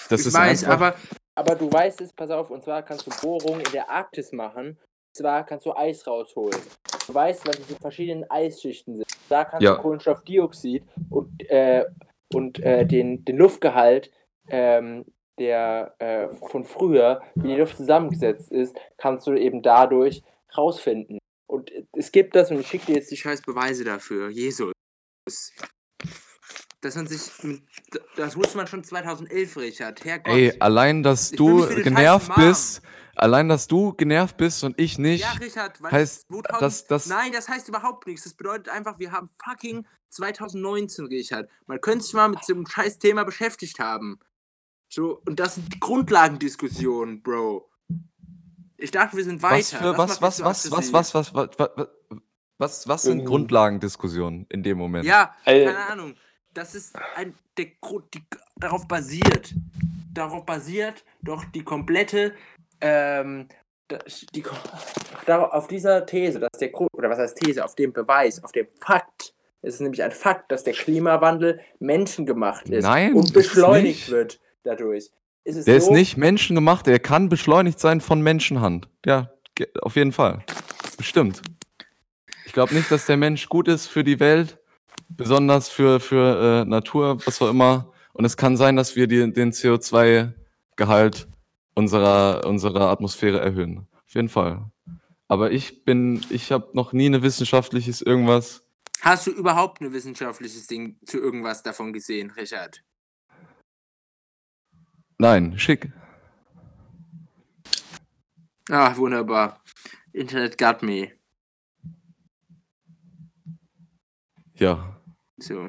[0.09, 0.95] Das ich ist weiß, aber
[1.35, 4.69] Aber du weißt es, pass auf, und zwar kannst du Bohrungen in der Arktis machen.
[4.69, 6.59] Und zwar kannst du Eis rausholen.
[7.07, 9.07] Du weißt, was diese verschiedenen Eisschichten sind.
[9.29, 9.77] Da kannst Ja.
[9.77, 11.85] du Kohlenstoffdioxid und, äh,
[12.35, 14.11] und äh, den, den Luftgehalt,
[14.49, 15.05] ähm,
[15.39, 20.23] der äh, von früher, wie die Luft zusammengesetzt ist, kannst du eben dadurch
[20.57, 21.19] rausfinden.
[21.47, 24.29] Und es gibt das, und ich schicke dir jetzt die scheiß Beweise dafür.
[24.29, 24.73] Jesus.
[26.81, 27.31] Dass man sich.
[27.45, 27.63] mit-
[28.17, 30.05] Das wusste man schon 2011, Richard.
[30.05, 30.33] Herrgott.
[30.35, 32.83] ey, allein, dass Ich du genervt bist,
[33.15, 37.07] allein, dass du genervt bist und ich nicht, Ja, Richard, weil heißt, 2000, dass das,
[37.07, 38.25] Nein, das heißt überhaupt nichts.
[38.25, 41.49] Das bedeutet einfach, wir haben fucking 2019, Richard.
[41.67, 44.19] Man könnte sich mal mit so einem scheiß Thema beschäftigt haben.
[44.89, 47.71] So, und das sind Grundlagendiskussionen, Bro.
[48.77, 49.57] Ich dachte, wir sind weiter.
[49.57, 50.93] was für, Das was, mich was, so was, was, aggressiv.
[50.93, 51.89] was, was, was, was, was,
[52.63, 53.27] was, was sind Ähm.
[53.27, 55.05] Grundlagendiskussionen in dem Moment?
[55.05, 55.67] Ja, Ey.
[55.67, 56.15] keine Ahnung.
[56.55, 58.23] Das ist ein, der Grund, die
[58.57, 59.55] darauf basiert.
[60.15, 62.35] darauf basiert doch die komplette,
[62.83, 63.49] ähm,
[64.35, 64.45] die,
[65.27, 68.67] auf dieser These, dass der Grund, oder was heißt These, auf dem Beweis, auf dem
[68.81, 74.11] Fakt, es ist nämlich ein Fakt, dass der Klimawandel menschengemacht ist Nein, und ist beschleunigt
[74.11, 75.11] wird dadurch.
[75.45, 78.89] Ist es Der ist so, nicht menschengemacht, er kann beschleunigt sein von Menschenhand.
[79.07, 79.31] Ja,
[79.81, 80.45] auf jeden Fall.
[80.97, 81.43] Bestimmt.
[82.53, 84.59] Ich glaube nicht, dass der Mensch gut ist für die Welt,
[85.09, 87.91] besonders für, für äh, Natur, was auch immer.
[88.13, 91.29] Und es kann sein, dass wir die, den CO2-Gehalt
[91.75, 93.89] unserer, unserer Atmosphäre erhöhen.
[94.07, 94.71] Auf jeden Fall.
[95.29, 98.63] Aber ich bin, ich habe noch nie eine wissenschaftliches irgendwas.
[99.01, 102.85] Hast du überhaupt ein wissenschaftliches Ding zu irgendwas davon gesehen, Richard?
[105.17, 105.91] Nein, schick.
[108.69, 109.63] Ah, wunderbar.
[110.13, 111.13] Internet got me.
[114.57, 114.97] Ja.
[115.39, 115.69] So.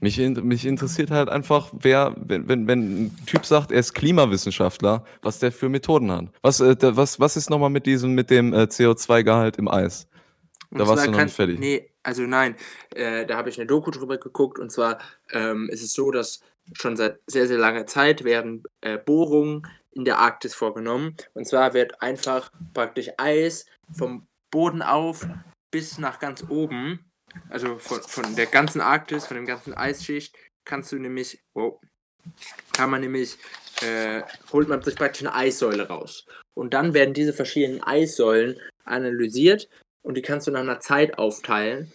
[0.00, 5.04] Mich, mich interessiert halt einfach, wer, wenn, wenn, wenn ein Typ sagt, er ist Klimawissenschaftler,
[5.22, 6.24] was der für Methoden hat.
[6.42, 10.08] Was, äh, der, was, was ist nochmal mit diesem, mit dem äh, CO2-Gehalt im Eis?
[10.70, 11.60] Und Da warst du noch kann- nicht fertig.
[11.60, 12.56] Nee, also nein,
[12.96, 14.98] äh, da habe ich eine Doku drüber geguckt und zwar
[15.30, 16.40] ähm, ist es so, dass
[16.72, 21.14] schon seit sehr, sehr langer Zeit werden äh, Bohrungen in der Arktis vorgenommen.
[21.34, 25.28] Und zwar wird einfach praktisch Eis vom Boden auf
[25.72, 27.10] bis nach ganz oben,
[27.48, 31.80] also von, von der ganzen Arktis, von dem ganzen Eisschicht, kannst du nämlich, wow,
[32.72, 33.36] kann man nämlich,
[33.82, 36.24] äh, holt man sich praktisch eine Eissäule raus.
[36.54, 39.68] Und dann werden diese verschiedenen Eissäulen analysiert
[40.02, 41.90] und die kannst du nach einer Zeit aufteilen.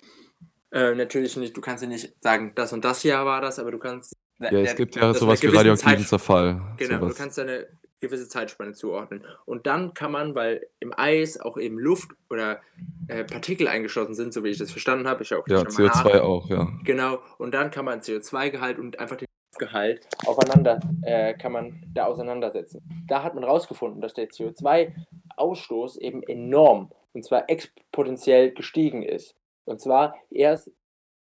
[0.72, 3.72] Äh, natürlich nicht, du kannst ja nicht sagen, das und das Jahr war das, aber
[3.72, 4.14] du kannst.
[4.40, 6.62] Ja, es gibt ja sowas wie radioaktiven Zeit- Zerfall.
[6.78, 7.14] Genau, sowas.
[7.14, 7.68] du kannst eine
[8.00, 9.26] gewisse Zeitspanne zuordnen.
[9.46, 12.62] Und dann kann man, weil im Eis auch eben Luft oder
[13.08, 15.88] äh, Partikel eingeschlossen sind, so wie ich das verstanden habe, ich auch ja, schon mal
[15.88, 16.68] nach- CO2 auch, ja.
[16.84, 22.06] Genau, und dann kann man CO2-Gehalt und einfach den Luftgehalt aufeinander, äh, kann man da
[22.06, 22.82] auseinandersetzen.
[23.08, 29.36] Da hat man rausgefunden, dass der CO2-Ausstoß eben enorm, und zwar exponentiell gestiegen ist.
[29.66, 30.72] Und zwar erst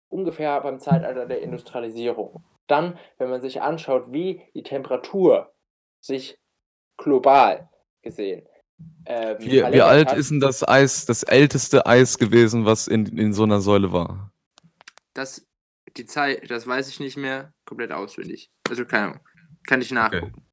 [0.10, 2.44] ungefähr beim Zeitalter der Industrialisierung.
[2.68, 5.52] Dann, wenn man sich anschaut, wie die Temperatur
[6.00, 6.38] sich
[6.98, 7.70] global
[8.02, 8.44] gesehen
[9.06, 10.18] ähm, Wie, wie alt hat.
[10.18, 14.32] ist denn das Eis, das älteste Eis gewesen, was in, in so einer Säule war?
[15.14, 15.46] Das,
[15.98, 18.50] die Zeit, das weiß ich nicht mehr komplett auswendig.
[18.70, 19.20] Also keine Ahnung.
[19.68, 20.44] Kann ich nachgucken.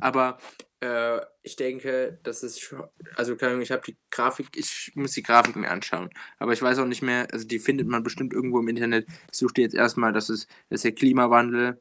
[0.00, 0.38] Aber
[0.80, 2.84] äh, ich denke, das ist schon,
[3.16, 6.10] also keine Ahnung, ich habe die Grafik, ich muss die Grafik mir anschauen.
[6.38, 9.06] Aber ich weiß auch nicht mehr, also die findet man bestimmt irgendwo im Internet.
[9.32, 11.80] Ich suche dir jetzt erstmal, dass es, dass der Klimawandel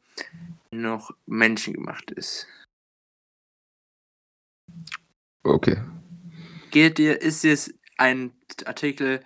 [0.72, 2.48] noch menschengemacht ist.
[5.48, 5.78] Okay.
[6.72, 8.32] Geht dir, ist jetzt ein
[8.66, 9.22] Artikel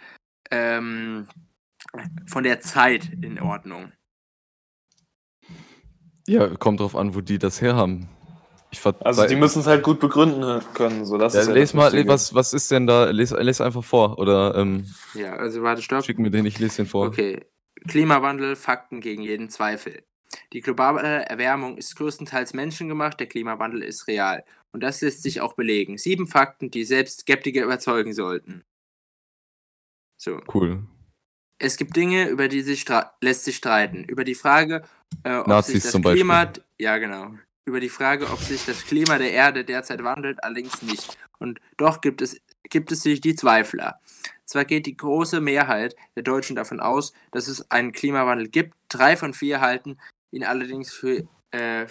[0.52, 1.28] ähm,
[2.28, 3.92] von der Zeit in Ordnung?
[6.28, 8.08] Ja, kommt drauf an, wo die das herhaben.
[9.02, 11.06] Also die müssen es halt gut begründen können.
[11.06, 13.10] So, das ja, ist ja les das mal, was, was ist denn da?
[13.10, 14.18] Les, les einfach vor.
[14.18, 16.06] Oder ähm, Ja, also warte, stopp.
[16.06, 17.08] schick mir den, ich lese den vor.
[17.08, 17.46] Okay.
[17.88, 20.04] Klimawandel, Fakten gegen jeden Zweifel.
[20.54, 24.46] Die globale Erwärmung ist größtenteils menschengemacht, der Klimawandel ist real.
[24.72, 25.98] Und das lässt sich auch belegen.
[25.98, 28.64] Sieben Fakten, die selbst Skeptiker überzeugen sollten.
[30.18, 30.42] So.
[30.54, 30.84] Cool.
[31.58, 32.86] Es gibt Dinge, über die sich
[33.22, 34.04] lässt sich streiten.
[34.06, 34.84] Über die Frage,
[35.24, 36.22] äh, ob Nazis sich das zum Beispiel.
[36.22, 37.36] Klima, ja genau,
[37.66, 41.18] über die Frage, ob sich das Klima der Erde derzeit wandelt, allerdings nicht.
[41.38, 44.00] Und doch gibt es gibt es sich die Zweifler.
[44.46, 48.76] Zwar geht die große Mehrheit der Deutschen davon aus, dass es einen Klimawandel gibt.
[48.90, 49.98] Drei von vier halten
[50.32, 51.86] ihn allerdings für, äh,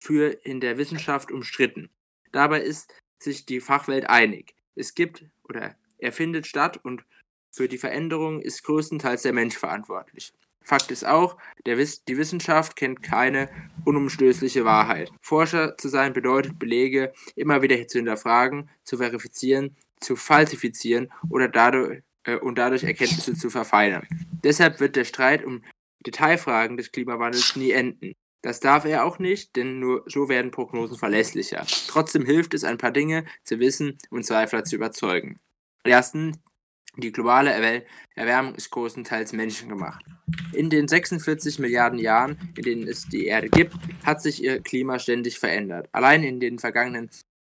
[0.00, 1.90] für in der Wissenschaft umstritten.
[2.34, 4.56] Dabei ist sich die Fachwelt einig.
[4.74, 7.04] Es gibt oder er findet statt und
[7.52, 10.32] für die Veränderung ist größtenteils der Mensch verantwortlich.
[10.60, 13.48] Fakt ist auch, Wiss die Wissenschaft kennt keine
[13.84, 15.12] unumstößliche Wahrheit.
[15.20, 22.02] Forscher zu sein bedeutet, Belege immer wieder zu hinterfragen, zu verifizieren, zu falsifizieren oder dadurch,
[22.24, 24.08] äh, und dadurch Erkenntnisse zu verfeinern.
[24.42, 25.62] Deshalb wird der Streit um
[26.04, 28.14] Detailfragen des Klimawandels nie enden.
[28.44, 31.64] Das darf er auch nicht, denn nur so werden Prognosen verlässlicher.
[31.88, 35.40] Trotzdem hilft es, ein paar Dinge zu wissen und Zweifler zu überzeugen.
[35.82, 36.36] Erstens,
[36.98, 37.82] die globale
[38.14, 40.04] Erwärmung ist größtenteils menschengemacht.
[40.52, 44.98] In den 46 Milliarden Jahren, in denen es die Erde gibt, hat sich ihr Klima
[44.98, 45.88] ständig verändert.
[45.92, 47.08] Allein in den vergangenen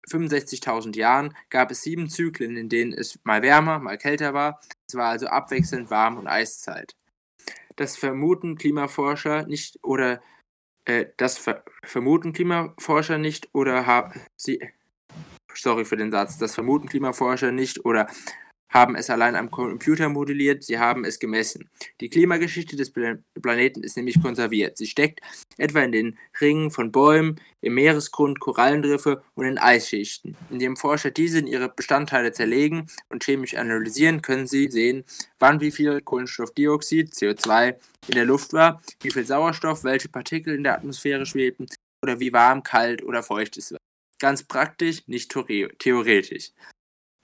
[0.08, 4.60] 65.000 Jahren gab es sieben Zyklen, in denen es mal wärmer, mal kälter war.
[4.86, 6.94] Es war also abwechselnd warm und Eiszeit.
[7.74, 10.22] Das vermuten Klimaforscher nicht oder
[10.84, 14.60] äh, das ver vermuten Klimaforscher nicht oder haben sie
[15.54, 18.08] sorry für den Satz, das vermuten Klimaforscher nicht oder
[18.74, 21.70] haben es allein am Computer modelliert, sie haben es gemessen.
[22.00, 24.76] Die Klimageschichte des Planeten ist nämlich konserviert.
[24.76, 25.20] Sie steckt
[25.56, 30.36] etwa in den Ringen von Bäumen, im Meeresgrund, Korallenriffe und in Eisschichten.
[30.50, 35.04] Indem Forscher diese in ihre Bestandteile zerlegen und chemisch analysieren, können sie sehen,
[35.38, 37.76] wann wie viel Kohlenstoffdioxid, CO2,
[38.08, 41.68] in der Luft war, wie viel Sauerstoff, welche Partikel in der Atmosphäre schwebten
[42.02, 43.78] oder wie warm, kalt oder feucht es war.
[44.18, 45.34] Ganz praktisch, nicht
[45.78, 46.50] theoretisch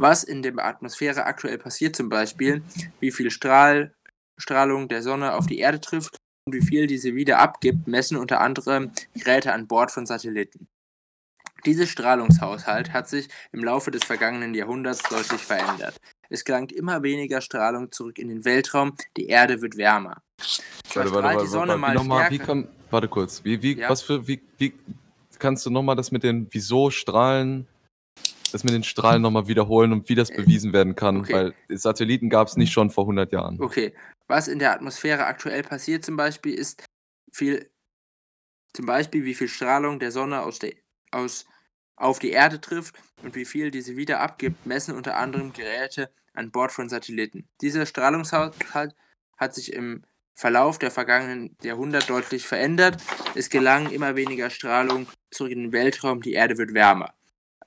[0.01, 2.63] was in der Atmosphäre aktuell passiert, zum Beispiel
[3.01, 3.95] wie viel Strahl,
[4.39, 6.17] Strahlung der Sonne auf die Erde trifft
[6.47, 10.69] und wie viel diese wieder abgibt, messen unter anderem Geräte an Bord von Satelliten.
[11.67, 15.97] Dieser Strahlungshaushalt hat sich im Laufe des vergangenen Jahrhunderts deutlich verändert.
[16.31, 20.23] Es gelangt immer weniger Strahlung zurück in den Weltraum, die Erde wird wärmer.
[20.95, 23.91] Warte, warte, warte, die Sonne mal nochmal, wie kann, warte kurz, wie, wie, ja?
[23.91, 24.73] was für, wie, wie
[25.39, 27.67] kannst du nochmal das mit den, wieso Strahlen
[28.51, 31.33] das mit den Strahlen nochmal wiederholen und wie das bewiesen werden kann, okay.
[31.33, 33.61] weil Satelliten gab es nicht schon vor 100 Jahren.
[33.61, 33.95] Okay,
[34.29, 36.85] was in der Atmosphäre aktuell passiert zum Beispiel ist
[37.33, 37.71] viel,
[38.73, 40.73] zum Beispiel wie viel Strahlung der Sonne aus der,
[41.11, 41.47] aus,
[41.97, 46.51] auf die Erde trifft und wie viel diese wieder abgibt, messen unter anderem Geräte an
[46.51, 47.49] Bord von Satelliten.
[47.61, 48.95] Dieser Strahlungshaushalt
[49.37, 50.05] hat sich im
[50.35, 53.03] Verlauf der vergangenen Jahrhunderte deutlich verändert.
[53.35, 57.13] Es gelang immer weniger Strahlung zurück in den Weltraum, die Erde wird wärmer.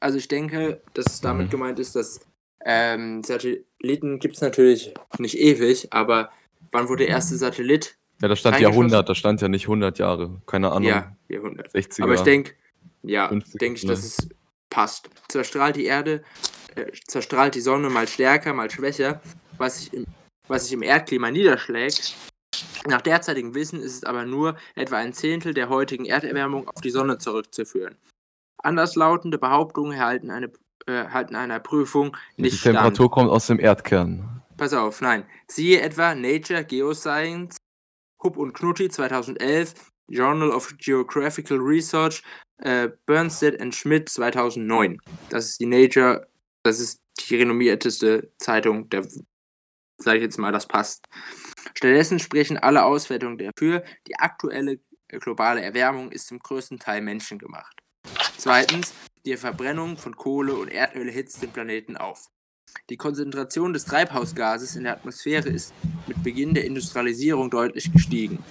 [0.04, 1.52] Also ich denke, dass damit mhm.
[1.52, 2.20] gemeint ist, dass
[2.66, 6.30] ähm, Satelliten gibt es natürlich nicht ewig, aber
[6.72, 7.96] wann wurde der erste Satellit?
[8.22, 10.90] Ja, da stand Jahrhundert, da stand ja nicht 100 Jahre, keine Ahnung.
[10.90, 11.74] Ja, Jahrhundert.
[11.74, 12.04] 60er.
[12.04, 12.52] Aber ich denke,
[13.02, 14.08] ja, denke ich, dass ne?
[14.08, 14.30] es
[14.70, 15.10] passt.
[15.30, 16.22] Zerstrahlt die Erde,
[16.76, 19.22] äh, zerstrahlt die Sonne mal stärker, mal schwächer,
[19.58, 20.06] was sich im,
[20.50, 22.14] was sich im Erdklima niederschlägt.
[22.88, 26.90] Nach derzeitigem Wissen ist es aber nur etwa ein Zehntel der heutigen Erderwärmung auf die
[26.90, 27.96] Sonne zurückzuführen.
[28.64, 30.52] Anderslautende Behauptungen erhalten, eine,
[30.88, 33.12] äh, erhalten einer Prüfung nicht Die Temperatur stand.
[33.12, 34.42] kommt aus dem Erdkern.
[34.58, 35.26] Pass auf, nein.
[35.48, 37.58] Siehe etwa Nature Geoscience,
[38.24, 39.74] Hupp und Knutti 2011,
[40.08, 42.24] Journal of Geographical Research,
[42.58, 45.00] äh, Bernstedt and Schmidt 2009.
[45.30, 46.28] Das ist die Nature,
[46.64, 49.06] das ist die renommierteste Zeitung der,
[49.98, 51.06] sag ich jetzt mal, das passt.
[51.74, 57.83] Stattdessen sprechen alle Auswertungen dafür, die aktuelle globale Erwärmung ist zum größten Teil menschengemacht.
[58.44, 58.94] Zweitens,
[59.26, 62.28] die Verbrennung von Kohle und Erdöl hitzt den Planeten auf.
[62.90, 65.74] Die Konzentration des Treibhausgases in der Atmosphäre ist
[66.08, 68.44] mit Beginn der Industrialisierung deutlich gestiegen.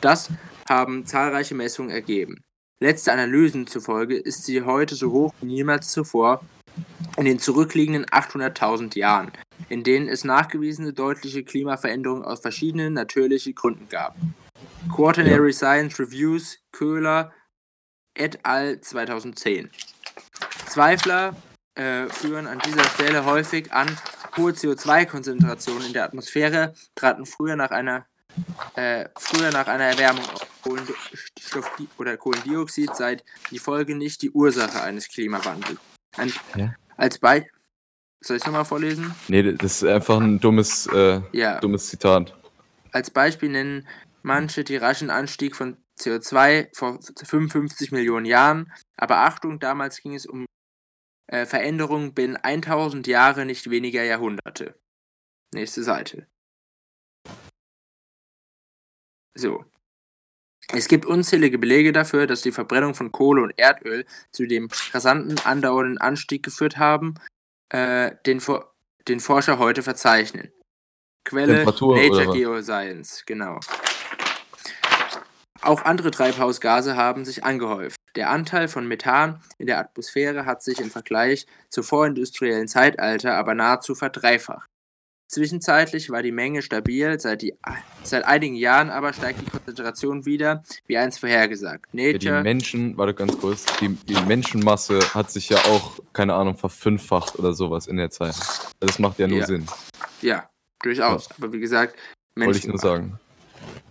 [0.00, 0.30] Das
[0.66, 2.44] haben zahlreiche Messungen ergeben.
[2.80, 6.42] Letzte Analysen zufolge ist sie heute so hoch wie niemals zuvor
[7.18, 9.32] in den zurückliegenden 800.000 Jahren,
[9.68, 14.16] in denen es nachgewiesene deutliche Klimaveränderungen aus verschiedenen natürlichen Gründen gab.
[14.90, 17.34] Quaternary Science Reviews, Köhler,
[18.16, 18.80] et al.
[18.80, 19.70] 2010.
[20.66, 21.36] Zweifler
[21.74, 23.88] äh, führen an dieser Stelle häufig an,
[24.36, 28.06] hohe CO2-Konzentrationen in der Atmosphäre traten früher nach einer,
[28.74, 30.46] äh, früher nach einer Erwärmung auf.
[30.66, 33.18] Kohlenstoff oder Kohlendioxid sei
[33.50, 35.78] die Folge nicht die Ursache eines Klimawandels.
[36.16, 36.74] Ein, ja.
[36.96, 37.52] Als Beispiel.
[38.20, 39.14] Soll ich es nochmal vorlesen?
[39.28, 41.60] Nee, das ist einfach ein dummes, äh, ja.
[41.60, 42.34] dummes Zitat.
[42.90, 43.86] Als Beispiel nennen
[44.22, 50.26] manche den raschen Anstieg von CO2 vor 55 Millionen Jahren, aber Achtung, damals ging es
[50.26, 50.46] um
[51.28, 54.78] äh, Veränderungen binnen 1000 Jahre, nicht weniger Jahrhunderte.
[55.52, 56.26] Nächste Seite.
[59.34, 59.64] So.
[60.72, 65.38] Es gibt unzählige Belege dafür, dass die Verbrennung von Kohle und Erdöl zu dem rasanten
[65.44, 67.14] andauernden Anstieg geführt haben,
[67.68, 68.42] äh, den,
[69.06, 70.52] den Forscher heute verzeichnen.
[71.24, 73.60] Quelle Nature Geoscience, genau.
[75.66, 77.96] Auch andere Treibhausgase haben sich angehäuft.
[78.14, 83.56] Der Anteil von Methan in der Atmosphäre hat sich im Vergleich zum vorindustriellen Zeitalter aber
[83.56, 84.70] nahezu verdreifacht.
[85.26, 87.54] Zwischenzeitlich war die Menge stabil, seit, die,
[88.04, 91.92] seit einigen Jahren aber steigt die Konzentration wieder, wie einst vorhergesagt.
[91.92, 96.34] Nature, ja, die Menschen, warte ganz kurz, die, die, Menschenmasse hat sich ja auch, keine
[96.34, 98.36] Ahnung, verfünffacht oder sowas in der Zeit.
[98.78, 99.46] Das macht ja nur ja.
[99.46, 99.66] Sinn.
[100.22, 100.48] Ja,
[100.80, 101.28] durchaus.
[101.28, 101.34] Ja.
[101.38, 101.96] Aber wie gesagt,
[102.36, 102.46] Menschen.
[102.46, 103.18] Wollte ich nur sagen.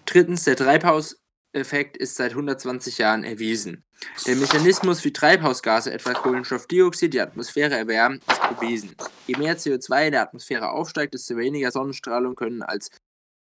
[0.05, 1.17] Drittens, der Treibhaus,
[1.55, 3.83] Effekt ist seit 120 Jahren erwiesen.
[4.27, 8.95] Der Mechanismus, wie Treibhausgase, etwa Kohlenstoffdioxid, die Atmosphäre erwärmen, ist bewiesen.
[9.25, 12.89] Je mehr CO2 in der Atmosphäre aufsteigt, desto weniger Sonnenstrahlung können als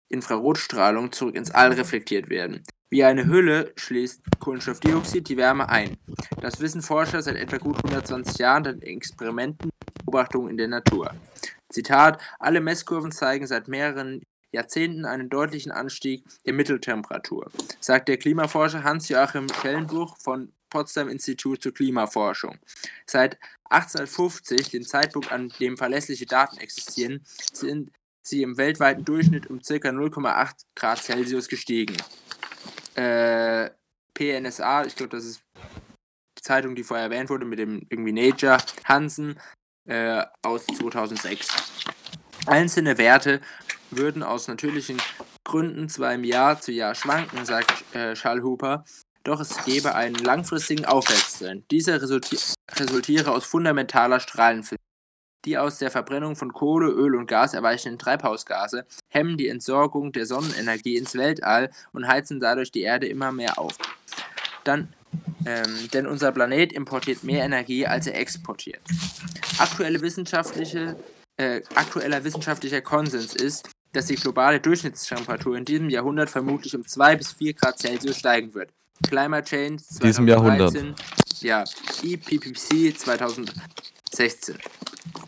[0.09, 2.64] Infrarotstrahlung zurück ins All reflektiert werden.
[2.90, 5.97] Wie eine Hülle schließt Kohlenstoffdioxid die Wärme ein.
[6.40, 11.14] Das wissen Forscher seit etwa gut 120 Jahren in Experimenten und Beobachtungen in der Natur.
[11.68, 14.22] Zitat: Alle Messkurven zeigen seit mehreren
[14.52, 17.51] Jahrzehnten einen deutlichen Anstieg der Mitteltemperatur,
[17.81, 22.59] sagt der Klimaforscher Hans-Joachim Schellenbuch von Potsdam Institut zur Klimaforschung.
[23.06, 23.39] Seit
[23.70, 27.90] 1850, dem Zeitpunkt, an dem verlässliche Daten existieren, sind
[28.22, 29.74] sie im weltweiten Durchschnitt um ca.
[29.74, 31.97] 0,8 Grad Celsius gestiegen.
[32.94, 33.70] Äh,
[34.14, 35.43] PNSA, ich glaube, das ist
[36.39, 39.39] die Zeitung, die vorher erwähnt wurde, mit dem irgendwie Nature Hansen
[39.86, 41.48] äh, aus 2006.
[42.47, 43.40] Einzelne Werte
[43.90, 44.98] würden aus natürlichen
[45.44, 48.84] Gründen zwar im Jahr zu Jahr schwanken, sagt äh, Schallhuber,
[49.24, 51.70] doch es gebe einen langfristigen Aufwärtstrend.
[51.70, 52.38] Dieser resulti
[52.72, 54.78] resultiere aus fundamentaler Strahlenphysik.
[55.46, 60.26] Die aus der Verbrennung von Kohle, Öl und Gas erweichenden Treibhausgase hemmen die Entsorgung der
[60.26, 63.72] Sonnenenergie ins Weltall und heizen dadurch die Erde immer mehr auf.
[64.64, 64.88] Dann,
[65.46, 68.82] ähm, denn unser Planet importiert mehr Energie, als er exportiert.
[69.58, 70.96] Aktuelle wissenschaftliche,
[71.38, 77.16] äh, aktueller wissenschaftlicher Konsens ist, dass die globale Durchschnittstemperatur in diesem Jahrhundert vermutlich um 2
[77.16, 78.70] bis 4 Grad Celsius steigen wird.
[79.06, 80.96] Climate Change 2013, Diesem Jahrhundert.
[81.40, 81.64] ja,
[82.02, 84.58] IPCC 2016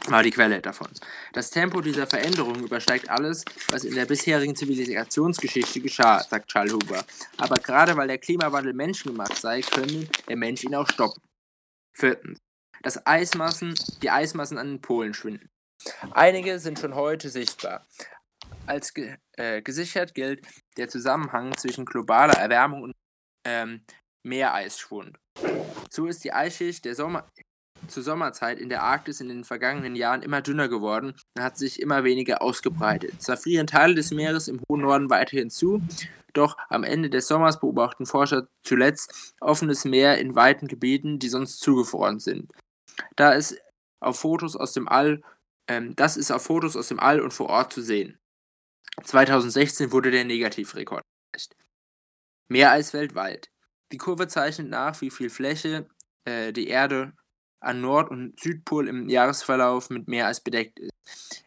[0.09, 0.89] war die Quelle davon.
[1.33, 7.05] Das Tempo dieser Veränderung übersteigt alles, was in der bisherigen Zivilisationsgeschichte geschah, sagt Charles Huber.
[7.39, 11.23] Aber gerade weil der Klimawandel menschengemacht sei, könne der Mensch ihn auch stoppen.
[11.93, 12.39] Viertens.
[12.83, 15.49] Das Eismassen, die Eismassen an den Polen schwinden.
[16.13, 17.87] Einige sind schon heute sichtbar.
[18.67, 22.93] Als ge äh, gesichert gilt der Zusammenhang zwischen globaler Erwärmung und
[23.45, 23.85] ähm,
[24.25, 25.19] Meereisschwund.
[25.91, 27.27] So ist die Eisschicht der Sommer
[27.89, 31.81] zur Sommerzeit in der Arktis in den vergangenen Jahren immer dünner geworden und hat sich
[31.81, 33.21] immer weniger ausgebreitet.
[33.21, 35.83] Zwar frieren Teile des Meeres im hohen Norden weiterhin zu,
[36.33, 41.59] doch am Ende des Sommers beobachten Forscher zuletzt offenes Meer in weiten Gebieten, die sonst
[41.59, 42.53] zugefroren sind.
[43.17, 43.59] Da ist
[44.01, 45.23] auf Fotos aus dem All,
[45.69, 48.19] ähm, das ist auf Fotos aus dem All und vor Ort zu sehen.
[49.03, 51.03] 2016 wurde der Negativrekord
[51.33, 51.57] erreicht.
[52.49, 53.51] Meereis weltweit.
[53.93, 55.87] Die Kurve zeichnet nach, wie viel Fläche
[56.25, 57.13] äh, die Erde
[57.61, 60.91] an Nord- und Südpol im Jahresverlauf mit Meereis bedeckt ist.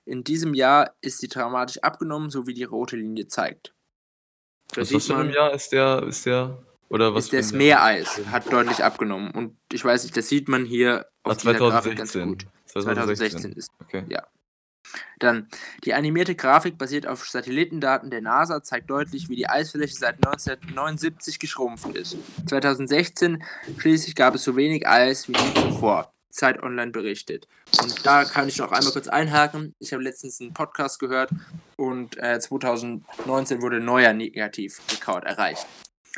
[0.05, 3.73] In diesem Jahr ist sie dramatisch abgenommen, so wie die rote Linie zeigt.
[4.71, 5.53] Da Was ist im Jahr?
[5.53, 9.31] Ist der, ist der, oder was ist das Meereis hat deutlich abgenommen.
[9.31, 12.27] Und ich weiß nicht, das sieht man hier auf Ah, dieser Grafik ganz 2016.
[12.27, 12.45] gut.
[12.65, 14.05] 2016 ist Okay.
[15.19, 15.47] Dann,
[15.83, 21.39] die animierte Grafik basiert auf Satellitendaten der NASA, zeigt deutlich, wie die Eisfläche seit 1979
[21.39, 22.17] geschrumpft ist.
[22.47, 23.43] 2016
[23.77, 26.11] schließlich gab es so wenig Eis wie nie zuvor.
[26.35, 27.47] Zeit Online berichtet.
[27.81, 29.73] Und da kann ich noch einmal kurz einhaken.
[29.79, 31.31] Ich habe letztens einen Podcast gehört
[31.77, 35.65] und äh, 2019 wurde ein neuer Negativrekord erreicht.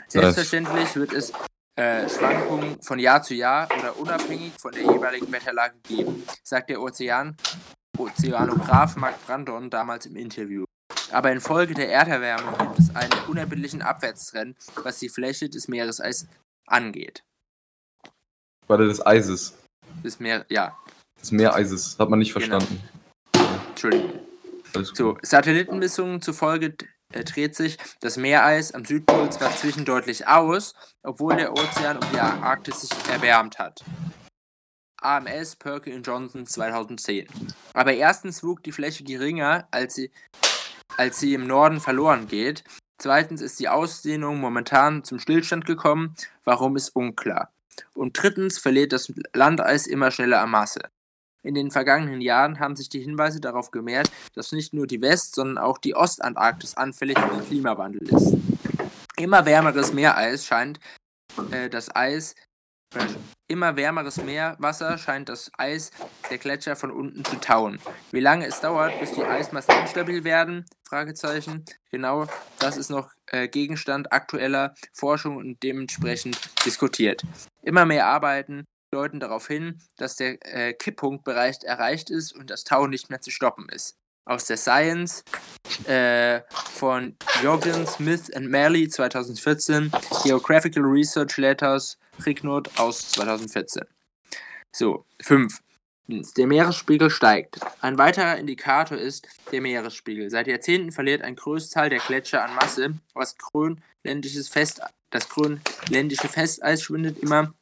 [0.07, 1.31] Selbstverständlich wird es
[1.75, 6.81] äh, Schwankungen von Jahr zu Jahr oder unabhängig von der jeweiligen Wetterlage geben, sagt der
[6.81, 7.37] Ozean
[7.97, 10.65] Ozeanograph Mark Brandon damals im Interview.
[11.11, 16.27] Aber infolge der Erderwärmung gibt es einen unerbittlichen Abwärtstrend, was die Fläche des Meereseis
[16.67, 17.23] angeht.
[18.67, 19.53] Warte, des Eises.
[20.03, 20.77] Das Meer, ja,
[21.21, 21.97] Des Meereises.
[21.97, 22.59] Hat man nicht Genau.
[22.59, 22.83] verstanden.
[23.69, 24.19] Entschuldigung.
[24.75, 24.97] Alles gut.
[24.97, 26.75] So, Satellitenmessungen zufolge
[27.13, 32.19] äh, dreht sich das Meereis am Südpol zwar zwischendeutlich aus, obwohl der Ozean um die
[32.19, 33.83] Arktis sich erwärmt hat.
[35.01, 37.27] AMS Perkin Johnson 2010.
[37.73, 40.11] Aber erstens wog die Fläche geringer, als sie,
[40.97, 42.63] als sie im Norden verloren geht.
[42.97, 46.15] Zweitens ist die Ausdehnung momentan zum Stillstand gekommen.
[46.43, 47.51] Warum ist unklar.
[47.93, 50.81] Und drittens verliert das Landeis immer schneller an Masse.
[51.43, 55.35] In den vergangenen Jahren haben sich die Hinweise darauf gemehrt, dass nicht nur die West-,
[55.35, 58.35] sondern auch die Ostantarktis anfällig für den Klimawandel ist.
[59.15, 60.79] Immer wärmeres Meereis scheint
[61.51, 62.35] äh, das Eis,
[63.47, 65.91] immer wärmeres Meerwasser scheint das Eis
[66.29, 67.79] der Gletscher von unten zu tauen.
[68.11, 70.65] Wie lange es dauert, bis die Eismassen instabil werden?
[70.83, 71.65] Fragezeichen.
[71.91, 72.27] Genau,
[72.59, 77.23] das ist noch äh, Gegenstand aktueller Forschung und dementsprechend diskutiert.
[77.61, 82.87] Immer mehr Arbeiten deuten darauf hin, dass der äh, Kipppunktbereich erreicht ist und das Tau
[82.87, 83.97] nicht mehr zu stoppen ist.
[84.25, 85.23] Aus der Science
[85.85, 89.91] äh, von Jorgen Smith and Merley 2014,
[90.23, 93.83] Geographical Research Letters, Ricknot aus 2014.
[94.71, 95.61] So, 5.
[96.07, 97.59] Der Meeresspiegel steigt.
[97.81, 100.29] Ein weiterer Indikator ist der Meeresspiegel.
[100.29, 102.93] Seit Jahrzehnten verliert ein Großteil der Gletscher an Masse.
[103.13, 107.53] Was grönländisches Fest, das grönländische Festeis schwindet immer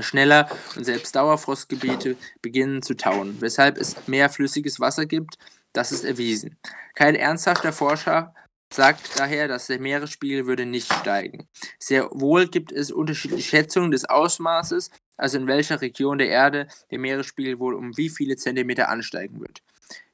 [0.00, 5.38] schneller und selbst Dauerfrostgebiete beginnen zu tauen, weshalb es mehr flüssiges Wasser gibt.
[5.72, 6.56] Das ist erwiesen.
[6.94, 8.34] Kein ernsthafter Forscher
[8.72, 11.48] sagt daher, dass der Meeresspiegel würde nicht steigen.
[11.78, 16.98] Sehr wohl gibt es unterschiedliche Schätzungen des Ausmaßes, also in welcher Region der Erde der
[16.98, 19.62] Meeresspiegel wohl um wie viele Zentimeter ansteigen wird.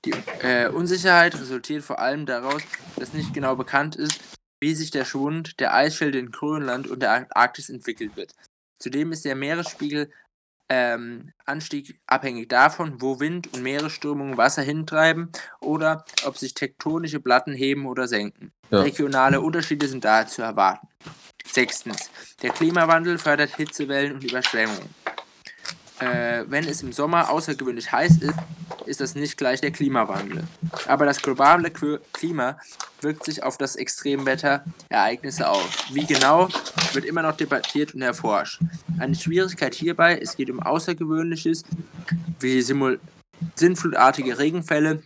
[0.05, 2.63] Die äh, Unsicherheit resultiert vor allem daraus,
[2.97, 4.21] dass nicht genau bekannt ist,
[4.61, 8.33] wie sich der Schwund der Eisschilde in Grönland und der Arktis entwickelt wird.
[8.79, 10.11] Zudem ist der Meeresspiegel
[10.69, 15.31] ähm, Anstieg abhängig davon, wo Wind und Meeresströmungen Wasser hintreiben
[15.61, 18.53] oder ob sich tektonische Platten heben oder senken.
[18.71, 18.81] Ja.
[18.81, 20.89] Regionale Unterschiede sind daher zu erwarten.
[21.47, 22.11] Sechstens.
[22.43, 24.95] Der Klimawandel fördert Hitzewellen und Überschwemmungen.
[26.05, 28.35] Äh, wenn es im Sommer außergewöhnlich heiß ist,
[28.85, 30.45] ist das nicht gleich der Klimawandel.
[30.87, 31.71] Aber das globale
[32.13, 32.59] Klima
[33.01, 35.69] wirkt sich auf das Extremwetterereignisse aus.
[35.93, 36.49] Wie genau,
[36.93, 38.61] wird immer noch debattiert und erforscht.
[38.99, 41.65] Eine Schwierigkeit hierbei, es geht um Außergewöhnliches,
[42.41, 42.61] wie
[43.55, 45.03] sinnflutartige Regenfälle,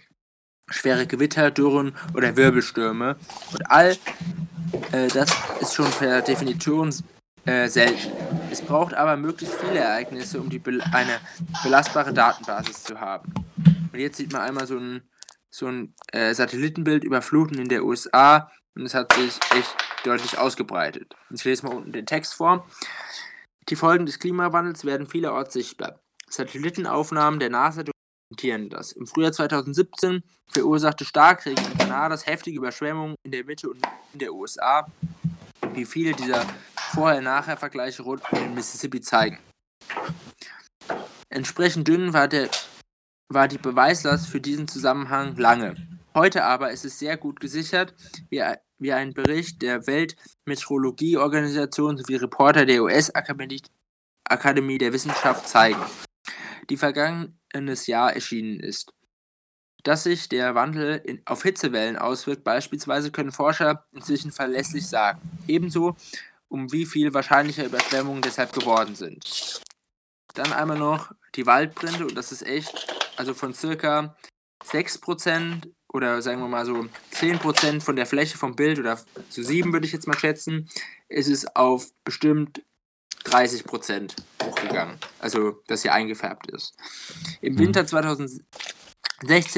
[0.69, 3.17] schwere Gewitter, Dürren oder Wirbelstürme.
[3.53, 3.97] Und all
[4.93, 5.31] äh, das
[5.61, 6.93] ist schon per Definition
[7.49, 8.13] äh, selten.
[8.51, 11.19] Es braucht aber möglichst viele Ereignisse, um die bel eine
[11.63, 13.33] belastbare Datenbasis zu haben.
[13.91, 15.09] Und jetzt sieht man einmal so ein,
[15.51, 20.37] so ein äh, Satellitenbild über Fluten in der USA und es hat sich echt deutlich
[20.37, 21.17] ausgebreitet.
[21.31, 22.67] Ich lese mal unten den Text vor.
[23.71, 26.01] Die Folgen des Klimawandels werden vielerorts sichtbar.
[26.29, 28.93] Satellitenaufnahmen der NASA dokumentieren das.
[28.93, 30.23] Im Frühjahr 2017
[30.53, 34.87] verursachte Starkregen in Kanadas heftige Überschwemmungen in der Mitte und in der USA,
[35.73, 36.45] wie viele dieser
[36.93, 39.39] Vorher-Nachher-Vergleiche rund um den Mississippi zeigen.
[41.29, 42.49] Entsprechend dünn war, der,
[43.29, 45.75] war die Beweislast für diesen Zusammenhang lange.
[46.15, 47.95] Heute aber ist es sehr gut gesichert,
[48.31, 48.45] wie,
[48.79, 53.63] wie ein Bericht der Weltmeteorologieorganisation sowie Reporter der US-Akademie
[54.29, 55.81] Akademie der Wissenschaft zeigen,
[56.69, 58.93] die vergangenes Jahr erschienen ist.
[59.85, 65.21] Dass sich der Wandel in, auf Hitzewellen auswirkt, beispielsweise, können Forscher inzwischen verlässlich sagen.
[65.47, 65.97] Ebenso,
[66.49, 69.61] um wie viel wahrscheinlicher Überschwemmungen deshalb geworden sind.
[70.35, 74.17] Dann einmal noch die Waldbrände, und das ist echt, also von circa
[74.65, 79.01] 6% oder sagen wir mal so 10% von der Fläche vom Bild oder
[79.31, 80.69] zu 7 würde ich jetzt mal schätzen,
[81.09, 82.63] ist es auf bestimmt
[83.25, 84.13] 30%
[84.43, 84.99] hochgegangen.
[85.19, 86.75] Also, dass hier eingefärbt ist.
[87.41, 88.45] Im Winter 2016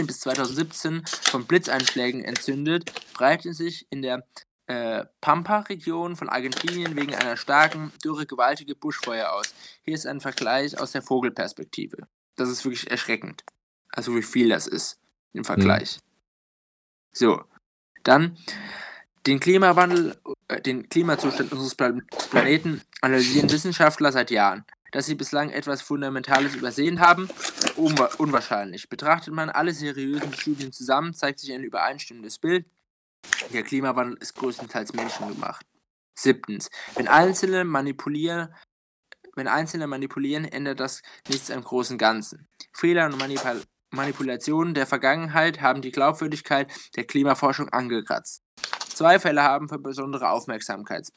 [0.07, 4.25] bis 2017 von Blitzeinschlägen entzündet, breiteten sich in der
[4.71, 9.53] äh, Pampa-Region von Argentinien wegen einer starken Dürre gewaltige Buschfeuer aus.
[9.83, 12.07] Hier ist ein Vergleich aus der Vogelperspektive.
[12.37, 13.43] Das ist wirklich erschreckend.
[13.89, 15.01] Also wie viel das ist
[15.33, 15.99] im Vergleich.
[17.13, 17.43] So,
[18.05, 18.39] dann
[19.27, 20.17] den Klimawandel,
[20.47, 21.93] äh, den Klimazustand unseres Pla
[22.31, 24.65] Planeten analysieren Wissenschaftler seit Jahren.
[24.93, 27.29] Dass sie bislang etwas Fundamentales übersehen haben,
[27.75, 28.89] unwa unwahrscheinlich.
[28.89, 32.67] Betrachtet man alle seriösen Studien zusammen, zeigt sich ein übereinstimmendes Bild.
[33.53, 35.65] Der Klimawandel ist größtenteils menschengemacht.
[36.19, 36.71] Siebtens.
[36.95, 38.55] Wenn Einzelne manipulieren,
[39.35, 42.49] wenn Einzelne manipulieren, ändert das nichts am großen Ganzen.
[42.73, 48.41] Fehler und Manipul Manipulationen der Vergangenheit haben die Glaubwürdigkeit der Klimaforschung angekratzt.
[48.89, 51.09] Zwei Fälle haben für besondere Aufmerksamkeit.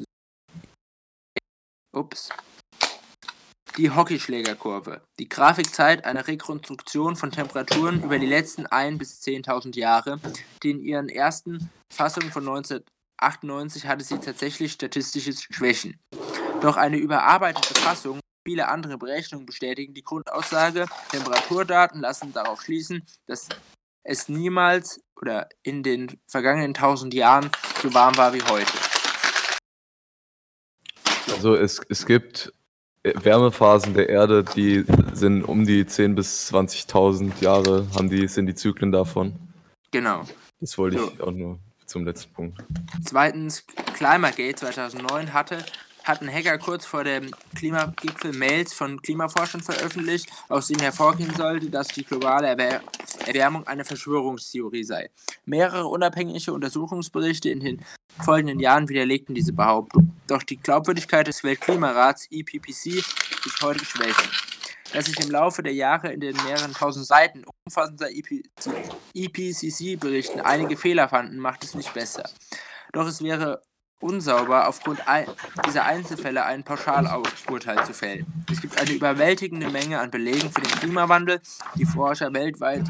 [1.92, 2.30] Ups.
[3.78, 5.02] Die Hockeyschlägerkurve.
[5.20, 10.20] Die Grafik zeigt eine Rekonstruktion von Temperaturen über die letzten 1 bis 10.000 Jahre,
[10.62, 16.00] die in ihren ersten Fassungen von 1998 hatte sie tatsächlich statistische Schwächen.
[16.62, 20.86] Doch eine überarbeitete Fassung viele andere Berechnungen bestätigen die Grundaussage.
[21.10, 23.48] Temperaturdaten lassen darauf schließen, dass
[24.04, 27.50] es niemals oder in den vergangenen 1000 Jahren
[27.82, 28.72] so warm war wie heute.
[31.32, 32.54] Also es, es gibt
[33.04, 38.56] Wärmephasen der Erde, die sind um die 10.000 bis 20.000 Jahre, haben die, sind die
[38.56, 39.34] Zyklen davon.
[39.92, 40.24] Genau.
[40.62, 41.26] Das wollte ich Ja.
[41.26, 42.64] auch nur zum letzten Punkt.
[43.04, 43.66] Zweitens,
[43.96, 45.58] Climategate 2009 hatte,
[46.04, 51.88] hatten Hacker kurz vor dem Klimagipfel Mails von Klimaforschern veröffentlicht, aus denen hervorgehen sollte, dass
[51.88, 52.82] die globale Erwär
[53.26, 55.10] Erwärmung eine Verschwörungstheorie sei.
[55.46, 57.86] Mehrere unabhängige Untersuchungsberichte in den
[58.24, 60.14] folgenden Jahren widerlegten diese Behauptung.
[60.28, 64.30] Doch die Glaubwürdigkeit des Weltklimarats IPCC ist heute geschwächt.
[64.94, 68.10] Dass sich im Laufe der Jahre in den mehreren tausend Seiten umfassender
[69.14, 72.30] IPCC-Berichten einige Fehler fanden, macht es nicht besser.
[72.92, 73.64] Doch es wäre
[74.04, 75.26] unsauber, aufgrund ein
[75.66, 78.46] dieser Einzelfälle ein Pauschalurteil zu fällen.
[78.52, 81.42] Es gibt eine überwältigende Menge an Belegen für den Klimawandel,
[81.76, 82.84] die Forscher weltweit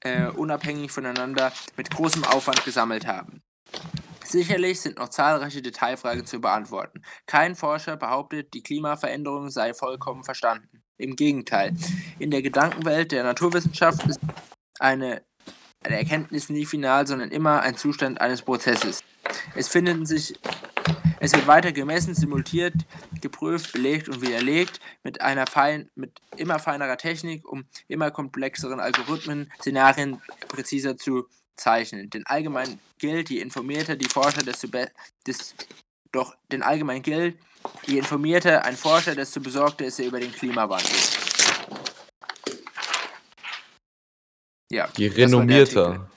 [0.00, 3.42] äh, unabhängig voneinander mit großem Aufwand gesammelt haben.
[4.24, 7.02] Sicherlich sind noch zahlreiche Detailfragen zu beantworten.
[7.26, 10.82] Kein Forscher behauptet, die Klimaveränderung sei vollkommen verstanden.
[10.96, 11.74] Im Gegenteil,
[12.18, 14.20] in der Gedankenwelt der Naturwissenschaft ist
[14.78, 15.22] eine,
[15.84, 19.02] eine Erkenntnis nie final, sondern immer ein Zustand eines Prozesses.
[19.54, 20.38] Es finden sich
[21.20, 22.74] es wird weiter gemessen, simultiert,
[23.22, 29.50] geprüft, belegt und widerlegt mit einer fein, mit immer feinerer Technik, um immer komplexeren Algorithmen,
[29.60, 32.10] Szenarien präziser zu zeichnen.
[32.10, 34.68] Denn allgemein gilt, je informierter die Forscher, desto
[35.26, 35.54] des,
[36.12, 37.38] doch denn allgemein gilt,
[37.86, 41.33] Je informierter ein Forscher, desto besorgter ist er über den Klimawandel.
[44.74, 44.88] Ja.
[44.96, 46.08] Je renommierter.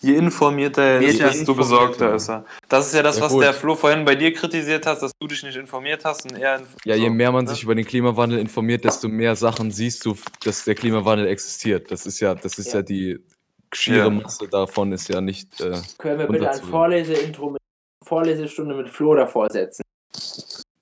[0.00, 2.44] Je informierter er ist, desto besorgter ist er.
[2.68, 3.42] Das ist ja das, Ja, was gut.
[3.44, 6.60] der Flo vorhin bei dir kritisiert hat, dass du dich nicht informiert hast und er.
[6.60, 7.50] inf- Ja, je mehr man ne?
[7.50, 10.14] sich über den Klimawandel informiert, desto mehr Sachen siehst du,
[10.44, 11.90] dass der Klimawandel existiert.
[11.90, 12.82] Das ist ja, das ist ja, Ja.
[12.82, 13.24] die
[13.72, 14.10] schiere Ja.
[14.10, 15.60] Masse davon ist ja nicht.
[15.60, 16.70] Äh, Können wir bitte ein Unterzuhören.
[16.70, 17.60] Vorleseintro mit
[18.04, 19.82] Vorlesestunde mit Flo davor setzen?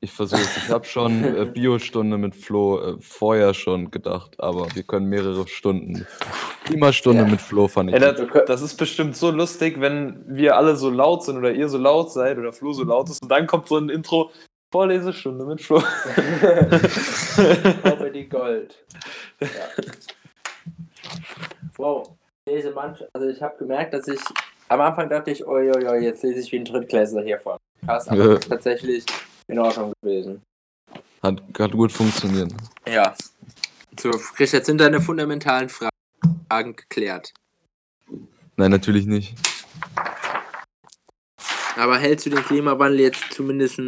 [0.04, 0.56] Ich versuche es.
[0.56, 5.48] Ich habe schon äh, Biostunde mit Flo äh, vorher schon gedacht, aber wir können mehrere
[5.48, 6.06] Stunden.
[6.64, 7.28] Klimastunde Ja.
[7.28, 7.96] mit Flo fand ich.
[8.00, 8.30] Ey, gut.
[8.34, 11.78] das, das ist bestimmt so lustig, wenn wir alle so laut sind oder ihr so
[11.78, 14.30] laut seid oder Flo so laut ist und dann kommt so ein Intro.
[14.72, 15.80] Vorlesestunde mit Flo.
[17.82, 18.84] Comedy Gold.
[19.40, 19.48] Ja.
[21.76, 22.10] Wow.
[22.46, 24.20] Ich lese manch, also ich habe gemerkt, dass ich
[24.68, 27.56] am Anfang dachte ich, oi, oi, oi, jetzt lese ich wie ein Drittklässler hier vor.
[27.84, 28.38] Krass, aber Ja.
[28.38, 29.04] tatsächlich
[29.48, 30.42] in Ordnung gewesen.
[31.22, 32.52] Hat, hat gut funktioniert.
[32.86, 33.14] Ja.
[33.98, 37.32] So, Richard, sind deine fundamentalen Fragen geklärt?
[38.56, 39.34] Nein, natürlich nicht.
[41.76, 43.80] Aber hältst du den Klimawandel jetzt zumindest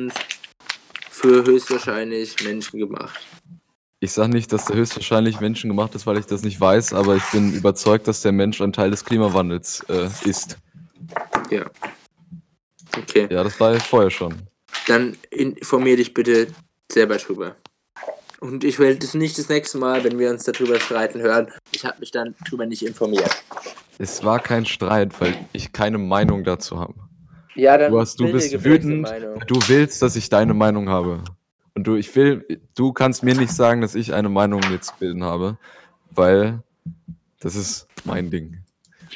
[1.11, 3.21] für höchstwahrscheinlich menschengemacht?
[4.01, 7.17] Ich sage nicht, dass der höchstwahrscheinlich Menschen gemacht ist, weil ich das nicht weiß, aber
[7.17, 10.59] ich bin überzeugt, dass der Mensch ein Teil des Klimawandels äh, ist.
[11.51, 11.65] Ja.
[12.97, 13.27] Okay.
[13.31, 14.35] Ja, das war ja vorher schon.
[14.87, 16.49] Dann informier dich bitte
[16.91, 17.57] selber drüber.
[18.41, 21.49] Und ich will das nicht das nächste Mal, wenn wir uns darüber streiten hören.
[21.73, 23.31] Ich habe mich dann drüber nicht informiert.
[23.99, 26.95] Es war kein Streit, weil ich keine Meinung dazu habe.
[27.55, 29.41] Ja, dann Du, hast, du bist wütend, Meinung.
[29.47, 31.25] du willst, dass ich deine Meinung habe.
[31.75, 35.25] Und du, ich will, du kannst mir nicht sagen, dass ich eine Meinung jetzt bilden
[35.25, 35.57] habe,
[36.11, 36.63] weil
[37.41, 38.59] das ist mein Ding.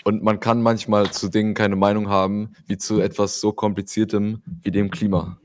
[0.05, 4.70] Und man kann manchmal zu Dingen keine Meinung haben, wie zu etwas so kompliziertem wie
[4.70, 5.39] dem Klima.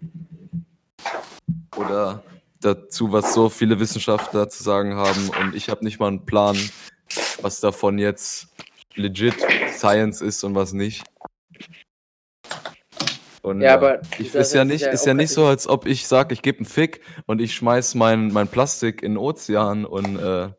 [1.75, 2.23] Oder
[2.61, 5.29] dazu, was so viele Wissenschaftler zu sagen haben.
[5.41, 6.57] Und ich habe nicht mal einen Plan,
[7.41, 8.47] was davon jetzt
[8.95, 9.35] legit
[9.73, 11.03] Science ist und was nicht.
[13.41, 15.85] Und, Ja, äh, aber ich das ist ja nicht, ist ja nicht so, als ob
[15.85, 19.85] ich sage, ich gebe einen Fick und ich schmeiß mein, mein Plastik in den Ozean
[19.85, 20.49] und äh,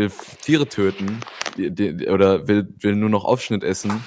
[0.00, 0.10] will
[0.40, 1.20] Tiere töten
[1.56, 4.02] die, die, oder will, will nur noch Aufschnitt essen.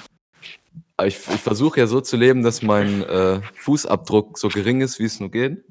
[0.96, 4.98] Aber ich, ich versuche ja so zu leben, dass mein äh, Fußabdruck so gering ist,
[4.98, 5.64] wie es nur geht.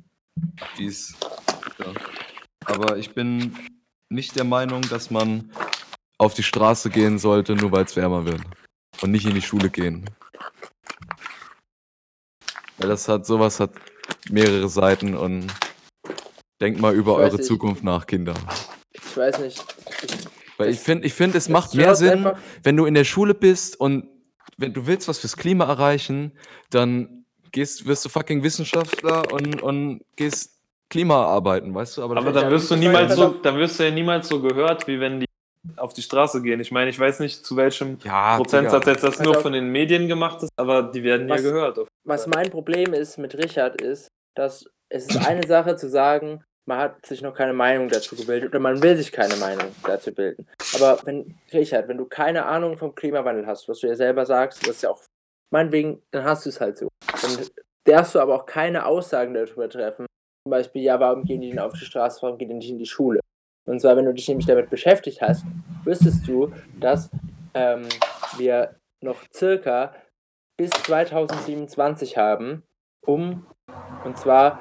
[0.78, 1.16] Wie es,
[1.80, 1.86] ja.
[2.66, 3.56] Aber ich bin
[4.10, 5.52] nicht der Meinung, dass man
[6.18, 8.42] auf die Straße gehen sollte, nur weil es wärmer wird.
[9.02, 10.10] Und nicht in die Schule gehen.
[12.78, 13.72] Weil das hat, sowas hat
[14.30, 15.48] mehrere Seiten und
[16.62, 17.46] denkt mal über eure nicht.
[17.46, 18.36] Zukunft nach, Kinder.
[19.14, 19.64] Ich weiß nicht.
[20.04, 20.18] Ich,
[20.58, 23.36] Weil ich finde, ich find, es macht mehr Sinn, einfach- wenn du in der Schule
[23.36, 24.08] bist und
[24.58, 26.32] wenn du willst was fürs Klima erreichen,
[26.72, 30.60] dann gehst, wirst du fucking Wissenschaftler und, und gehst
[30.90, 32.04] Klima arbeiten, weißt du?
[32.04, 35.00] Aber das- dann wirst du niemals so, dann wirst du ja niemals so gehört, wie
[35.00, 35.26] wenn die
[35.78, 36.60] auf die Straße gehen.
[36.60, 39.44] Ich meine, ich weiß nicht, zu welchem ja, Prozentsatz jetzt das nur auf.
[39.44, 41.80] von den Medien gemacht ist, aber die werden Was- ja gehört.
[42.04, 46.78] was mein Problem ist mit Richard ist, dass es ist eine Sache zu sagen, man
[46.78, 50.48] hat sich noch keine Meinung dazu gebildet oder man will sich keine Meinung dazu bilden.
[50.76, 54.62] Aber wenn, Richard, wenn du keine Ahnung vom Klimawandel hast, was du ja selber sagst,
[54.62, 55.02] das ist ja auch
[55.52, 56.88] meinetwegen, dann hast du es halt so.
[57.22, 57.46] Dann
[57.86, 60.06] darfst du aber auch keine Aussagen darüber treffen.
[60.46, 62.80] Zum Beispiel, ja, warum gehen die denn auf die Straße, warum gehen die nicht in
[62.80, 63.20] die Schule?
[63.66, 65.46] Und zwar, wenn du dich nämlich damit beschäftigt hast,
[65.84, 67.10] wüsstest du, dass
[67.54, 67.88] ähm,
[68.38, 69.96] wir noch circa
[70.58, 72.64] bis 2027 haben,
[73.06, 73.46] um
[74.04, 74.60] und zwar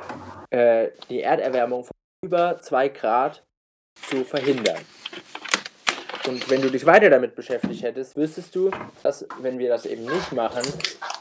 [0.53, 1.93] äh, die Erderwärmung von
[2.25, 3.43] über 2 Grad
[4.09, 4.79] zu verhindern.
[6.29, 8.71] Und wenn du dich weiter damit beschäftigt hättest, wüsstest du,
[9.03, 10.63] dass, wenn wir das eben nicht machen,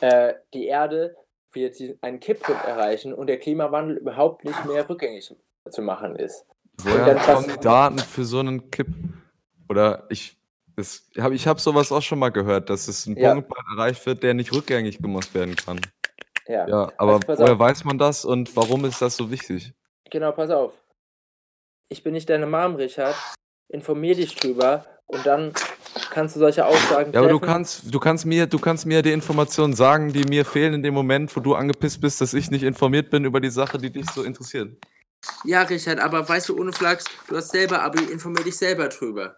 [0.02, 1.16] äh, die Erde
[1.53, 5.34] wird einen Kipppunkt erreichen und der Klimawandel überhaupt nicht mehr rückgängig
[5.70, 6.45] zu machen ist.
[6.84, 8.88] Woher kommen Daten für so einen Kipp?
[9.70, 10.38] Oder ich,
[10.76, 13.34] das, hab, ich habe sowas auch schon mal gehört, dass es ein Ja.
[13.34, 15.80] Punkt erreicht wird, der nicht rückgängig gemacht werden kann.
[16.52, 17.60] Ja, Ja, aber Also woher auf.
[17.60, 19.73] weiß man das und warum ist das so wichtig?
[20.10, 20.73] genau, pass auf.
[21.88, 23.15] Ich bin nicht deine Mom, Richard.
[23.69, 25.53] Informier dich drüber und dann
[26.10, 29.14] kannst du solche Aussagen Ja, aber du kannst, du kannst mir, du kannst mir die
[29.14, 32.64] Informationen sagen, die mir fehlen in dem Moment, wo du angepisst bist, dass ich nicht
[32.64, 34.76] informiert bin über die Sache, die dich so interessiert.
[35.45, 39.38] Ja, Richard, aber weißt du, ohne Flachs, du hast selber Abi, informier dich selber drüber.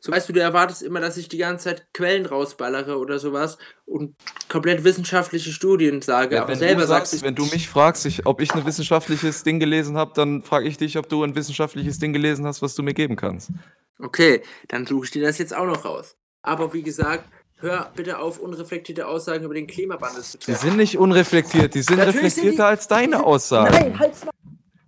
[0.00, 3.58] So weißt du, du erwartest immer, dass ich die ganze Zeit Quellen rausballere oder sowas
[3.84, 4.14] und
[4.48, 8.06] komplett wissenschaftliche Studien sage, Ja, aber wenn, selber du sagst, sagst, wenn du mich fragst,
[8.06, 11.34] ich, ob ich ein wissenschaftliches Ding gelesen habe, dann frage ich dich, ob du ein
[11.34, 13.50] wissenschaftliches Ding gelesen hast, was du mir geben kannst.
[13.98, 16.16] okay, dann suche ich dir das jetzt auch noch raus.
[16.42, 17.24] Aber wie gesagt,
[17.56, 20.60] hör bitte auf, unreflektierte Aussagen über den Klimawandel zu Die treffen.
[20.68, 23.72] sind nicht unreflektiert, die sind Natürlich sind reflektierter die- als deine sind- Aussagen.
[23.74, 24.30] Nein, halt's mal.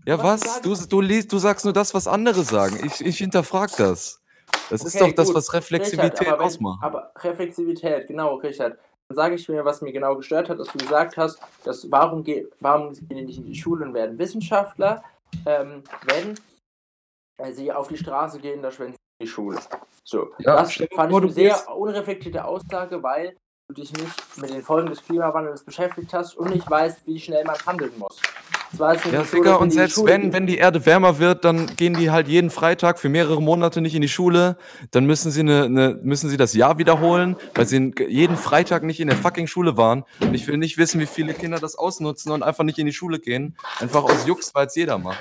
[0.06, 0.60] ja, was was?
[0.60, 2.78] du Du, du, liest, du sagst nur das, was andere sagen.
[2.86, 4.19] Ich, ich hinterfrag das.
[4.70, 5.36] Das ist Okay, doch das, gut.
[5.36, 6.82] was Reflexivität Richard, aber wenn- ausmacht.
[6.82, 8.78] Aber Reflexivität, genau, Richard.
[9.08, 12.22] Dann sage ich mir, was mir genau gestört hat, dass du gesagt hast, dass warum,
[12.22, 15.02] geh, warum gehen die nicht in die Schule und werden Wissenschaftler,
[15.46, 16.36] ähm, wenn
[17.38, 19.58] äh, sie auf die Straße gehen, da schwänzen sie in die Schule.
[20.04, 23.36] So, Ja, das fand ich eine sehr unreflektierte Aussage, weil
[23.68, 27.44] du dich nicht mit den Folgen des Klimawandels beschäftigt hast und nicht weißt, wie schnell
[27.44, 28.20] man handeln muss.
[29.12, 32.10] Ja, Digga, und selbst Schule wenn, gehen- wenn die Erde wärmer wird, dann gehen die
[32.10, 34.56] halt jeden Freitag für mehrere Monate nicht in die Schule.
[34.92, 39.00] Dann müssen sie, eine, eine, müssen sie das Jahr wiederholen, weil sie jeden Freitag nicht
[39.00, 40.04] in der fucking Schule waren.
[40.20, 42.92] Und ich will nicht wissen, wie viele Kinder das ausnutzen und einfach nicht in die
[42.92, 43.56] Schule gehen.
[43.80, 45.18] Einfach aus Jux, weil es jeder macht.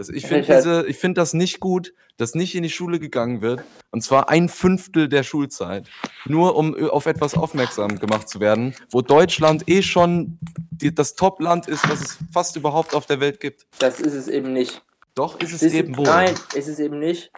[0.00, 3.62] Das, ich finde ich find das nicht gut, dass nicht in die Schule gegangen wird.
[3.90, 5.84] Und zwar ein Fünftel der Schulzeit.
[6.24, 10.38] Nur um ö- auf etwas aufmerksam gemacht zu werden, wo Deutschland eh schon
[10.70, 13.66] die, das Top-Land ist, was es fast überhaupt auf der Welt gibt.
[13.78, 14.80] Das ist es eben nicht.
[15.14, 16.04] Doch, ist es ist- eben wohl.
[16.06, 17.30] Nein, ist es eben nicht.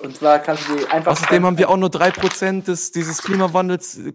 [0.00, 1.10] Und zwar kannst du einfach.
[1.10, 4.12] Außerdem haben wir auch nur 3% des, dieses Klimawandels, äh,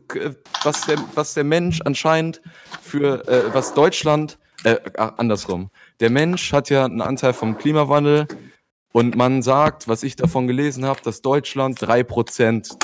[0.63, 2.41] was der, was der Mensch anscheinend
[2.81, 5.71] für, äh, was Deutschland, äh, andersrum.
[5.99, 8.27] Der Mensch hat ja einen Anteil vom Klimawandel
[8.91, 12.75] und man sagt, was ich davon gelesen habe, dass Deutschland 3%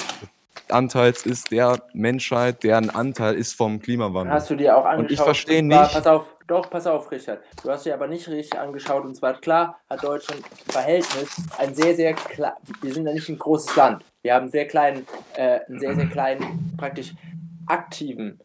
[0.70, 4.34] Anteils ist der Menschheit, deren Anteil ist vom Klimawandel.
[4.34, 5.00] Hast du dir auch angeschaut?
[5.06, 7.42] Und ich verstehe nicht- Pass auf, doch, pass auf, Richard.
[7.62, 9.04] Du hast dir aber nicht richtig angeschaut.
[9.04, 12.58] Und zwar, klar, hat Deutschland im Verhältnis ein sehr, sehr klar.
[12.82, 14.04] Wir sind ja nicht ein großes Land.
[14.22, 15.06] Wir haben einen sehr kleinen,
[15.36, 17.14] äh, einen sehr, sehr kleinen, praktisch
[17.68, 18.40] aktiven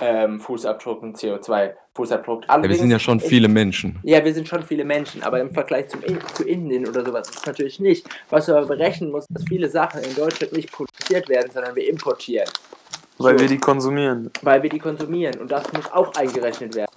[0.00, 2.44] ähm, Fußabdruck und CO2-Fußabdruck.
[2.48, 3.98] Ja, wir sind ja schon viele Menschen.
[4.02, 7.28] Ja, wir sind schon viele Menschen, aber im Vergleich zum In zu Indien oder sowas
[7.28, 8.06] ist es natürlich nicht.
[8.30, 11.88] Was du aber berechnen musst, dass viele Sachen in Deutschland nicht produziert werden, sondern wir
[11.88, 12.48] importieren,
[13.18, 13.40] Weil So.
[13.42, 14.30] wir die konsumieren.
[14.42, 15.38] weil wir die konsumieren.
[15.40, 16.90] Und das muss auch eingerechnet werden.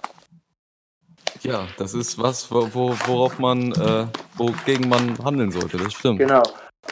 [1.42, 4.06] Ja, das ist was, wo, wo, worauf man, äh,
[4.36, 6.20] wogegen man handeln sollte, das stimmt.
[6.20, 6.42] Genau.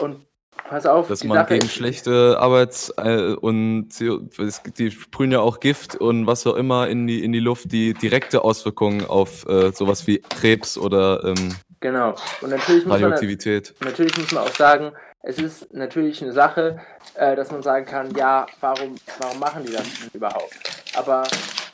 [0.01, 0.25] Und
[0.71, 4.21] pass auf, Dass man Sache gegen schlechte Arbeits- äh, und CO
[4.77, 7.93] die sprühen ja auch Gift und was auch immer in die, in die Luft, die
[7.93, 12.15] direkte Auswirkungen auf äh, sowas wie Krebs oder ähm, Genau.
[12.41, 13.73] Und natürlich muss, man, Radioaktivität.
[13.83, 14.91] natürlich muss man auch sagen,
[15.23, 16.79] es ist natürlich eine Sache,
[17.15, 20.53] äh, dass man sagen kann, ja, warum, warum machen die das überhaupt?
[20.95, 21.23] Aber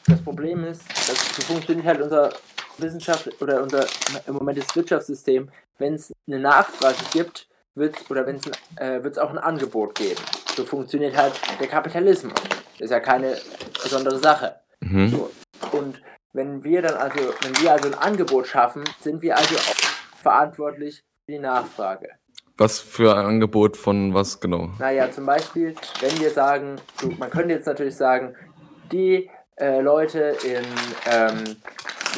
[0.08, 2.32] das Problem ist, dass so funktioniert halt unser
[2.78, 3.86] Wissenschaft oder unser
[4.26, 7.48] im Moment das Wirtschaftssystem, wenn es eine Nachfrage gibt,
[7.78, 8.48] wird oder wenn es
[8.78, 10.22] äh, wird es auch ein Angebot geben.
[10.56, 12.34] So funktioniert halt der Kapitalismus.
[12.74, 13.38] Das ist ja keine
[13.82, 14.56] besondere Sache.
[14.82, 15.10] Mhm.
[15.10, 15.32] So.
[15.72, 16.02] Und
[16.34, 21.04] wenn wir dann also, wenn wir also ein Angebot schaffen, sind wir also auch verantwortlich
[21.26, 22.10] für die Nachfrage.
[22.58, 24.72] Was für ein Angebot von was genau?
[24.80, 28.36] Naja, zum Beispiel, wenn wir sagen, du, man könnte jetzt natürlich sagen,
[28.92, 30.66] die äh, Leute in,
[31.12, 31.58] ähm,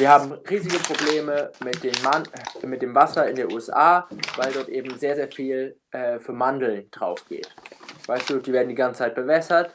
[0.00, 2.24] wir haben riesige Probleme mit, den Man
[2.62, 6.32] äh, mit dem Wasser in den USA, weil dort eben sehr, sehr viel äh, für
[6.32, 7.54] Mandeln drauf geht.
[8.06, 9.74] Weißt du, die werden die ganze Zeit bewässert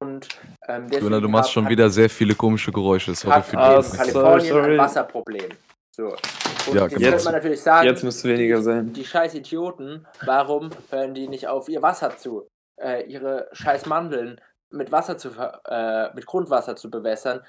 [0.00, 0.28] und
[0.68, 3.14] ähm, deswegen Jonas, du machst schon wieder sehr viele komische Geräusche.
[3.14, 3.62] Sorry hat für die.
[3.62, 4.72] eben Kalifornien sorry.
[4.72, 5.48] ein Wasserproblem.
[5.92, 6.08] So.
[6.08, 7.10] Und Ja, jetzt genau.
[7.10, 8.92] könnte man natürlich sagen, Jetzt müsste weniger sein.
[8.92, 12.48] die scheiß Idioten, warum hören die nicht auf ihr Wasser zu?
[12.80, 17.40] Äh, ihre scheiß Mandeln mit Wasser zu ver äh, mit Grundwasser zu bewässern.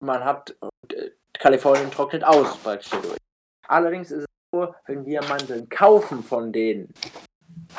[0.00, 0.56] Man hat
[0.92, 3.16] äh, Kalifornien trocknet aus praktisch dadurch.
[3.66, 6.92] Allerdings ist es so, wenn wir Mandeln kaufen von denen,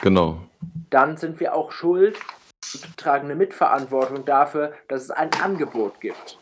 [0.01, 0.41] Genau.
[0.89, 2.17] dann sind wir auch schuld
[2.73, 6.37] und tragen eine Mitverantwortung dafür, dass es ein Angebot gibt.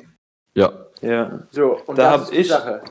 [0.53, 0.71] Ja.
[1.01, 1.39] Ja.
[1.51, 2.81] So, und Da das hab ist die ich- Sache.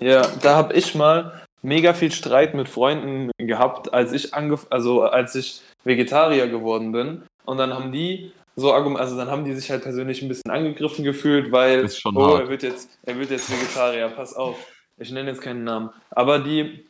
[0.00, 5.02] Ja, da habe ich mal mega viel Streit mit Freunden gehabt, als ich angef also
[5.02, 7.22] als ich Vegetarier geworden bin.
[7.44, 10.50] Und dann haben die so argum also dann haben die sich halt persönlich ein bisschen
[10.50, 12.42] angegriffen gefühlt, weil oh, hart.
[12.42, 14.56] er wird jetzt, er wird jetzt Vegetarier, pass auf.
[14.98, 15.90] Ich nenne jetzt keinen Namen.
[16.10, 16.86] Aber die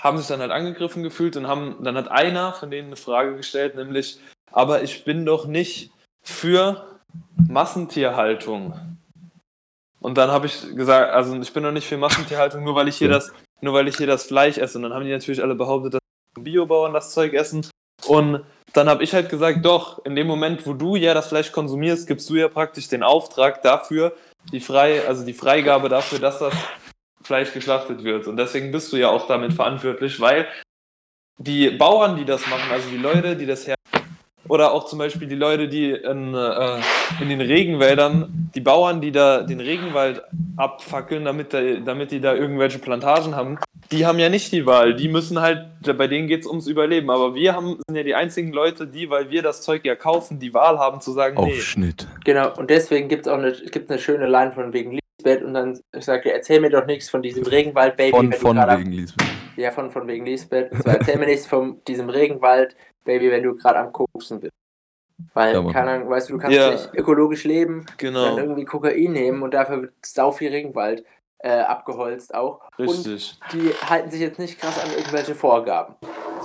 [0.00, 3.36] haben sich dann halt angegriffen gefühlt und haben, dann hat einer von denen eine Frage
[3.36, 4.18] gestellt, nämlich,
[4.50, 5.90] aber ich bin doch nicht
[6.22, 7.00] für
[7.36, 8.98] Massentierhaltung.
[10.00, 12.96] Und dann habe ich gesagt, also ich bin doch nicht für Massentierhaltung, nur weil ich
[12.96, 14.78] hier das, nur weil ich hier das Fleisch esse.
[14.78, 16.00] Und dann haben die natürlich alle behauptet, dass
[16.34, 17.64] Biobauern das Zeug essen.
[18.06, 21.52] Und dann habe ich halt gesagt, doch, in dem Moment, wo du ja das Fleisch
[21.52, 24.14] konsumierst, gibst du ja praktisch den Auftrag dafür,
[24.50, 26.54] die frei, also die Freigabe dafür, dass das
[27.22, 28.26] Fleisch geschlachtet wird.
[28.26, 30.46] Und deswegen bist du ja auch damit verantwortlich, weil
[31.38, 33.76] die Bauern, die das machen, also die Leute, die das her
[34.52, 36.78] oder auch zum Beispiel die Leute, die in, äh,
[37.22, 40.22] in den Regenwäldern, die Bauern, die da den Regenwald
[40.58, 43.58] abfackeln, damit, da, damit die da irgendwelche Plantagen haben,
[43.90, 44.94] die haben ja nicht die Wahl.
[44.94, 45.64] Die müssen halt,
[45.96, 47.08] bei denen geht es ums Überleben.
[47.08, 50.38] Aber wir haben, sind ja die einzigen Leute, die, weil wir das Zeug ja kaufen,
[50.38, 51.52] die Wahl haben zu sagen, nee.
[51.52, 52.06] Aufschnitt.
[52.26, 55.54] Genau, und deswegen gibt es auch eine, gibt's eine schöne Line von wegen Lisbeth und
[55.54, 58.10] dann sagt er, erzähl mir doch nichts von diesem Regenwald-Baby.
[58.10, 59.26] Von, wenn du von am- wegen Lisbeth.
[59.56, 60.72] Ja, von, von wegen Lisbeth.
[60.72, 62.08] Und zwar erzähl mir nichts von diesem
[63.06, 64.52] Regenwald-Baby, wenn du gerade am Koksen bist.
[65.34, 66.70] Weil, Ja, keine Ahnung, weißt du, du kannst Ja.
[66.70, 71.04] nicht ökologisch leben, dann Genau, irgendwie Kokain nehmen und dafür wird sau viel Regenwald
[71.42, 72.60] äh, abgeholzt auch.
[72.78, 73.38] Und richtig.
[73.52, 75.94] die halten sich jetzt nicht krass an irgendwelche Vorgaben.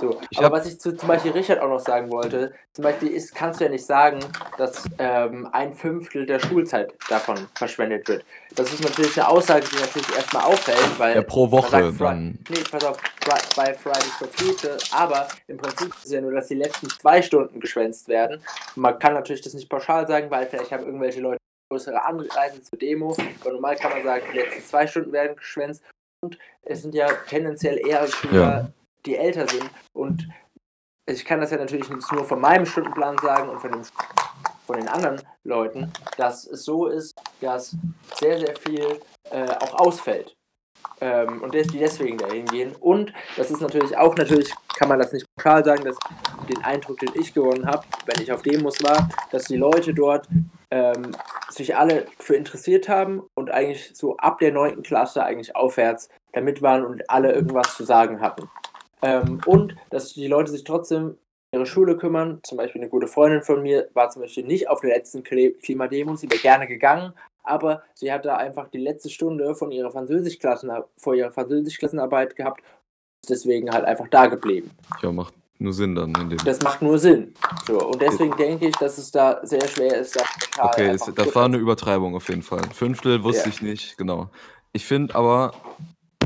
[0.00, 0.20] So.
[0.30, 3.34] Ich Aber was ich zu zum Beispiel Richard auch noch sagen wollte, zum Beispiel ist,
[3.34, 4.20] kannst du ja nicht sagen,
[4.56, 8.24] dass ähm, ein Fünftel der Schulzeit davon verschwendet wird.
[8.54, 12.38] Das ist natürlich eine Aussage, die natürlich erstmal auffällt, weil Ja, pro Woche dann.
[12.48, 12.98] Nee, pass auf,
[13.56, 17.20] bei Fridays for Future, aber im Prinzip ist es ja nur, dass die letzten zwei
[17.20, 18.40] Stunden geschwänzt werden.
[18.76, 21.38] Man kann natürlich das nicht pauschal sagen, weil vielleicht haben irgendwelche Leute
[21.70, 25.82] größere Anreise zur Demo, aber normal kann man sagen, die letzten zwei Stunden werden geschwänzt
[26.22, 28.70] und es sind ja tendenziell eher Schüler, Ja.
[29.04, 30.28] die älter sind und
[31.06, 33.82] ich kann das ja natürlich nicht nur von meinem Stundenplan sagen und von, dem,
[34.66, 37.76] von den anderen Leuten, dass es so ist, dass
[38.16, 39.00] sehr, sehr viel
[39.30, 40.34] äh, auch ausfällt
[41.00, 42.74] ähm, und die deswegen dahin gehen.
[42.76, 45.96] Und das ist natürlich auch, natürlich kann man das nicht pauschal sagen, dass
[46.48, 50.28] den Eindruck, den ich gewonnen habe, wenn ich auf Demos war, dass die Leute dort
[50.70, 51.16] ähm,
[51.50, 54.82] sich alle für interessiert haben und eigentlich so ab der 9.
[54.82, 58.48] Klasse eigentlich aufwärts damit waren und alle irgendwas zu sagen hatten.
[59.02, 61.16] Ähm, und dass die Leute sich trotzdem
[61.52, 62.40] ihre Schule kümmern.
[62.42, 66.16] Zum Beispiel eine gute Freundin von mir war zum Beispiel nicht auf der letzten Klimademo,
[66.16, 70.70] sie wäre gerne gegangen, aber sie hat da einfach die letzte Stunde von ihrer Französischklassen
[70.98, 72.62] vor ihrer Französischklassenarbeit gehabt,
[73.22, 74.70] ist deswegen halt einfach da geblieben.
[75.02, 76.38] Ja, macht nur Sinn dann in dem.
[76.44, 77.34] Das macht nur Sinn.
[77.66, 81.34] So, und deswegen denke ich, dass es da sehr schwer ist, da Okay, es, das
[81.34, 82.60] war eine Übertreibung auf jeden Fall.
[82.62, 83.48] Ein Fünftel wusste Ja.
[83.54, 84.30] ich nicht, genau.
[84.72, 85.52] Ich finde aber,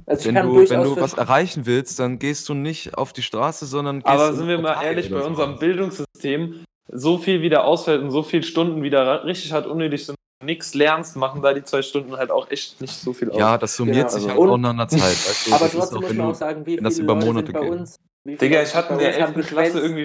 [0.07, 3.13] also ich wenn kann du, wenn du was erreichen willst, dann gehst du nicht auf
[3.13, 5.59] die Straße, sondern gehst Aber in sind wir mal ehrlich, bei unserem.
[5.59, 10.75] Bildungssystem, so viel wieder ausfällt und so viele Stunden wieder richtig hart unnötig sind, nichts
[10.75, 13.39] lernst, machen da die zwei Stunden halt auch echt nicht so viel aus.
[13.39, 15.01] Ja, das summiert Genau, sich also- halt und- auch nach einer Zeit.
[15.01, 17.27] Weißt du, aber trotzdem auch, muss man auch sagen, wie wenn das viele über Leute
[17.27, 17.71] Monate sind bei geht.
[17.71, 17.97] uns.
[18.25, 19.47] Digga, Leute ich hatte in der uns haben 11.
[19.47, 19.77] Klasse geschwänzt?
[19.77, 20.05] irgendwie.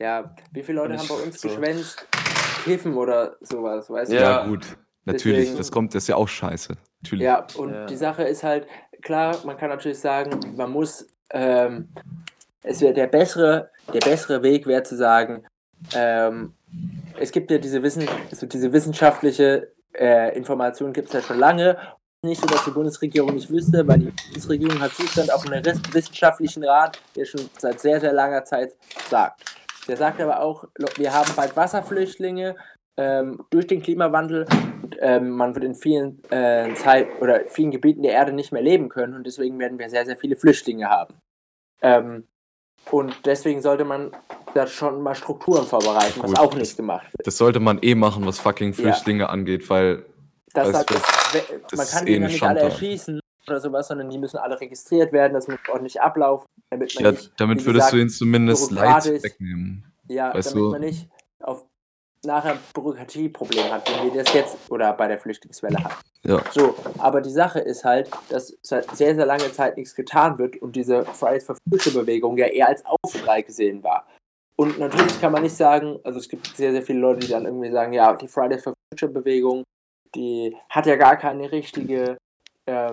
[0.00, 1.48] Ja, wie viele Leute haben bei uns so.
[1.48, 2.06] geschwänzt?
[2.64, 4.20] Kiffen oder sowas, weißt Ja.
[4.20, 4.64] Ja, gut.
[5.04, 6.74] Natürlich, Deswegen- das kommt, das ist ja auch scheiße.
[6.74, 6.78] du?
[7.02, 7.24] Natürlich.
[7.24, 7.86] Ja, und Ja.
[7.86, 8.66] die Sache ist halt,
[9.02, 11.88] klar, man kann natürlich sagen, man muss, ähm,
[12.62, 15.44] es wäre der bessere, der bessere Weg wäre zu sagen,
[15.94, 16.52] ähm,
[17.18, 21.76] es gibt ja diese, Wissen, also diese wissenschaftliche äh, Information gibt es ja schon lange.
[22.24, 26.64] Nicht so, dass die Bundesregierung nicht wüsste, weil die Bundesregierung hat Zustand auf einen wissenschaftlichen
[26.64, 28.74] Rat, der schon seit sehr, sehr langer Zeit
[29.08, 29.44] sagt.
[29.86, 30.64] Der sagt aber auch,
[30.96, 32.56] wir haben bald Wasserflüchtlinge
[32.96, 34.46] ähm, durch den Klimawandel.
[34.82, 38.62] Und, ähm, man wird in vielen äh, Zeit oder vielen Gebieten der Erde nicht mehr
[38.62, 41.14] leben können und deswegen werden wir sehr, sehr viele Flüchtlinge haben.
[41.82, 42.26] Ähm,
[42.90, 44.10] und deswegen sollte man
[44.54, 47.24] da schon mal Strukturen vorbereiten, was Gut, auch nicht gemacht wird.
[47.26, 48.74] Das sollte man eh machen, was fucking Ja.
[48.74, 50.04] Flüchtlinge angeht, weil
[50.52, 50.86] das, das
[51.76, 52.62] man kann eh die ja eine nicht alle Schandtat.
[52.72, 57.04] erschießen oder sowas, sondern die müssen alle registriert werden, das muss ordentlich ablaufen, damit man
[57.04, 59.92] ja, nicht, damit würdest gesagt, du ihnen zumindest Leid wegnehmen.
[60.08, 61.08] ja, weißt damit du- man nicht
[61.40, 61.64] auf
[62.24, 65.94] nachher Bürokratieproblem hat, wie wir das jetzt oder bei der Flüchtlingswelle hatten.
[66.24, 66.42] Ja.
[66.50, 70.56] So, aber die Sache ist halt, dass seit sehr, sehr lange Zeit nichts getan wird
[70.60, 74.06] und diese Fridays for Future Bewegung ja eher als Aufschrei gesehen war.
[74.56, 77.44] Und natürlich kann man nicht sagen, also es gibt sehr, sehr viele Leute, die dann
[77.44, 79.62] irgendwie sagen, ja, die Fridays for Future Bewegung,
[80.14, 82.16] die hat ja gar keine richtige,
[82.66, 82.92] ähm,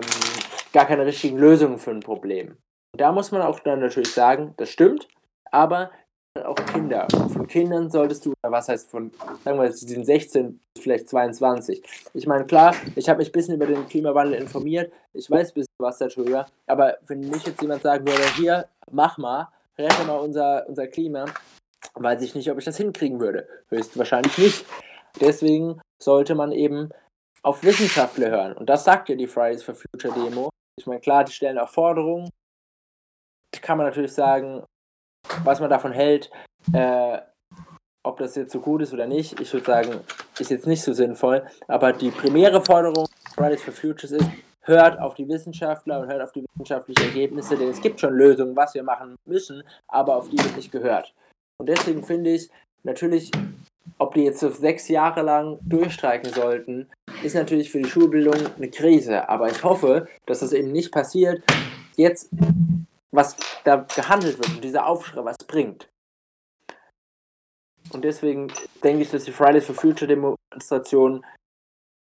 [0.72, 2.56] gar keine richtigen Lösungen für ein Problem.
[2.92, 5.08] Und da muss man auch dann natürlich sagen, das stimmt,
[5.50, 5.90] aber
[6.44, 7.06] auch Kinder.
[7.10, 9.10] Von Kindern solltest du, was heißt von,
[9.44, 11.82] sagen wir, sie sind 16, vielleicht 22.
[12.12, 15.54] Ich meine, klar, ich habe mich ein bisschen über den Klimawandel informiert, ich weiß ein
[15.54, 19.48] bisschen was darüber, aber wenn mich jetzt jemand sagen würde, hier, mach mal,
[19.78, 21.26] rette mal unser, unser Klima,
[21.94, 23.48] weiß ich nicht, ob ich das hinkriegen würde.
[23.68, 24.64] Höchstwahrscheinlich nicht.
[25.20, 26.90] Deswegen sollte man eben
[27.46, 28.52] auf Wissenschaftler hören.
[28.54, 30.50] Und das sagt ja die Fridays for Future Demo.
[30.78, 32.28] Ich meine, klar, die stellen auch Forderungen.
[33.54, 34.64] Da kann man natürlich sagen,
[35.44, 36.28] was man davon hält,
[36.72, 37.18] äh,
[38.04, 39.40] ob das jetzt so gut ist oder nicht.
[39.40, 40.00] Ich würde sagen,
[40.38, 41.46] ist jetzt nicht so sinnvoll.
[41.68, 44.28] Aber die primäre Forderung Fridays for Futures ist,
[44.62, 48.56] hört auf die Wissenschaftler und hört auf die wissenschaftlichen Ergebnisse, denn es gibt schon Lösungen,
[48.56, 51.14] was wir machen müssen, aber auf die wird nicht gehört.
[51.58, 52.50] Und deswegen finde ich,
[52.82, 53.30] natürlich,
[53.98, 56.88] ob die jetzt so sechs Jahre lang durchstreiken sollten,
[57.22, 59.28] ist natürlich für die Schulbildung eine Krise.
[59.28, 61.42] Aber ich hoffe, dass das eben nicht passiert.
[61.96, 62.30] Jetzt,
[63.10, 65.88] was da gehandelt wird und dieser Aufschrei was bringt.
[67.92, 68.52] Und deswegen
[68.82, 71.24] denke ich, dass die Fridays for Future Demonstrationen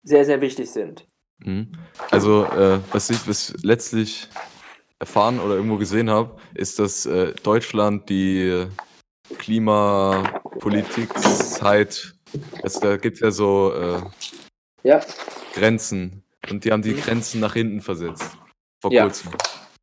[0.04, 1.06] sehr, sehr wichtig sind.
[1.38, 1.72] Mhm.
[2.10, 4.28] Also, äh, was ich, was letztlich
[4.98, 8.66] erfahren oder irgendwo gesehen habe, ist, dass äh, Deutschland die
[10.62, 12.14] Klimapolitik-Zeit,
[12.62, 14.00] also da gibt es ja so äh,
[14.82, 15.00] Ja,
[15.54, 18.36] Grenzen und die haben die Grenzen nach hinten versetzt.
[18.80, 19.04] Vor Ja.
[19.04, 19.30] kurzem.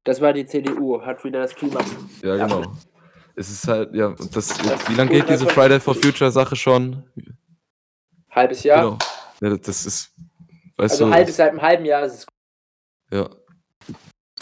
[0.04, 1.80] das war die CDU, hat wieder das Klima.
[2.24, 2.74] Ja, genau.
[3.36, 6.56] Es ist halt, ja, das, Das wie lange geht diese von- Friday for Future Sache
[6.56, 7.04] schon?
[8.32, 8.84] Halbes Jahr.
[8.84, 8.98] Genau.
[9.42, 10.12] Ja, das ist,
[10.78, 12.26] weißt Also du, halb, seit einem halben Jahr ist es
[13.12, 13.30] ja.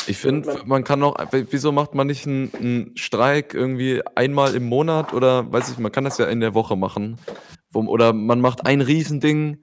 [0.07, 4.67] Ich finde, man- kann auch, wieso macht man nicht einen, einen Streik irgendwie einmal im
[4.67, 7.17] Monat oder weiß ich, man kann das ja in der Woche machen.
[7.71, 9.57] Wo, oder man macht ein Riesending,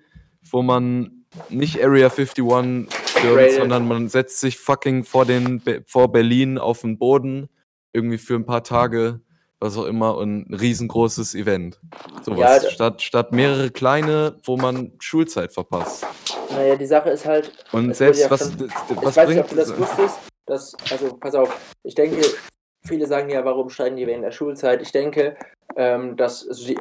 [0.51, 2.45] wo man nicht Area 51
[3.07, 7.49] stürmt, sondern man setzt sich fucking vor, den, vor Berlin auf den Boden,
[7.93, 9.21] irgendwie für ein paar Tage,
[9.61, 11.81] was auch immer, und ein riesengroßes Event.
[12.23, 12.63] Sowas.
[12.65, 16.07] Ja, statt, statt mehrere kleine, wo man Schulzeit verpasst.
[16.51, 19.53] Naja, die Sache ist halt, Und selbst was, d- ich was weiß nicht, ob bringt
[19.53, 22.21] du das wusstest, dass, also pass auf, ich denke,
[22.87, 24.83] viele sagen ja, warum steigen die während der Schulzeit?
[24.83, 25.37] Ich denke,
[25.77, 26.79] ähm, dass, also die,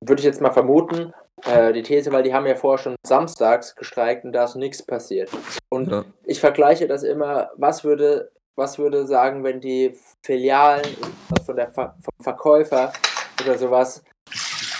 [0.00, 1.12] würde ich jetzt mal vermuten,
[1.46, 4.82] äh, die These, weil die haben ja vorher schon samstags gestreikt und da ist nichts
[4.82, 5.30] passiert.
[5.70, 6.04] Und Ja.
[6.24, 9.94] ich vergleiche das immer, was würde, was würde sagen, wenn die
[10.24, 10.82] Filialen
[11.46, 12.92] von der Ver vom Verkäufer
[13.42, 14.02] oder sowas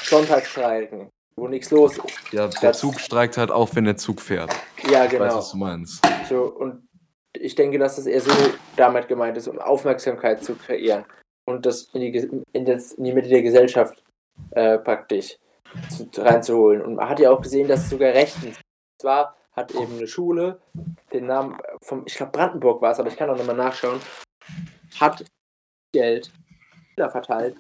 [0.05, 2.33] Sonntag streiken, wo nichts los ist.
[2.33, 4.51] Ja, der Das- Zug streikt halt auch, wenn der Zug fährt.
[4.91, 5.37] Ja, Ich weiß, genau.
[5.37, 6.03] was du meinst.
[6.29, 6.87] So, und
[7.37, 8.33] ich denke, dass das eher so
[8.77, 11.05] damit gemeint ist, um Aufmerksamkeit zu kreieren
[11.47, 14.03] und das in die, in das, in die Mitte der Gesellschaft
[14.53, 15.39] äh, praktisch
[15.89, 16.83] zu, reinzuholen.
[16.83, 18.59] Und man hat ja auch gesehen, dass es sogar rechtens.
[19.01, 20.61] Zwar hat eben eine Schule,
[21.13, 24.01] den Namen vom, ich glaube Brandenburg war es, aber ich kann auch nochmal nachschauen,
[24.99, 25.25] hat
[25.93, 26.33] Geld
[26.97, 27.57] verteilt.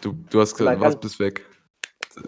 [0.00, 1.46] Du, du hast gesagt, was bist weg.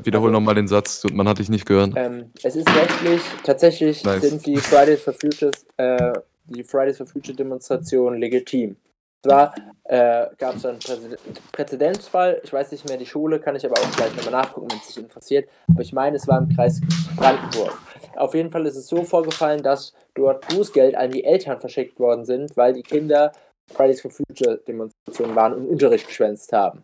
[0.02, 1.93] Wiederhol Also- nochmal den Satz, man hat dich nicht gehört.
[1.97, 4.23] Ähm, es ist rechtlich, tatsächlich Nice.
[4.23, 6.12] sind die Fridays for Futures, äh,
[6.47, 8.77] die Fridays for Future Demonstrationen legitim.
[9.24, 9.55] Zwar
[9.85, 11.16] äh, gab es einen Präzed
[11.52, 14.78] Präzedenzfall, ich weiß nicht mehr die Schule, kann ich aber auch gleich nochmal nachgucken, wenn
[14.78, 16.81] es dich interessiert, aber ich meine, es war im Kreis
[17.16, 17.78] Brandenburg.
[18.16, 22.24] Auf jeden Fall ist es so vorgefallen, dass dort Bußgeld an die Eltern verschickt worden
[22.24, 23.31] sind, weil die Kinder
[23.73, 26.82] Fridays for Future Demonstrationen waren und Unterricht geschwänzt haben.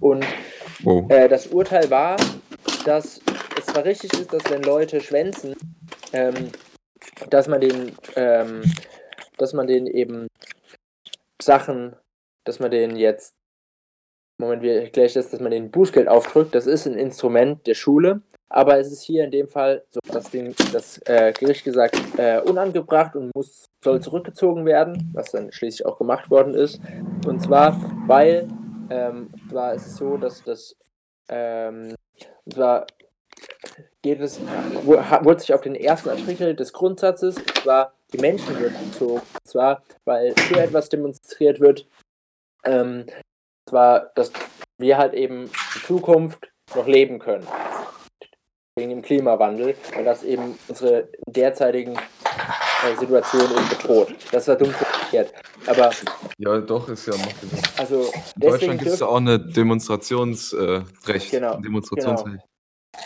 [0.00, 0.24] Und
[0.82, 1.10] Wow.
[1.10, 2.16] äh, das Urteil war,
[2.84, 3.20] dass
[3.58, 5.54] es zwar richtig ist, dass wenn Leute schwänzen,
[6.12, 6.50] ähm,
[7.30, 8.62] dass man den, ähm,
[9.38, 10.26] dass man den eben
[11.42, 11.96] Sachen,
[12.44, 13.34] dass man den jetzt,
[14.38, 17.74] Moment, wie erkläre ich das, dass man den Bußgeld aufdrückt, das ist ein Instrument der
[17.74, 18.20] Schule,
[18.50, 22.40] aber es ist hier in dem Fall, so dass den, das äh, Gericht gesagt, äh,
[22.40, 26.80] unangebracht und muss, soll zurückgezogen werden, was dann schließlich auch gemacht worden ist.
[27.26, 28.48] Und zwar, weil,
[28.90, 29.30] ähm,
[29.74, 30.76] ist es so, dass das,
[31.28, 31.94] ähm,
[32.44, 32.86] und zwar
[34.02, 39.20] geht es, wurde sich auf den ersten Artikel des Grundsatzes, und zwar die Menschenwürde bezogen.
[39.20, 41.86] Und zwar, weil für etwas demonstriert wird,
[42.64, 44.32] ähm, und zwar, dass
[44.78, 47.46] wir halt eben in Zukunft noch leben können.
[48.78, 54.14] Wegen dem Klimawandel, weil das eben unsere derzeitigen äh, Situation bedroht.
[54.32, 54.74] Das war dumm
[55.06, 55.32] formuliert.
[55.66, 55.90] Aber
[56.38, 57.14] Ja, doch, ist ja
[57.76, 58.10] also
[58.40, 61.32] In Deutschland gibt es ja auch eine Demonstrationsrecht.
[61.32, 61.36] Äh.
[61.36, 62.44] Genau, Ein Demonstrationsrecht.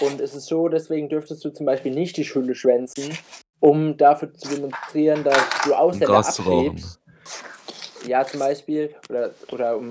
[0.01, 3.17] Und es ist so, deswegen dürftest du zum Beispiel nicht die Schule schwänzen,
[3.59, 6.29] um dafür zu demonstrieren, dass du Um Ausländer rauchen.
[6.29, 7.01] abschiebst.
[8.07, 8.95] Ja, zum Beispiel.
[9.11, 9.91] Oder, oder um,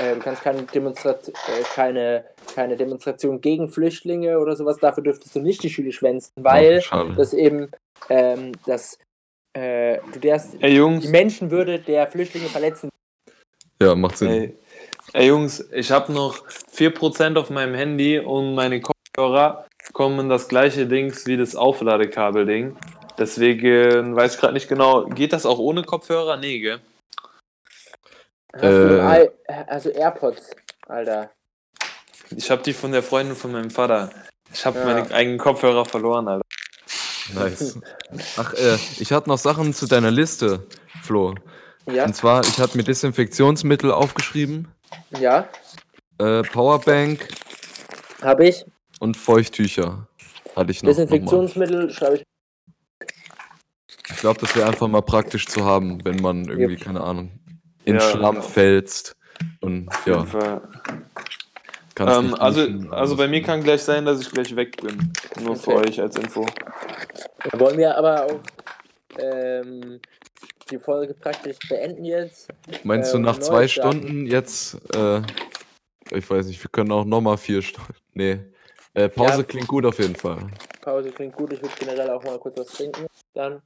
[0.00, 2.24] äh, du kannst keine, Demonstration, äh, keine,
[2.54, 7.14] keine Demonstration gegen Flüchtlinge oder sowas, dafür dürftest du nicht die Schule schwänzen, weil schade.
[7.16, 7.70] das eben,
[8.08, 8.98] ähm, das,
[9.54, 12.88] äh, du darfst Ey Jungs, die Menschenwürde der Flüchtlinge verletzen.
[13.80, 14.28] Ja, macht Sinn.
[14.30, 14.58] ey,
[15.12, 20.48] ey Jungs, ich habe noch 4% auf meinem Handy und meine Kopfhörer kommen in das
[20.48, 22.76] gleiche Dings wie das Aufladekabel-Ding.
[23.18, 26.36] Deswegen weiß ich gerade nicht genau, geht das auch ohne Kopfhörer?
[26.36, 26.80] Nee, gell?
[28.52, 29.64] Hast du Äh.
[29.68, 30.50] Also AirPods,
[30.88, 31.30] Alter.
[32.36, 34.10] Ich habe die von der Freundin von meinem Vater.
[34.52, 34.84] Ich habe Ja.
[34.84, 36.43] meine eigenen Kopfhörer verloren, Alter.
[37.32, 37.78] Nice.
[38.36, 40.66] Ach, äh, ich hatte noch Sachen zu deiner Liste,
[41.02, 41.34] Flo.
[41.90, 44.68] Ja, Und zwar, ich hatte mir Desinfektionsmittel aufgeschrieben,
[45.18, 45.48] ja,
[46.18, 47.28] äh, Powerbank
[48.22, 48.64] habe ich.
[49.00, 50.06] und Feuchttücher.
[50.56, 50.90] Hatte ich noch.
[50.90, 52.22] Desinfektionsmittel schreibe ich.
[54.10, 57.38] Ich glaube, das wäre einfach mal praktisch zu haben, wenn man irgendwie, keine Ahnung,
[57.84, 58.46] in Ja, Schlamm genau.
[58.46, 59.16] fällst.
[59.60, 60.24] Und ja,
[62.00, 65.12] Ähm, nicht also, also bei mir kann gleich sein, dass ich gleich weg bin.
[65.40, 65.88] Nur für Okay.
[65.88, 66.44] euch als Info.
[67.50, 68.40] Dann wollen wir aber auch
[69.18, 70.00] ähm,
[70.70, 72.48] die Folge praktisch beenden jetzt.
[72.82, 73.68] Meinst du äh, nach zwei.
[73.68, 75.20] Stunden jetzt, äh,
[76.10, 77.94] ich weiß nicht, wir können auch nochmal vier Stunden.
[78.12, 78.40] Nee.
[78.94, 79.42] Äh, Pause Ja.
[79.44, 80.38] klingt gut auf jeden Fall.
[80.80, 83.06] Pause klingt gut, ich würde generell auch mal kurz was trinken.
[83.34, 83.62] Dann.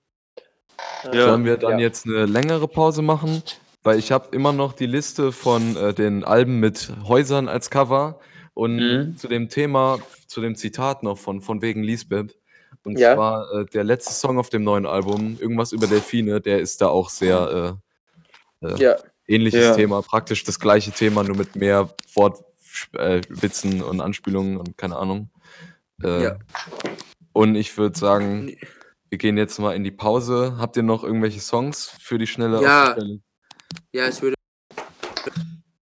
[1.05, 1.25] Ja.
[1.25, 1.79] Sollen wir dann Ja.
[1.79, 3.43] jetzt eine längere Pause machen?
[3.89, 8.21] Weil ich habe immer noch die Liste von äh, den Alben mit Häusern als Cover
[8.53, 9.17] und Mhm.
[9.17, 12.37] zu dem Thema, zu dem Zitat noch von, von wegen Lisbeth.
[12.85, 13.15] Und Ja.
[13.15, 16.89] zwar äh, der letzte Song auf dem neuen Album, irgendwas über Delfine, der ist da
[16.89, 17.79] auch sehr
[18.63, 18.97] äh, äh, Ja,
[19.27, 19.75] ähnliches Ja.
[19.75, 25.31] Thema, praktisch das gleiche Thema, nur mit mehr Wortwitzen äh, und Anspielungen und keine Ahnung.
[26.05, 26.37] Äh, Ja.
[27.33, 28.55] Und ich würde sagen,
[29.09, 30.57] wir gehen jetzt mal in die Pause.
[30.59, 32.83] Habt ihr noch irgendwelche Songs für die schnelle Ja.
[32.91, 33.21] auf die Schnelle?
[33.93, 34.35] Ja, ich würde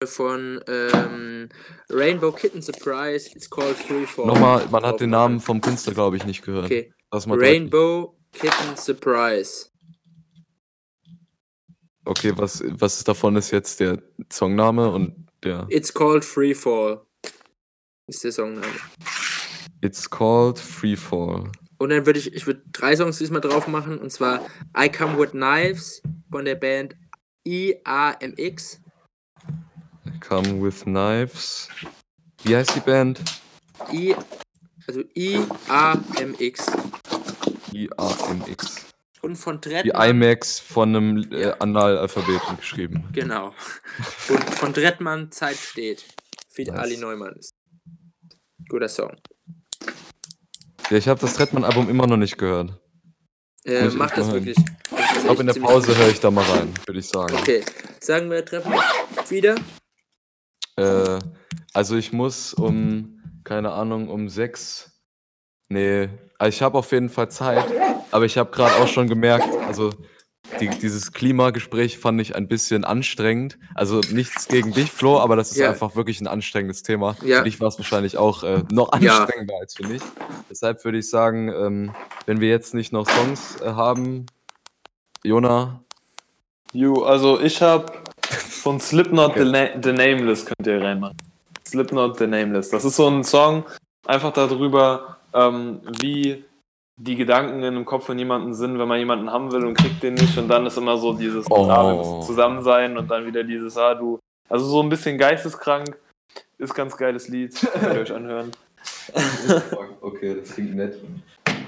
[0.03, 1.49] von ähm,
[1.89, 4.25] Rainbow Kitten Surprise, it's called Freefall.
[4.25, 5.11] Nochmal, man hat den.
[5.11, 6.65] Namen vom Künstler, glaube ich, nicht gehört.
[6.65, 6.93] Okay.
[7.11, 7.49] Mal deutlich.
[7.49, 9.69] Rainbow Kitten Surprise.
[12.05, 14.01] Okay, was, was davon ist jetzt der
[14.31, 17.01] Songname und der It's called Freefall.
[18.07, 18.73] Ist der Songname.
[19.81, 21.51] It's Called Freefall.
[21.77, 23.97] Und dann würde ich, ich würde drei Songs diesmal drauf machen.
[23.97, 24.45] Und zwar
[24.77, 26.95] I Come With Knives von der Band
[27.43, 28.79] IAMX.
[30.19, 31.67] Come with Knives.
[32.43, 33.21] Wie heißt die Band?
[33.91, 34.15] I,
[34.87, 36.67] also IAMX.
[37.71, 38.85] IAMX.
[39.21, 40.09] Und von Die Drettmann.
[40.09, 43.03] IMAX von einem äh, Analalphabeten geschrieben.
[43.11, 43.53] Genau.
[44.29, 46.05] Und von Drettmann Zeit steht.
[46.49, 46.79] Feed Nice.
[46.79, 47.53] Ali Neumann ist.
[48.67, 49.15] Guter Song.
[50.89, 52.79] Ja, ich habe das Trettmann-Album immer noch nicht gehört.
[53.63, 54.57] Äh, mach das wirklich.
[55.35, 57.33] Glaube, in der Pause höre ich da mal rein, würde ich sagen.
[57.35, 57.61] Okay.
[57.99, 59.55] Sagen wir, treffen uns wieder.
[60.77, 61.19] Äh,
[61.73, 65.01] also ich muss um, keine Ahnung, um sechs.
[65.69, 67.63] Nee, also ich habe auf jeden Fall Zeit,
[68.11, 69.91] aber ich habe gerade auch schon gemerkt, also
[70.59, 73.57] die, dieses Klimagespräch fand ich ein bisschen anstrengend.
[73.73, 75.69] Also nichts gegen dich, Flo, aber das ist Ja.
[75.69, 77.15] einfach wirklich ein anstrengendes Thema.
[77.23, 77.37] Ja.
[77.37, 79.19] Für dich war es wahrscheinlich auch äh, noch Ja.
[79.19, 80.01] anstrengender als für mich.
[80.49, 81.95] Deshalb würde ich sagen, ähm,
[82.25, 84.25] wenn wir jetzt nicht noch Songs äh, haben,
[85.23, 85.79] Jona,
[86.73, 91.17] You, also ich hab von Slipknot the, Na the Nameless könnt ihr reinmachen.
[91.67, 92.69] Slipknot the Nameless.
[92.69, 93.65] Das ist so ein Song,
[94.05, 96.43] einfach darüber, ähm, wie
[96.97, 100.01] die Gedanken in dem Kopf von jemandem sind, wenn man jemanden haben will und kriegt
[100.03, 102.21] den nicht und dann ist immer so dieses Oh.
[102.21, 104.19] Zusammensein und dann wieder dieses, ah du,
[104.49, 105.97] also so ein bisschen geisteskrank,
[106.57, 108.51] ist ganz geiles Lied, könnt ihr euch anhören.
[110.01, 110.97] okay, das klingt nett.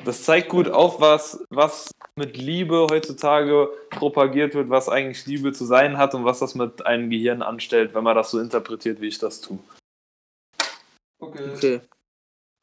[0.05, 5.65] Das zeigt gut auf, was, was mit Liebe heutzutage propagiert wird, was eigentlich Liebe zu
[5.65, 9.07] sein hat und was das mit einem Gehirn anstellt, wenn man das so interpretiert, wie
[9.07, 9.59] ich das tue.
[11.19, 11.79] Okay.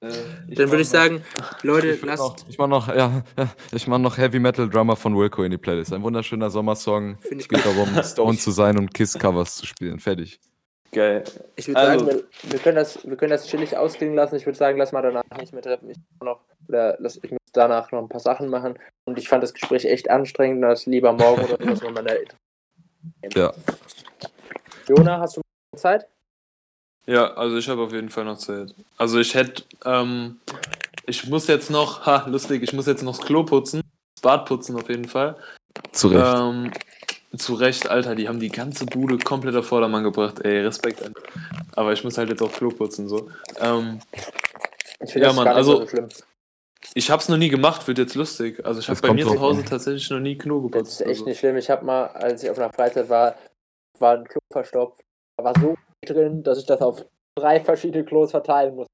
[0.02, 1.22] Dann würde ich sagen,
[1.62, 2.22] Leute, Ich, lasst.
[2.22, 5.50] noch, ich mach noch, ja, ja, ich mach noch Heavy Metal Drummer von Wilco in
[5.50, 5.92] die Playlist.
[5.92, 7.18] Ein wunderschöner Sommersong.
[7.20, 7.74] Find Es ich geht gut.
[7.74, 9.98] darum, Stone zu sein und Kiss-Covers zu spielen.
[9.98, 10.40] Fertig.
[10.92, 11.22] Geil.
[11.56, 14.36] Ich würde Also- sagen, wir, wir, können das, wir können das chillig ausklingen lassen.
[14.36, 15.90] Ich würde sagen, lass mal danach nicht mehr treffen.
[15.90, 18.78] Ich, muss noch, oder lass, ich muss danach noch ein paar Sachen machen.
[19.04, 20.62] Und ich fand das Gespräch echt anstrengend.
[20.64, 22.24] Das lieber morgen oder sowas nochmal
[23.34, 23.52] Ja.
[24.88, 25.42] Jona, hast du
[25.76, 26.08] Zeit?
[27.06, 28.74] Ja, also ich habe auf jeden Fall noch Zeit.
[28.96, 30.40] Also ich hätte, ähm,
[31.06, 33.80] ich muss jetzt noch, ha, lustig, ich muss jetzt noch das Klo putzen,
[34.16, 35.36] das Bad putzen auf jeden Fall.
[35.92, 36.36] Zu Recht.
[36.36, 36.72] Ähm,
[37.36, 40.40] zu Recht, Alter, die haben die ganze Bude komplett auf Vordermann gebracht.
[40.44, 41.02] Ey, Respekt.
[41.02, 41.20] Alter.
[41.76, 43.28] Aber ich muss halt jetzt auch Klo putzen, so.
[43.60, 44.00] Ähm,
[45.02, 46.08] Ich finde Ja, das Mann, gar nicht also- so schlimm.
[46.94, 48.64] ich hab's noch nie gemacht, wird jetzt lustig.
[48.66, 49.66] Also ich habe Das bei mir zu Hause an.
[49.66, 50.92] tatsächlich noch nie Klo Das geputzt.
[50.92, 51.24] ist echt also.
[51.26, 51.56] nicht schlimm.
[51.56, 53.34] Ich habe mal, als ich auf einer Freizeit war,
[53.98, 55.00] war ein Klo verstopft.
[55.38, 57.04] Da war so drin, dass ich das auf
[57.38, 58.90] drei verschiedene Klos verteilen musste.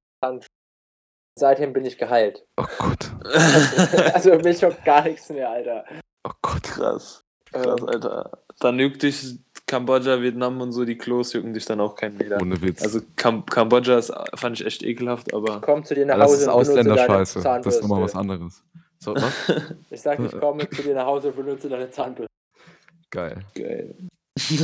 [1.38, 2.44] Seitdem bin ich geheilt.
[2.56, 3.10] Oh Gott.
[4.14, 5.84] also mich schockt gar nichts mehr, Alter.
[6.26, 6.62] Oh Gott.
[6.62, 7.22] Krass.
[7.52, 8.38] Krass, Ähm, Alter.
[8.60, 12.40] Dann juckt dich Kambodscha, Vietnam und so, die Klos jucken dich dann auch keinen wieder.
[12.40, 12.82] Ohne Witz.
[12.82, 16.36] Also Kam Kambodscha ist, fand ich echt ekelhaft, aber komm zu dir nach das Hause
[16.36, 17.42] ist benutze deine Ausländerscheiße.
[17.42, 18.62] Das ist nochmal was anderes.
[18.98, 19.32] So, was?
[19.90, 22.32] Ich sag, ich komme zu dir nach Hause und benutze deine Zahnbürste.
[23.10, 23.44] Geil.
[23.54, 23.94] geil.
[24.36, 24.60] Ich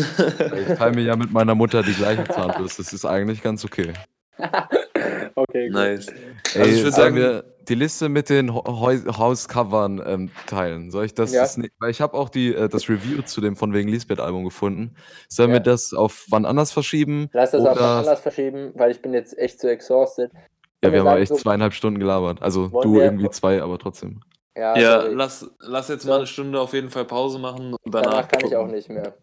[0.77, 2.83] teile mir ja mit meiner Mutter die gleiche Zahnbürste.
[2.83, 3.93] Das ist eigentlich ganz okay.
[5.35, 5.75] Okay, gut.
[5.75, 6.07] nice.
[6.55, 10.91] Ey, Also ich würd sollen sagen- wir die Liste mit den Hauscovern ähm, teilen?
[10.91, 11.33] Soll ich das?
[11.33, 11.43] Ja.
[11.43, 14.95] das weil ich habe auch die, äh, das Review zu dem von wegen Lisbeth-Album gefunden.
[15.29, 15.55] Sollen Ja.
[15.57, 17.29] wir das auf wann anders verschieben?
[17.33, 20.31] Lass das Oder- mal anders verschieben, weil ich bin jetzt echt zu exhausted.
[20.35, 22.43] Ja, wir wir haben sagen echt so- zweieinhalb Stunden gelabert.
[22.43, 24.21] Also du wir- irgendwie zwei, aber trotzdem.
[24.57, 26.11] Ja, Ja, lass, lass jetzt So.
[26.11, 28.11] mal eine Stunde auf jeden Fall Pause machen und danach.
[28.11, 28.59] Danach kann ich gucken.
[28.59, 29.15] auch nicht mehr.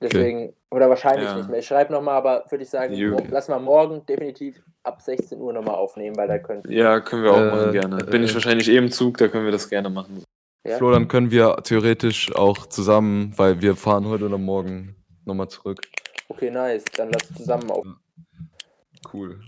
[0.00, 1.36] Deswegen, oder wahrscheinlich Ja.
[1.36, 1.58] nicht mehr.
[1.58, 2.94] Ich schreibe nochmal, aber würde ich sagen,
[3.30, 7.32] lass mal morgen definitiv ab 16 Uhr nochmal aufnehmen, weil da können Ja, können wir
[7.32, 8.04] auch Äh, machen, gerne.
[8.04, 10.22] Bin ich äh, wahrscheinlich eh im Zug, da können wir das gerne machen.
[10.64, 10.76] Ja.
[10.76, 14.94] Flo, dann können wir theoretisch auch zusammen, weil wir fahren heute oder morgen
[15.24, 15.80] nochmal zurück.
[16.28, 16.84] Okay, nice.
[16.96, 17.86] Dann lass zusammen auf.
[19.12, 19.40] Cool.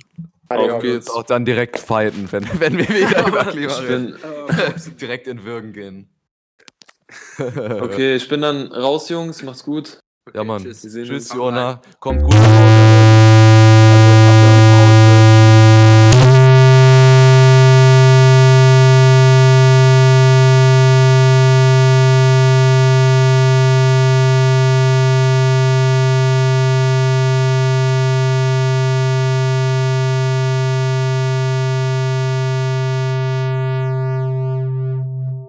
[0.49, 0.73] Adios.
[0.73, 1.11] Auf geht's.
[1.11, 4.17] Auch dann direkt fighten, wenn, wenn wir wieder über Klima Ich reden.
[5.01, 6.09] direkt in Würgen gehen.
[7.39, 9.43] Okay, ich bin dann raus, Jungs.
[9.43, 9.99] Macht's gut.
[10.35, 10.63] Ja, Mann.
[10.63, 10.83] Tschüss.
[10.83, 11.33] Tschüss.
[11.33, 11.81] Jona.
[11.99, 13.00] Kommt gut nach Hause.